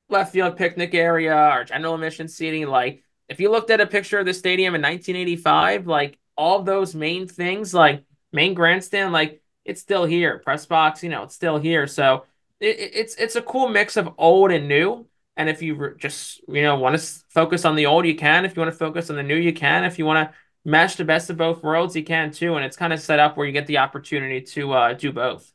left 0.08 0.32
field 0.32 0.56
picnic 0.56 0.94
area, 0.94 1.34
our 1.34 1.64
general 1.64 1.94
admission 1.94 2.28
seating, 2.28 2.66
like 2.66 3.02
if 3.28 3.40
you 3.40 3.50
looked 3.50 3.70
at 3.70 3.80
a 3.80 3.86
picture 3.86 4.18
of 4.18 4.26
the 4.26 4.34
stadium 4.34 4.74
in 4.74 4.82
1985, 4.82 5.86
like 5.86 6.18
all 6.36 6.62
those 6.62 6.94
main 6.94 7.28
things, 7.28 7.72
like 7.72 8.04
main 8.32 8.54
grandstand, 8.54 9.12
like 9.12 9.40
it's 9.64 9.80
still 9.80 10.04
here. 10.04 10.38
Press 10.38 10.66
box, 10.66 11.02
you 11.02 11.08
know, 11.10 11.22
it's 11.22 11.34
still 11.34 11.58
here. 11.58 11.86
So 11.86 12.24
it, 12.58 12.76
it's 12.78 13.14
it's 13.14 13.36
a 13.36 13.42
cool 13.42 13.68
mix 13.68 13.96
of 13.96 14.10
old 14.18 14.50
and 14.50 14.68
new. 14.68 15.06
And 15.40 15.48
if 15.48 15.62
you 15.62 15.94
just 15.96 16.42
you 16.48 16.60
know 16.60 16.76
want 16.76 17.00
to 17.00 17.06
focus 17.30 17.64
on 17.64 17.74
the 17.74 17.86
old, 17.86 18.04
you 18.04 18.14
can. 18.14 18.44
If 18.44 18.54
you 18.54 18.60
want 18.60 18.72
to 18.72 18.78
focus 18.78 19.08
on 19.08 19.16
the 19.16 19.22
new, 19.22 19.36
you 19.36 19.54
can. 19.54 19.84
If 19.84 19.98
you 19.98 20.04
want 20.04 20.28
to 20.28 20.36
mesh 20.66 20.96
the 20.96 21.04
best 21.06 21.30
of 21.30 21.38
both 21.38 21.62
worlds 21.62 21.96
you 21.96 22.04
can 22.04 22.30
too, 22.30 22.56
and 22.56 22.64
it's 22.64 22.76
kind 22.76 22.92
of 22.92 23.00
set 23.00 23.18
up 23.18 23.38
where 23.38 23.46
you 23.46 23.52
get 23.52 23.66
the 23.66 23.78
opportunity 23.78 24.42
to 24.42 24.72
uh, 24.72 24.92
do 24.92 25.12
both. 25.12 25.50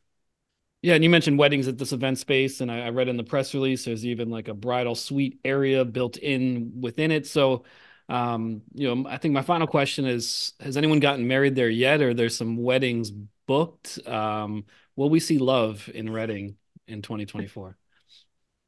Yeah, 0.82 0.96
and 0.96 1.04
you 1.04 1.10
mentioned 1.12 1.38
weddings 1.38 1.68
at 1.68 1.78
this 1.78 1.92
event 1.92 2.18
space, 2.18 2.62
and 2.62 2.72
I, 2.72 2.88
I, 2.88 2.90
read 2.90 3.08
in 3.08 3.16
the 3.16 3.24
press 3.24 3.54
release 3.54 3.86
there's 3.86 4.08
even 4.08 4.32
like 4.32 4.48
a 4.48 4.56
bridal 4.56 4.96
suite 4.96 5.40
area 5.46 5.86
built 5.86 6.18
in 6.18 6.82
within 6.82 7.12
it. 7.12 7.28
So, 7.28 7.64
um, 8.10 8.64
you 8.74 8.94
know, 8.94 9.08
I 9.08 9.18
think 9.18 9.36
my 9.36 9.44
final 9.44 9.68
question 9.68 10.06
is: 10.06 10.54
Has 10.60 10.78
anyone 10.78 11.00
gotten 11.00 11.28
married 11.28 11.54
there 11.54 11.70
yet, 11.70 12.02
or 12.02 12.16
there's 12.16 12.36
some 12.36 12.58
weddings 12.58 13.12
booked? 13.46 14.00
Um, 14.08 14.66
will 14.96 15.12
we 15.12 15.20
see 15.20 15.38
love 15.38 15.88
in 15.94 16.12
Reading 16.12 16.56
in 16.88 17.04
2024? 17.04 17.78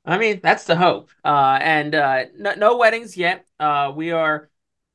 I 0.07 0.17
mean, 0.17 0.39
that's 0.41 0.63
the 0.63 0.75
hope. 0.77 1.11
Uh, 1.23 1.59
and 1.61 1.93
uh, 1.93 2.25
no, 2.37 2.53
no 2.55 2.77
weddings 2.77 3.17
yet. 3.17 3.45
Uh, 3.59 3.91
we 3.93 4.11
are 4.11 4.49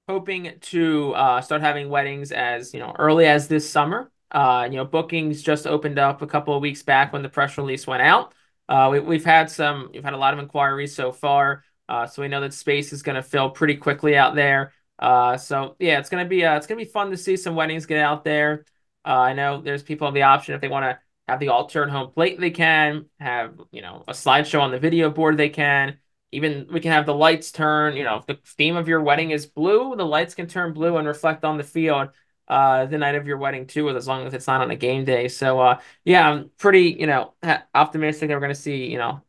hoping 0.08 0.54
to 0.60 1.12
uh, 1.12 1.40
start 1.42 1.60
having 1.60 1.90
weddings 1.90 2.32
as 2.32 2.72
you 2.72 2.80
know 2.80 2.94
early 2.98 3.26
as 3.26 3.46
this 3.46 3.68
summer. 3.68 4.10
Uh, 4.30 4.66
you 4.70 4.76
know, 4.78 4.86
bookings 4.86 5.42
just 5.42 5.66
opened 5.66 5.98
up 5.98 6.22
a 6.22 6.26
couple 6.26 6.56
of 6.56 6.62
weeks 6.62 6.82
back 6.82 7.12
when 7.12 7.22
the 7.22 7.28
press 7.28 7.58
release 7.58 7.86
went 7.86 8.02
out. 8.02 8.32
Uh, 8.70 8.88
we, 8.90 9.00
we've 9.00 9.24
had 9.24 9.50
some, 9.50 9.90
we've 9.92 10.02
had 10.02 10.14
a 10.14 10.16
lot 10.16 10.32
of 10.32 10.40
inquiries 10.40 10.94
so 10.94 11.12
far. 11.12 11.62
So 12.10 12.22
we 12.22 12.28
know 12.28 12.40
that 12.40 12.54
space 12.54 12.94
is 12.94 13.02
going 13.02 13.16
to 13.16 13.22
fill 13.22 13.50
pretty 13.50 13.76
quickly 13.76 14.16
out 14.16 14.34
there. 14.34 14.72
So 14.98 15.76
yeah, 15.78 15.98
it's 15.98 16.08
going 16.08 16.24
to 16.24 16.28
be, 16.28 16.40
it's 16.40 16.66
to 16.66 16.76
be 16.76 16.86
fun 16.86 17.10
to 17.10 17.18
see 17.18 17.36
some 17.36 17.54
weddings 17.54 17.84
get 17.84 17.98
out 17.98 18.24
there. 18.24 18.64
I 19.04 19.34
know 19.34 19.60
there's 19.60 19.82
people 19.82 20.06
have 20.06 20.14
the 20.14 20.22
option 20.22 20.54
if 20.54 20.62
they 20.62 20.68
want 20.68 20.84
to 20.84 20.98
have 21.28 21.40
the 21.40 21.48
altar 21.48 21.82
and 21.82 21.92
home 21.92 22.10
plate, 22.10 22.40
they 22.40 22.50
can 22.50 23.06
have, 23.20 23.54
you 23.70 23.82
know, 23.82 24.04
a 24.08 24.12
slideshow 24.12 24.60
on 24.60 24.70
the 24.70 24.78
video 24.78 25.10
board, 25.10 25.36
they 25.36 25.48
can. 25.48 25.98
Even 26.34 26.66
we 26.72 26.80
can 26.80 26.92
have 26.92 27.04
the 27.04 27.14
lights 27.14 27.52
turn, 27.52 27.94
you 27.94 28.04
know, 28.04 28.16
if 28.16 28.26
the 28.26 28.38
theme 28.56 28.76
of 28.76 28.88
your 28.88 29.02
wedding 29.02 29.32
is 29.32 29.44
blue, 29.44 29.94
the 29.96 30.06
lights 30.06 30.34
can 30.34 30.46
turn 30.46 30.72
blue 30.72 30.96
and 30.96 31.06
reflect 31.06 31.44
on 31.44 31.58
the 31.58 31.64
field 31.64 32.08
uh, 32.48 32.86
the 32.86 32.98
night 32.98 33.14
of 33.14 33.26
your 33.26 33.38
wedding 33.38 33.66
too, 33.66 33.88
as 33.90 34.06
long 34.06 34.26
as 34.26 34.34
it's 34.34 34.46
not 34.46 34.60
on 34.60 34.70
a 34.70 34.76
game 34.76 35.04
day. 35.04 35.28
So 35.28 35.60
uh, 35.60 35.80
yeah, 36.04 36.28
I'm 36.28 36.50
pretty 36.58 36.96
you 36.98 37.06
know 37.06 37.34
optimistic 37.74 38.28
that 38.28 38.34
we're 38.34 38.40
going 38.40 38.54
to 38.54 38.60
see 38.60 38.86
you 38.86 38.98
know 38.98 39.22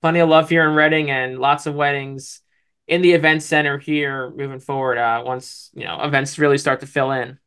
plenty 0.00 0.20
of 0.20 0.28
love 0.28 0.48
here 0.48 0.68
in 0.68 0.74
Reading 0.74 1.10
and 1.10 1.38
lots 1.38 1.66
of 1.66 1.74
weddings 1.74 2.40
in 2.86 3.02
the 3.02 3.12
event 3.12 3.42
center 3.42 3.78
here 3.78 4.30
moving 4.30 4.60
forward. 4.60 4.98
Uh, 4.98 5.22
once 5.24 5.70
you 5.74 5.84
know 5.84 6.02
events 6.02 6.38
really 6.38 6.58
start 6.58 6.80
to 6.80 6.86
fill 6.86 7.12
in. 7.12 7.38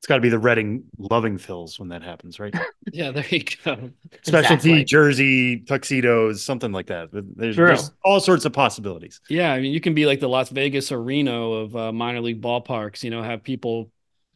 It's 0.00 0.06
got 0.06 0.16
to 0.16 0.20
be 0.20 0.28
the 0.28 0.38
Reading 0.38 0.84
loving 0.98 1.38
fills 1.38 1.80
when 1.80 1.88
that 1.88 2.02
happens, 2.02 2.38
right? 2.38 2.54
yeah, 2.92 3.10
there 3.10 3.26
you 3.28 3.42
go. 3.64 3.90
Specialty 4.22 4.54
exactly. 4.54 4.84
jersey, 4.84 5.60
tuxedos, 5.60 6.42
something 6.42 6.70
like 6.70 6.86
that. 6.86 7.08
There's, 7.12 7.56
there's, 7.56 7.90
all 8.04 8.20
sorts 8.20 8.44
of 8.44 8.52
possibilities. 8.52 9.20
Yeah, 9.28 9.52
I 9.52 9.60
mean, 9.60 9.72
you 9.72 9.80
can 9.80 9.94
be 9.94 10.06
like 10.06 10.20
the 10.20 10.28
Las 10.28 10.50
Vegas 10.50 10.92
or 10.92 11.02
Reno 11.02 11.54
of 11.54 11.76
uh, 11.76 11.92
minor 11.92 12.20
league 12.20 12.40
ballparks. 12.40 13.02
You 13.02 13.10
know, 13.10 13.22
have 13.22 13.42
people 13.42 13.90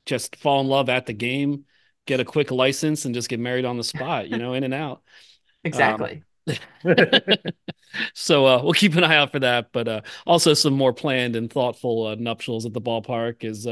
just 0.06 0.36
fall 0.36 0.60
in 0.60 0.66
love 0.66 0.88
at 0.88 1.06
the 1.06 1.12
game, 1.12 1.64
get 2.06 2.20
a 2.20 2.24
quick 2.24 2.50
license, 2.50 3.04
and 3.04 3.14
just 3.14 3.28
get 3.28 3.38
married 3.38 3.64
on 3.64 3.76
the 3.76 3.84
spot. 3.84 4.28
You 4.28 4.38
know, 4.38 4.54
in 4.54 4.64
and 4.64 4.74
out. 4.74 5.02
Exactly. 5.62 6.22
Um, 6.48 6.56
so 8.14 8.46
uh, 8.46 8.62
we'll 8.62 8.72
keep 8.72 8.94
an 8.94 9.04
eye 9.04 9.16
out 9.16 9.30
for 9.30 9.40
that, 9.40 9.72
but 9.72 9.86
uh, 9.86 10.00
also 10.26 10.54
some 10.54 10.72
more 10.72 10.94
planned 10.94 11.36
and 11.36 11.52
thoughtful 11.52 12.06
uh, 12.06 12.14
nuptials 12.14 12.64
at 12.64 12.72
the 12.72 12.80
ballpark 12.80 13.44
is. 13.44 13.66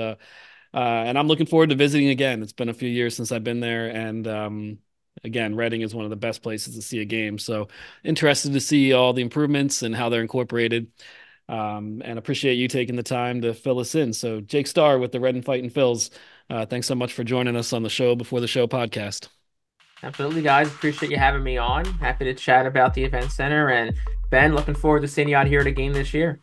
Uh, 0.75 1.05
and 1.07 1.19
I'm 1.19 1.29
looking 1.29 1.47
forward 1.47 1.71
to 1.71 1.77
visiting 1.77 2.09
again. 2.09 2.43
It's 2.43 2.53
been 2.53 2.69
a 2.69 2.75
few 2.75 2.89
years 2.89 3.17
since 3.17 3.33
I've 3.33 3.45
been 3.45 3.61
there, 3.61 3.89
and 3.89 4.27
um, 4.29 4.79
again, 5.25 5.55
Reading 5.55 5.81
is 5.81 5.95
one 5.95 6.05
of 6.05 6.11
the 6.11 6.17
best 6.17 6.43
places 6.43 6.75
to 6.75 6.83
see 6.83 7.01
a 7.01 7.05
game. 7.05 7.39
So 7.39 7.69
interested 8.05 8.53
to 8.53 8.61
see 8.61 8.93
all 8.93 9.13
the 9.13 9.23
improvements 9.23 9.83
and 9.83 9.95
how 9.95 10.09
they're 10.09 10.23
incorporated 10.23 10.89
um, 11.49 12.03
and 12.05 12.19
appreciate 12.19 12.55
you 12.55 12.69
taking 12.69 12.97
the 12.97 13.03
time 13.03 13.41
to 13.43 13.55
fill 13.55 13.79
us 13.79 13.95
in. 13.95 14.13
So, 14.13 14.41
Jake 14.41 14.67
Starr 14.67 14.99
with 14.99 15.13
the 15.13 15.21
Reading 15.21 15.43
Fighting 15.43 15.71
Phils, 15.71 16.11
uh, 16.51 16.67
thanks 16.67 16.87
so 16.87 16.95
much 16.95 17.13
for 17.13 17.25
joining 17.25 17.57
us 17.57 17.73
on 17.73 17.83
the 17.83 17.89
show 17.89 18.15
before 18.15 18.41
the 18.41 18.47
show 18.47 18.67
podcast. 18.67 19.29
Absolutely, 20.03 20.43
guys. 20.43 20.69
Appreciate 20.69 21.11
you 21.11 21.17
having 21.17 21.43
me 21.43 21.57
on. 21.57 21.85
Happy 21.85 22.25
to 22.25 22.35
chat 22.35 22.67
about 22.67 22.95
the 22.95 23.03
event 23.03 23.33
center. 23.33 23.71
And 23.71 23.97
Ben, 24.31 24.55
looking 24.55 24.75
forward 24.75 25.01
to 25.01 25.09
seeing 25.09 25.29
you 25.29 25.37
out 25.37 25.47
here 25.47 25.61
at 25.61 25.67
a 25.67 25.73
game 25.73 25.93
this 25.93 26.15
year. 26.15 26.39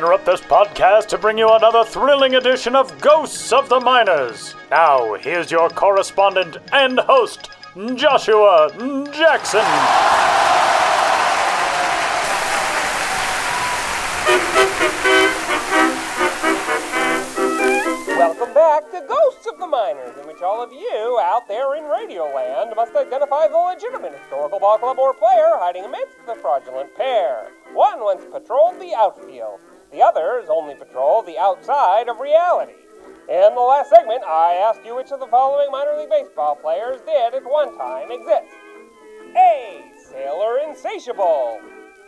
Interrupt 0.00 0.24
this 0.24 0.40
podcast 0.40 1.08
to 1.08 1.18
bring 1.18 1.36
you 1.36 1.46
another 1.50 1.84
thrilling 1.84 2.36
edition 2.36 2.74
of 2.74 2.98
Ghosts 3.02 3.52
of 3.52 3.68
the 3.68 3.78
Minors. 3.80 4.54
Now, 4.70 5.12
here's 5.12 5.50
your 5.50 5.68
correspondent 5.68 6.56
and 6.72 6.98
host, 7.00 7.50
Joshua 7.96 8.70
Jackson. 9.12 9.60
Welcome 18.16 18.54
back 18.54 18.90
to 18.92 19.04
Ghosts 19.06 19.46
of 19.52 19.58
the 19.58 19.66
Minors, 19.66 20.16
in 20.16 20.26
which 20.26 20.40
all 20.40 20.62
of 20.62 20.72
you 20.72 21.20
out 21.22 21.46
there 21.46 21.76
in 21.76 21.84
Radioland 21.84 22.74
must 22.74 22.96
identify 22.96 23.48
the 23.48 23.58
legitimate 23.58 24.18
historical 24.18 24.60
ball 24.60 24.78
club 24.78 24.98
or 24.98 25.12
player 25.12 25.58
hiding 25.58 25.84
amidst 25.84 26.16
the 26.24 26.36
fraudulent 26.36 26.96
pair. 26.96 27.48
One 27.74 28.00
once 28.00 28.24
patrolled 28.32 28.80
the 28.80 28.94
outfield. 28.96 29.60
The 29.90 30.02
others 30.02 30.46
only 30.48 30.74
patrol 30.74 31.22
the 31.22 31.38
outside 31.38 32.08
of 32.08 32.20
reality. 32.20 32.74
In 33.28 33.54
the 33.54 33.60
last 33.60 33.90
segment, 33.90 34.22
I 34.24 34.54
asked 34.54 34.84
you 34.84 34.96
which 34.96 35.10
of 35.12 35.20
the 35.20 35.26
following 35.26 35.70
minor 35.70 35.96
league 35.98 36.10
baseball 36.10 36.56
players 36.56 37.00
did 37.02 37.34
at 37.34 37.44
one 37.44 37.76
time 37.76 38.10
exist. 38.10 38.54
A. 39.36 39.84
Sailor 40.10 40.58
Insatiable. 40.68 41.60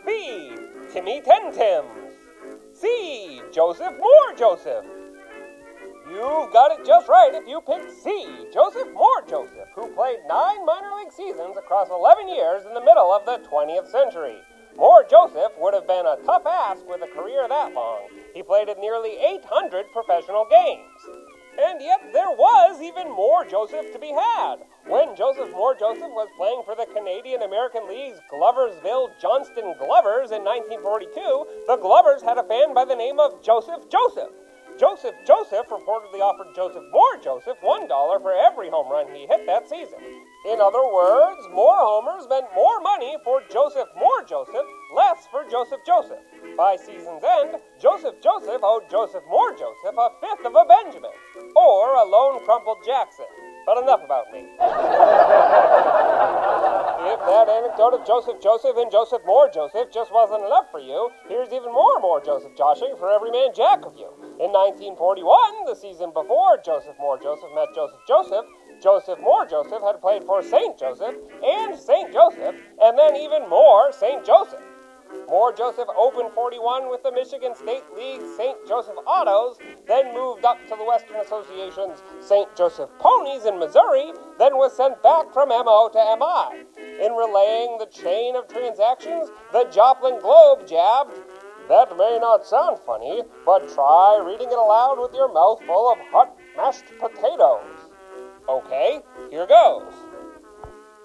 B. 0.05 0.55
Timmy 0.91 1.21
Ten. 1.21 1.53
C. 2.73 3.41
Joseph 3.53 3.93
Moore 3.97 4.33
Joseph. 4.37 4.85
You've 6.09 6.51
got 6.51 6.77
it 6.77 6.85
just 6.85 7.07
right 7.07 7.31
if 7.33 7.47
you 7.47 7.61
picked 7.61 7.91
C. 8.03 8.45
Joseph 8.53 8.91
Moore 8.93 9.23
Joseph, 9.27 9.69
who 9.75 9.87
played 9.95 10.19
nine 10.27 10.65
minor 10.65 10.91
league 10.97 11.13
seasons 11.13 11.55
across 11.57 11.89
11 11.89 12.27
years 12.27 12.65
in 12.65 12.73
the 12.73 12.83
middle 12.83 13.13
of 13.13 13.25
the 13.25 13.39
20th 13.47 13.89
century. 13.89 14.37
Moore 14.75 15.05
Joseph 15.09 15.53
would 15.59 15.73
have 15.73 15.87
been 15.87 16.05
a 16.05 16.17
tough 16.25 16.45
ass 16.45 16.77
with 16.87 17.01
a 17.03 17.13
career 17.13 17.45
that 17.47 17.73
long. 17.73 18.09
He 18.33 18.41
played 18.41 18.69
in 18.69 18.81
nearly 18.81 19.17
800 19.21 19.85
professional 19.93 20.47
games. 20.49 20.89
And 21.61 21.79
yet 21.79 22.01
there 22.11 22.31
was 22.31 22.81
even 22.81 23.11
more 23.11 23.45
Joseph 23.45 23.93
to 23.93 23.99
be 23.99 24.09
had. 24.09 24.65
When 24.87 25.15
Joseph 25.15 25.51
Moore 25.51 25.75
Joseph 25.77 26.09
was 26.09 26.27
playing 26.35 26.63
for 26.65 26.73
the 26.73 26.89
Canadian 26.91 27.43
American 27.43 27.87
League's 27.87 28.19
Gloversville 28.33 29.13
Johnstown 29.21 29.77
Glovers 29.77 30.33
in 30.33 30.41
1942, 30.41 31.13
the 31.67 31.77
Glovers 31.77 32.23
had 32.23 32.39
a 32.39 32.43
fan 32.43 32.73
by 32.73 32.85
the 32.85 32.95
name 32.95 33.19
of 33.19 33.43
Joseph 33.43 33.87
Joseph. 33.89 34.33
Joseph 34.79 35.13
Joseph 35.27 35.69
reportedly 35.69 36.25
offered 36.25 36.55
Joseph 36.55 36.83
Moore 36.91 37.21
Joseph 37.21 37.61
$1 37.61 37.87
for 38.21 38.33
every 38.33 38.71
home 38.71 38.91
run 38.91 39.05
he 39.13 39.27
hit 39.27 39.45
that 39.45 39.69
season. 39.69 40.01
In 40.45 40.59
other 40.59 40.83
words, 40.91 41.47
more 41.55 41.79
homers 41.79 42.27
meant 42.27 42.51
more 42.53 42.81
money 42.81 43.15
for 43.23 43.41
Joseph 43.49 43.87
Moore 43.95 44.27
Joseph, 44.27 44.67
less 44.93 45.25
for 45.31 45.47
Joseph 45.49 45.79
Joseph. 45.87 46.19
By 46.57 46.75
season's 46.75 47.23
end, 47.23 47.63
Joseph 47.79 48.19
Joseph 48.19 48.59
owed 48.61 48.89
Joseph 48.91 49.23
Moore 49.29 49.55
Joseph 49.55 49.95
a 49.95 50.09
fifth 50.19 50.45
of 50.45 50.51
a 50.55 50.65
Benjamin, 50.67 51.15
or 51.55 51.95
a 51.95 52.03
lone 52.03 52.43
crumpled 52.43 52.83
Jackson. 52.85 53.25
But 53.65 53.77
enough 53.83 54.03
about 54.03 54.27
me. 54.35 54.43
if 57.07 57.19
that 57.23 57.47
anecdote 57.47 57.95
of 57.95 58.05
Joseph 58.05 58.43
Joseph 58.43 58.75
and 58.75 58.91
Joseph 58.91 59.23
Moore 59.25 59.47
Joseph 59.47 59.91
just 59.95 60.11
wasn't 60.11 60.43
enough 60.43 60.67
for 60.71 60.79
you, 60.79 61.09
here's 61.29 61.53
even 61.53 61.71
more 61.71 61.99
Moore 62.03 62.19
Joseph 62.19 62.51
joshing 62.57 62.95
for 62.99 63.07
every 63.11 63.31
man 63.31 63.55
jack 63.55 63.85
of 63.87 63.95
you. 63.95 64.11
In 64.43 64.51
1941, 64.51 65.71
the 65.71 65.75
season 65.75 66.11
before 66.11 66.59
Joseph 66.59 66.99
Moore 66.99 67.15
Joseph 67.15 67.55
met 67.55 67.71
Joseph 67.71 68.03
Joseph, 68.07 68.43
Joseph 68.83 69.17
Moore 69.21 69.45
Joseph 69.45 69.81
had 69.81 70.01
played 70.01 70.25
for 70.25 70.43
St. 70.43 70.77
Joseph 70.77 71.15
and 71.41 71.73
St. 71.79 72.11
Joseph, 72.11 72.53
and 72.81 72.99
then 72.99 73.15
even 73.15 73.47
more 73.47 73.93
St. 73.93 74.25
Joseph. 74.25 74.59
Moore 75.29 75.53
Joseph 75.53 75.87
opened 75.97 76.33
41 76.33 76.89
with 76.89 77.01
the 77.01 77.11
Michigan 77.13 77.55
State 77.55 77.85
League 77.95 78.19
St. 78.35 78.57
Joseph 78.67 78.97
Autos, 79.07 79.57
then 79.87 80.13
moved 80.13 80.43
up 80.43 80.57
to 80.67 80.75
the 80.75 80.83
Western 80.83 81.15
Association's 81.21 82.03
St. 82.19 82.53
Joseph 82.57 82.89
Ponies 82.99 83.45
in 83.45 83.57
Missouri, 83.57 84.11
then 84.37 84.57
was 84.57 84.75
sent 84.75 85.01
back 85.01 85.31
from 85.31 85.47
MO 85.47 85.89
to 85.93 86.17
MI. 86.19 86.65
In 86.99 87.13
relaying 87.13 87.77
the 87.77 87.87
chain 87.87 88.35
of 88.35 88.49
transactions, 88.49 89.29
the 89.53 89.63
Joplin 89.71 90.19
Globe 90.19 90.67
jabbed, 90.67 91.13
That 91.69 91.95
may 91.95 92.19
not 92.19 92.45
sound 92.45 92.79
funny, 92.79 93.23
but 93.45 93.73
try 93.73 94.21
reading 94.21 94.51
it 94.51 94.57
aloud 94.57 94.99
with 94.99 95.13
your 95.13 95.31
mouth 95.31 95.63
full 95.65 95.89
of 95.89 95.97
hot 96.11 96.35
mashed 96.57 96.91
potatoes. 96.99 97.72
Okay, 98.47 99.01
here 99.29 99.47
goes. 99.47 99.93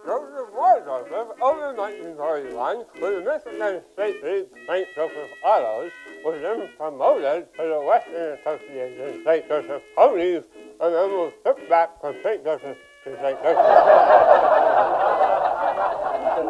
Joseph 0.04 0.48
Moore 0.54 0.82
Joseph, 0.84 1.28
over 1.42 1.74
1941, 1.74 2.78
with 3.00 3.24
the 3.24 3.30
Michigan 3.30 3.82
State 3.92 4.24
League 4.24 4.46
St. 4.66 4.88
Joseph 4.94 5.30
Autos, 5.44 5.92
was 6.24 6.40
then 6.40 6.68
promoted 6.76 7.46
to 7.54 7.62
the 7.62 7.80
Western 7.80 8.38
Association 8.38 9.22
St. 9.24 9.48
Joseph 9.48 9.82
Ponies, 9.94 10.44
and 10.80 10.94
then 10.94 11.10
was 11.10 11.32
shipped 11.44 11.68
back 11.68 12.00
from 12.00 12.16
St. 12.22 12.42
Joseph 12.42 12.76
you 13.08 13.16
think 13.16 13.42
this? 13.42 13.56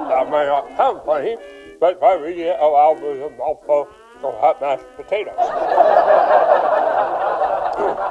that 0.08 0.30
may 0.30 0.46
not 0.46 0.76
sound 0.76 1.00
funny, 1.04 1.36
but 1.78 2.02
I 2.02 2.14
really 2.14 2.48
allow 2.48 2.94
me 2.94 3.22
a 3.22 3.30
mouthful 3.30 3.88
of 4.24 4.34
hot 4.40 4.60
mashed 4.60 4.84
potatoes. 4.96 5.34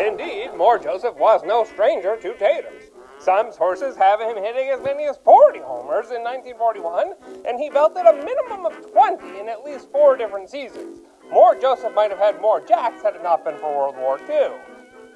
Indeed, 0.00 0.54
Moore 0.56 0.78
Joseph 0.78 1.14
was 1.16 1.42
no 1.44 1.64
stranger 1.64 2.16
to 2.16 2.34
taters. 2.34 2.90
Some 3.18 3.52
sources 3.52 3.96
have 3.96 4.20
him 4.20 4.36
hitting 4.36 4.68
as 4.70 4.82
many 4.82 5.04
as 5.04 5.18
40 5.24 5.60
homers 5.60 6.10
in 6.10 6.22
1941, 6.22 7.14
and 7.46 7.58
he 7.58 7.70
belted 7.70 8.04
a 8.04 8.12
minimum 8.12 8.66
of 8.66 8.90
20 8.90 9.38
in 9.38 9.48
at 9.48 9.64
least 9.64 9.90
four 9.92 10.16
different 10.16 10.50
seasons. 10.50 10.98
Moore 11.30 11.54
Joseph 11.54 11.94
might 11.94 12.10
have 12.10 12.18
had 12.18 12.40
more 12.40 12.60
jacks 12.60 13.02
had 13.02 13.14
it 13.14 13.22
not 13.22 13.44
been 13.44 13.56
for 13.58 13.74
World 13.74 13.96
War 13.96 14.18
II. 14.28 14.50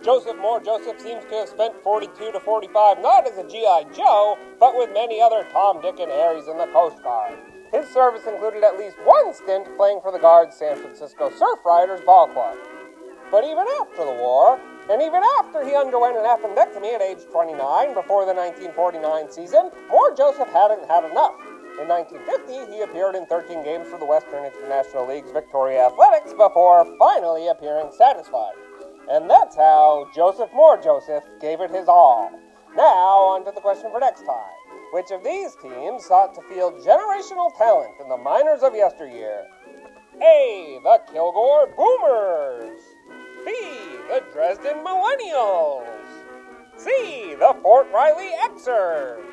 Joseph 0.03 0.37
Moore 0.39 0.61
Joseph 0.61 1.01
seems 1.01 1.25
to 1.25 1.35
have 1.35 1.49
spent 1.49 1.75
42 1.83 2.31
to 2.31 2.39
45 2.39 3.01
not 3.01 3.27
as 3.27 3.37
a 3.37 3.49
G.I. 3.49 3.85
Joe, 3.93 4.39
but 4.61 4.77
with 4.77 4.95
many 4.95 5.21
other 5.21 5.45
Tom, 5.53 5.83
Dick, 5.83 5.99
and 5.99 6.11
Harrys 6.11 6.47
in 6.47 6.57
the 6.57 6.69
Coast 6.69 7.03
Guard. 7.03 7.37
His 7.73 7.89
service 7.89 8.27
included 8.27 8.63
at 8.63 8.79
least 8.79 8.97
one 9.05 9.35
stint 9.35 9.77
playing 9.77 10.01
for 10.03 10.13
the 10.13 10.19
Guard's 10.19 10.57
San 10.57 10.77
Francisco 10.77 11.31
Surf 11.31 11.59
Riders 11.67 12.01
Ball 12.07 12.29
Club. 12.29 12.57
But 13.31 13.45
even 13.45 13.65
after 13.81 14.05
the 14.05 14.13
war, 14.13 14.59
and 14.91 15.03
even 15.03 15.23
after 15.39 15.63
he 15.65 15.75
underwent 15.75 16.17
an 16.17 16.25
appendectomy 16.25 16.95
at 16.95 17.03
age 17.03 17.25
29 17.31 17.93
before 17.93 18.25
the 18.25 18.33
1949 18.33 19.31
season, 19.31 19.71
Moore 19.91 20.15
Joseph 20.15 20.49
hadn't 20.49 20.89
had 20.89 21.05
enough. 21.05 21.37
In 21.79 21.87
1950, 21.87 22.73
he 22.73 22.81
appeared 22.81 23.15
in 23.15 23.27
13 23.27 23.63
games 23.63 23.87
for 23.87 23.99
the 23.99 24.07
Western 24.07 24.45
International 24.45 25.07
League's 25.07 25.31
Victoria 25.31 25.87
Athletics 25.87 26.33
before 26.33 26.89
finally 26.99 27.49
appearing 27.49 27.93
satisfied. 27.93 28.57
And 29.11 29.29
that's 29.29 29.55
how 29.55 30.09
Joseph 30.15 30.51
Moore 30.55 30.81
Joseph 30.83 31.23
gave 31.41 31.61
it 31.61 31.71
his 31.71 31.87
all. 31.87 32.33
Now, 32.75 33.37
on 33.37 33.45
to 33.45 33.53
the 33.53 33.61
question 33.61 33.91
for 33.93 34.01
next 34.01 34.25
time. 34.25 34.57
Which 34.93 35.11
of 35.13 35.23
these 35.23 35.55
teams 35.61 36.07
sought 36.07 36.35
to 36.35 36.43
field 36.49 36.81
generational 36.81 37.57
talent 37.57 37.95
in 38.01 38.09
the 38.09 38.17
minors 38.17 38.63
of 38.63 38.75
yesteryear? 38.75 39.47
A. 40.21 40.81
The 40.83 41.13
Kilgore 41.13 41.69
Boomers. 41.77 42.81
B. 43.45 43.55
The 44.09 44.23
Dresden 44.33 44.85
Millennials. 44.85 45.87
C. 46.77 47.35
The 47.39 47.57
Fort 47.63 47.89
Riley 47.93 48.31
Xers. 48.45 49.25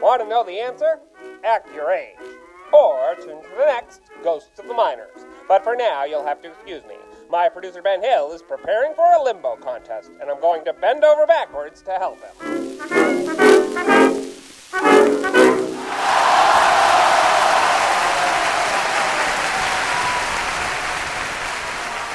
Want 0.00 0.22
to 0.22 0.28
know 0.28 0.44
the 0.44 0.58
answer? 0.58 1.00
Act 1.44 1.68
your 1.74 1.90
age. 1.90 2.16
Or 2.72 3.14
tune 3.16 3.42
to 3.42 3.48
the 3.58 3.66
next 3.66 4.02
Ghosts 4.22 4.58
of 4.58 4.66
the 4.68 4.74
Minors. 4.74 5.26
But 5.48 5.64
for 5.64 5.74
now, 5.74 6.04
you'll 6.04 6.24
have 6.24 6.40
to 6.42 6.52
excuse 6.52 6.84
me. 6.84 6.96
My 7.30 7.48
producer 7.48 7.82
Ben 7.82 8.02
Hill 8.02 8.32
is 8.32 8.42
preparing 8.42 8.94
for 8.94 9.12
a 9.12 9.22
limbo 9.22 9.56
contest, 9.56 10.10
and 10.20 10.30
I'm 10.30 10.40
going 10.40 10.64
to 10.64 10.72
bend 10.72 11.04
over 11.04 11.26
backwards 11.26 11.82
to 11.82 11.92
help 11.92 12.18
him. 12.22 14.09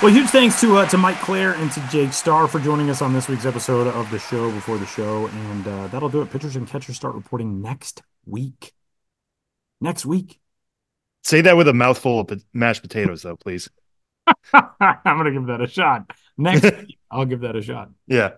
Well, 0.06 0.14
huge 0.14 0.30
thanks 0.30 0.62
to 0.62 0.78
uh, 0.78 0.86
to 0.90 1.00
Mike 1.00 1.20
Clair 1.22 1.54
and 1.54 1.72
to 1.72 1.80
Jake 1.90 2.14
Starr 2.14 2.48
for 2.48 2.60
joining 2.60 2.92
us 2.92 3.02
on 3.02 3.12
this 3.12 3.28
week's 3.28 3.48
episode 3.48 3.88
of 3.88 4.12
the 4.12 4.20
show 4.20 4.52
before 4.52 4.78
the 4.78 4.86
show, 4.86 5.26
and 5.26 5.68
uh, 5.68 5.88
that'll 5.88 6.10
do 6.10 6.22
it. 6.22 6.30
Pitchers 6.30 6.56
and 6.56 6.68
catchers 6.68 6.96
start 6.96 7.16
reporting 7.16 7.64
next 7.64 8.04
week. 8.24 8.72
Next 9.82 10.06
week. 10.06 10.40
Say 11.24 11.42
that 11.42 11.58
with 11.58 11.68
a 11.68 11.74
mouthful 11.74 12.20
of 12.20 12.46
mashed 12.54 12.84
potatoes, 12.84 13.24
though, 13.24 13.36
please. 13.36 13.68
I'm 14.54 15.02
gonna 15.04 15.32
give 15.32 15.48
that 15.48 15.62
a 15.62 15.68
shot. 15.68 16.12
Next 16.38 16.62
week, 16.78 17.00
I'll 17.10 17.26
give 17.26 17.40
that 17.40 17.56
a 17.56 17.64
shot. 17.64 17.90
Yeah. 18.06 18.34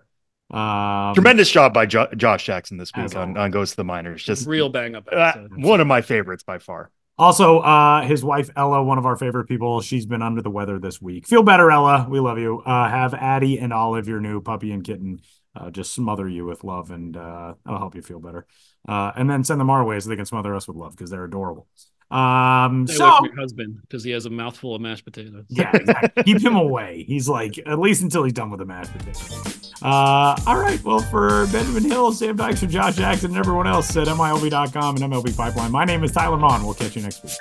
Um, 0.50 1.16
Tremendous 1.16 1.52
job 1.52 1.74
by 1.74 1.86
jo- 1.86 2.08
Josh 2.16 2.46
Jackson 2.46 2.78
this 2.78 2.94
week 2.96 3.14
on, 3.14 3.32
always. 3.32 3.38
on 3.38 3.52
Ghost 3.52 3.74
of 3.74 3.76
the 3.76 3.84
Minors. 3.84 4.24
Just 4.24 4.48
Real 4.48 4.70
bang 4.70 4.96
up 4.96 5.10
uh, 5.12 5.34
one 5.58 5.82
of 5.82 5.88
my 5.88 6.00
favorites 6.00 6.44
by 6.44 6.60
far. 6.60 6.92
Also, 7.20 7.60
uh, 7.60 8.04
his 8.04 8.24
wife 8.24 8.50
Ella, 8.56 8.84
one 8.84 9.00
of 9.00 9.06
our 9.06 9.16
favorite 9.16 9.46
people, 9.46 9.82
she's 9.82 10.06
been 10.06 10.22
under 10.22 10.42
the 10.42 10.52
weather 10.52 10.78
this 10.78 11.02
week. 11.02 11.28
Feel 11.28 11.42
better, 11.42 11.72
Ella. 11.72 12.06
We 12.08 12.20
love 12.20 12.38
you. 12.38 12.62
Uh, 12.62 12.88
have 12.88 13.16
Addie 13.16 13.58
and 13.58 13.74
Olive, 13.74 14.08
your 14.08 14.20
new 14.20 14.40
puppy 14.40 14.72
and 14.72 14.84
kitten, 14.84 15.22
uh, 15.56 15.72
just 15.72 15.94
smother 15.94 16.30
you 16.30 16.46
with 16.46 16.64
love, 16.64 16.92
and 16.92 17.18
uh, 17.18 17.56
that'll 17.66 17.80
help 17.80 17.96
you 17.96 18.04
feel 18.04 18.20
better. 18.20 18.46
Uh, 18.88 19.12
and 19.16 19.30
then 19.30 19.44
send 19.44 19.60
them 19.60 19.72
our 19.72 19.84
way 19.84 20.00
so 20.00 20.10
they 20.10 20.16
can 20.16 20.28
smother 20.28 20.54
us 20.56 20.68
with 20.68 20.78
love 20.78 20.92
because 20.92 21.10
they're 21.10 21.26
adorable. 21.26 21.68
Um, 22.10 22.88
Stay 22.88 22.96
so 22.98 23.20
husband 23.38 23.80
because 23.82 24.04
he 24.04 24.12
has 24.12 24.26
a 24.26 24.30
mouthful 24.30 24.74
of 24.76 24.82
mashed 24.82 25.04
potatoes. 25.04 25.44
yeah, 25.50 25.72
exactly. 25.74 26.24
keep 26.24 26.42
him 26.42 26.56
away. 26.56 27.04
He's 27.06 27.28
like 27.28 27.60
at 27.66 27.80
least 27.80 28.02
until 28.02 28.24
he's 28.24 28.34
done 28.34 28.50
with 28.50 28.60
the 28.60 28.66
mashed 28.66 28.94
potatoes. 28.94 29.74
Uh, 29.82 30.40
all 30.48 30.58
right. 30.58 30.82
Well, 30.84 31.00
for 31.00 31.48
Benjamin 31.48 31.84
Hill, 31.84 32.14
Sam 32.14 32.38
Dykes, 32.38 32.62
for 32.62 32.68
Josh 32.68 32.96
Jackson, 32.96 33.32
and 33.32 33.38
everyone 33.38 33.68
else 33.68 33.96
at 33.98 34.08
MILB.com 34.08 34.96
and 34.96 35.14
MLB 35.14 35.36
Pipeline, 35.36 35.72
my 35.72 35.84
name 35.84 36.04
is 36.04 36.12
Tyler 36.14 36.38
Maun. 36.38 36.64
We'll 36.64 36.74
catch 36.74 36.96
you 36.96 37.02
next 37.02 37.24
week. 37.24 37.34